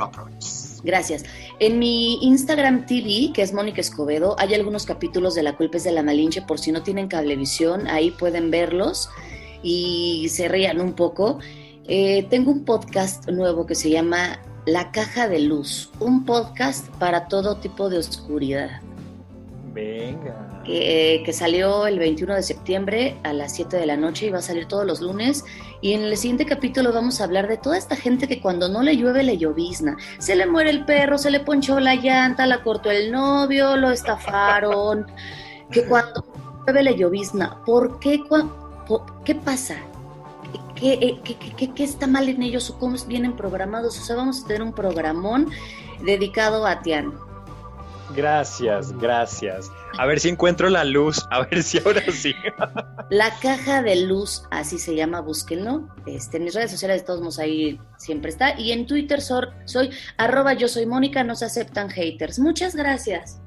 lo 0.00 0.06
aproveches. 0.06 0.80
Gracias. 0.82 1.24
En 1.60 1.78
mi 1.78 2.18
Instagram 2.24 2.86
TV, 2.86 3.32
que 3.32 3.42
es 3.42 3.52
Mónica 3.52 3.80
Escobedo, 3.80 4.34
hay 4.38 4.54
algunos 4.54 4.84
capítulos 4.84 5.34
de 5.34 5.42
La 5.44 5.56
culpa 5.56 5.76
es 5.76 5.84
de 5.84 5.92
la 5.92 6.02
Malinche, 6.02 6.42
por 6.42 6.58
si 6.58 6.72
no 6.72 6.82
tienen 6.82 7.06
cablevisión, 7.06 7.86
ahí 7.86 8.10
pueden 8.10 8.50
verlos 8.50 9.08
y 9.62 10.26
se 10.30 10.48
rían 10.48 10.80
un 10.80 10.94
poco. 10.94 11.38
Eh, 11.86 12.26
tengo 12.30 12.50
un 12.50 12.64
podcast 12.64 13.28
nuevo 13.28 13.66
que 13.66 13.74
se 13.74 13.90
llama 13.90 14.40
La 14.66 14.90
Caja 14.90 15.28
de 15.28 15.40
Luz, 15.40 15.90
un 16.00 16.24
podcast 16.24 16.88
para 16.96 17.28
todo 17.28 17.56
tipo 17.56 17.88
de 17.90 17.98
oscuridad, 17.98 18.80
Venga. 19.72 20.49
Eh, 20.72 21.22
que 21.24 21.32
salió 21.32 21.86
el 21.86 21.98
21 21.98 22.34
de 22.34 22.42
septiembre 22.42 23.16
a 23.24 23.32
las 23.32 23.54
7 23.56 23.76
de 23.76 23.86
la 23.86 23.96
noche 23.96 24.26
y 24.26 24.30
va 24.30 24.38
a 24.38 24.42
salir 24.42 24.66
todos 24.66 24.86
los 24.86 25.00
lunes. 25.00 25.44
Y 25.80 25.92
en 25.94 26.02
el 26.02 26.16
siguiente 26.16 26.46
capítulo 26.46 26.92
vamos 26.92 27.20
a 27.20 27.24
hablar 27.24 27.48
de 27.48 27.56
toda 27.56 27.76
esta 27.78 27.96
gente 27.96 28.28
que 28.28 28.40
cuando 28.40 28.68
no 28.68 28.82
le 28.82 28.96
llueve 28.96 29.22
le 29.22 29.36
llovizna. 29.38 29.96
Se 30.18 30.36
le 30.36 30.46
muere 30.46 30.70
el 30.70 30.84
perro, 30.84 31.18
se 31.18 31.30
le 31.30 31.40
ponchó 31.40 31.80
la 31.80 31.94
llanta, 31.94 32.46
la 32.46 32.62
cortó 32.62 32.90
el 32.90 33.10
novio, 33.12 33.76
lo 33.76 33.90
estafaron. 33.90 35.06
que 35.72 35.84
cuando 35.84 36.24
llueve 36.66 36.82
le 36.82 36.96
llovizna. 36.96 37.62
¿Por 37.64 37.98
qué? 38.00 38.20
¿Qué 39.24 39.34
pasa? 39.36 39.76
¿Qué, 40.74 40.94
eh, 40.94 41.20
qué- 41.22 41.36
qué- 41.36 41.52
qué- 41.56 41.72
qué 41.74 41.84
está 41.84 42.06
mal 42.06 42.28
en 42.28 42.42
ellos 42.42 42.70
o 42.70 42.78
cómo 42.78 42.96
vienen 43.06 43.34
programados? 43.36 43.98
O 43.98 44.02
sea, 44.02 44.16
vamos 44.16 44.42
a 44.42 44.46
tener 44.48 44.62
un 44.62 44.72
programón 44.72 45.48
dedicado 46.02 46.66
a 46.66 46.80
Tian. 46.80 47.12
Gracias, 48.16 48.92
gracias. 48.98 49.70
A 49.98 50.06
ver 50.06 50.20
si 50.20 50.28
encuentro 50.28 50.68
la 50.70 50.84
luz, 50.84 51.26
a 51.30 51.44
ver 51.46 51.62
si 51.62 51.78
ahora 51.78 52.02
sí. 52.12 52.34
La 53.10 53.30
caja 53.40 53.82
de 53.82 54.06
luz, 54.06 54.44
así 54.50 54.78
se 54.78 54.94
llama, 54.94 55.20
búsquenlo. 55.20 55.88
Este, 56.06 56.36
en 56.36 56.44
mis 56.44 56.54
redes 56.54 56.70
sociales 56.70 57.02
de 57.02 57.06
todos 57.06 57.20
modos 57.20 57.38
ahí 57.38 57.78
siempre 57.96 58.30
está. 58.30 58.58
Y 58.58 58.72
en 58.72 58.86
Twitter 58.86 59.20
soy, 59.20 59.46
soy 59.64 59.90
arroba 60.16 60.54
yo 60.54 60.68
soy 60.68 60.86
Mónica, 60.86 61.24
no 61.24 61.34
se 61.34 61.44
aceptan 61.44 61.90
haters. 61.90 62.38
Muchas 62.38 62.74
gracias. 62.74 63.40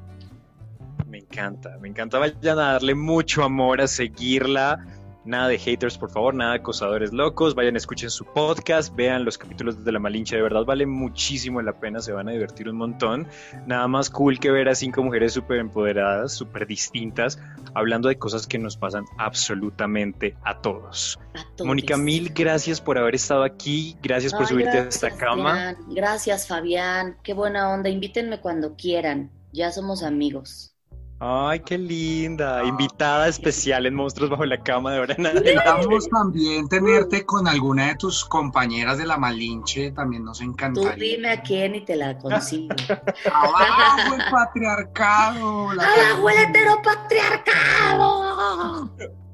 Me 1.07 1.19
encanta, 1.19 1.77
me 1.79 1.87
encanta. 1.87 2.19
Vayan 2.19 2.59
a 2.59 2.73
darle 2.73 2.95
mucho 2.95 3.43
amor 3.43 3.81
a 3.81 3.87
seguirla. 3.87 4.83
Nada 5.25 5.47
de 5.47 5.57
haters, 5.57 5.97
por 5.97 6.11
favor, 6.11 6.33
nada 6.33 6.51
de 6.51 6.59
acosadores 6.59 7.13
locos. 7.13 7.55
Vayan, 7.55 7.75
escuchen 7.77 8.09
su 8.09 8.25
podcast, 8.25 8.93
vean 8.93 9.23
los 9.23 9.37
capítulos 9.37 9.83
de 9.83 9.91
La 9.91 9.99
Malinche. 9.99 10.35
De 10.35 10.41
verdad, 10.41 10.65
vale 10.65 10.85
muchísimo 10.85 11.61
la 11.61 11.79
pena, 11.79 12.01
se 12.01 12.11
van 12.11 12.27
a 12.27 12.31
divertir 12.31 12.67
un 12.67 12.75
montón. 12.75 13.27
Nada 13.65 13.87
más 13.87 14.09
cool 14.09 14.39
que 14.39 14.51
ver 14.51 14.67
a 14.67 14.75
cinco 14.75 15.01
mujeres 15.01 15.33
súper 15.33 15.59
empoderadas, 15.59 16.33
súper 16.33 16.67
distintas, 16.67 17.39
hablando 17.73 18.09
de 18.09 18.17
cosas 18.17 18.47
que 18.47 18.59
nos 18.59 18.75
pasan 18.75 19.05
absolutamente 19.17 20.35
a 20.43 20.61
todos. 20.61 21.17
Mónica, 21.63 21.95
mil 21.95 22.33
gracias 22.33 22.81
por 22.81 22.97
haber 22.97 23.15
estado 23.15 23.43
aquí. 23.43 23.95
Gracias 24.01 24.33
por 24.33 24.45
subirte 24.45 24.77
a 24.77 24.83
esta 24.83 25.11
cama. 25.11 25.51
Fabián. 25.51 25.77
Gracias, 25.89 26.47
Fabián. 26.47 27.17
Qué 27.23 27.33
buena 27.33 27.69
onda. 27.69 27.89
Invítenme 27.89 28.41
cuando 28.41 28.75
quieran. 28.75 29.31
Ya 29.53 29.71
somos 29.71 30.03
amigos. 30.03 30.72
Ay, 31.19 31.59
qué 31.61 31.77
linda. 31.77 32.63
Invitada 32.65 33.29
especial 33.29 33.85
en 33.85 33.95
Monstruos 33.95 34.29
Bajo 34.29 34.43
la 34.45 34.61
Cama 34.61 34.91
de 34.91 34.97
ahora 34.97 35.15
en. 35.17 35.25
Esperamos 35.25 36.09
también 36.09 36.67
tenerte 36.67 37.25
con 37.25 37.47
alguna 37.47 37.87
de 37.87 37.95
tus 37.95 38.25
compañeras 38.25 38.97
de 38.97 39.05
la 39.05 39.17
Malinche, 39.17 39.91
también 39.91 40.25
nos 40.25 40.39
Tú 40.39 40.43
encantaría. 40.45 41.15
dime 41.15 41.29
a 41.29 41.41
quién 41.41 41.75
y 41.75 41.85
te 41.85 41.95
la 41.95 42.17
consigo. 42.17 42.75
¡Abajo 43.33 44.15
el 44.15 44.21
patriarcado! 44.29 45.73
La 45.73 45.83
¡Abajo 45.83 46.29
el 46.29 46.39
heteropatriarcado! 46.39 48.91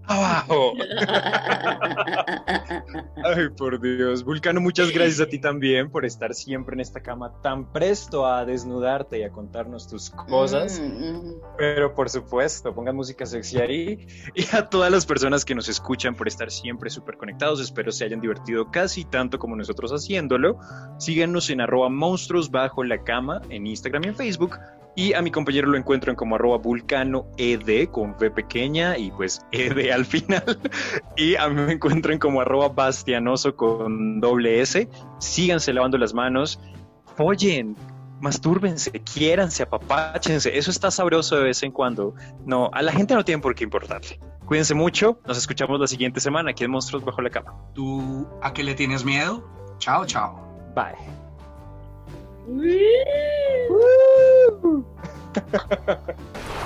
Abajo. 0.10 0.74
Ay, 3.24 3.50
por 3.56 3.80
Dios. 3.80 4.24
Vulcano, 4.24 4.60
muchas 4.60 4.92
gracias 4.92 5.20
a 5.22 5.28
ti 5.28 5.38
también 5.38 5.92
por 5.92 6.04
estar 6.04 6.34
siempre 6.34 6.74
en 6.74 6.80
esta 6.80 7.02
cama 7.02 7.32
tan 7.44 7.72
presto 7.72 8.26
a 8.26 8.44
desnudarte 8.44 9.20
y 9.20 9.24
a 9.24 9.32
contarnos 9.32 9.88
tus 9.88 10.10
cosas. 10.10 10.80
Mm, 10.80 10.86
mm. 10.86 11.36
Pero 11.60 11.94
por 11.94 12.10
supuesto, 12.10 12.74
pongan 12.74 12.96
música 12.96 13.28
sexy 13.28 13.60
ahí. 13.60 14.08
Y 14.34 14.46
a 14.56 14.68
todas 14.68 14.92
las 14.92 15.06
personas 15.06 15.46
que 15.46 15.54
nos 15.54 15.70
escuchan 15.70 16.16
por 16.16 16.28
estar 16.28 16.50
siempre 16.50 16.90
súper 16.90 17.18
conectados. 17.18 17.62
Espero 17.62 17.92
se 17.92 18.06
hayan 18.06 18.20
divertido 18.20 18.72
casi 18.72 19.06
tanto 19.06 19.38
como 19.38 19.56
nosotros 19.56 19.92
haciéndolo. 19.92 20.60
Síganos 20.98 21.52
en 21.52 21.62
arroba 21.62 21.90
monstruos 21.90 22.50
bajo 22.50 22.84
la 22.84 23.04
cama 23.04 23.42
en 23.50 23.68
Instagram 23.68 24.06
y 24.06 24.08
en 24.08 24.16
Facebook. 24.16 24.58
Y 25.00 25.14
a 25.14 25.22
mi 25.22 25.32
compañero 25.32 25.70
lo 25.70 25.78
encuentran 25.78 26.14
como 26.18 26.36
arroba 26.36 26.58
vulcano 26.58 27.26
ed 27.38 27.88
con 27.88 28.12
V 28.20 28.32
pequeña 28.32 28.98
y 28.98 29.12
pues 29.12 29.40
ed 29.54 29.90
al 29.92 30.04
final. 30.06 30.60
Y 31.16 31.38
a 31.38 31.48
mí 31.48 31.56
me 31.62 31.72
encuentran 31.72 32.20
como 32.20 32.42
arroba 32.42 32.68
bastianoso 32.68 33.56
con 33.56 34.20
doble 34.20 34.60
S. 34.60 34.90
Síganse 35.20 35.72
lavando 35.72 35.98
las 35.98 36.14
manos. 36.14 36.60
Follen, 37.16 37.78
mastúrbense, 38.20 38.92
quiéranse, 38.92 39.64
apapáchense. 39.64 40.58
Eso 40.58 40.70
está 40.70 40.92
sabroso 40.92 41.38
de 41.38 41.44
vez 41.44 41.64
en 41.64 41.72
cuando. 41.72 42.14
No, 42.46 42.70
a 42.74 42.82
la 42.82 42.92
gente 42.92 43.16
no 43.16 43.24
tiene 43.24 43.42
por 43.42 43.56
qué 43.56 43.64
importarle. 43.64 44.20
Cuídense 44.48 44.76
mucho. 44.76 45.22
Nos 45.26 45.38
escuchamos 45.38 45.80
la 45.80 45.88
siguiente 45.88 46.20
semana 46.20 46.52
aquí 46.52 46.66
en 46.66 46.72
Monstruos 46.72 47.06
Bajo 47.06 47.22
la 47.22 47.30
Cama. 47.30 47.56
¿Tú 47.74 48.28
a 48.42 48.52
qué 48.52 48.64
le 48.64 48.76
tienes 48.76 49.06
miedo? 49.06 49.48
Chao, 49.78 50.06
chao. 50.06 50.46
Bye. 50.76 51.29
Woo! 52.50 53.70
Woo! 54.64 54.86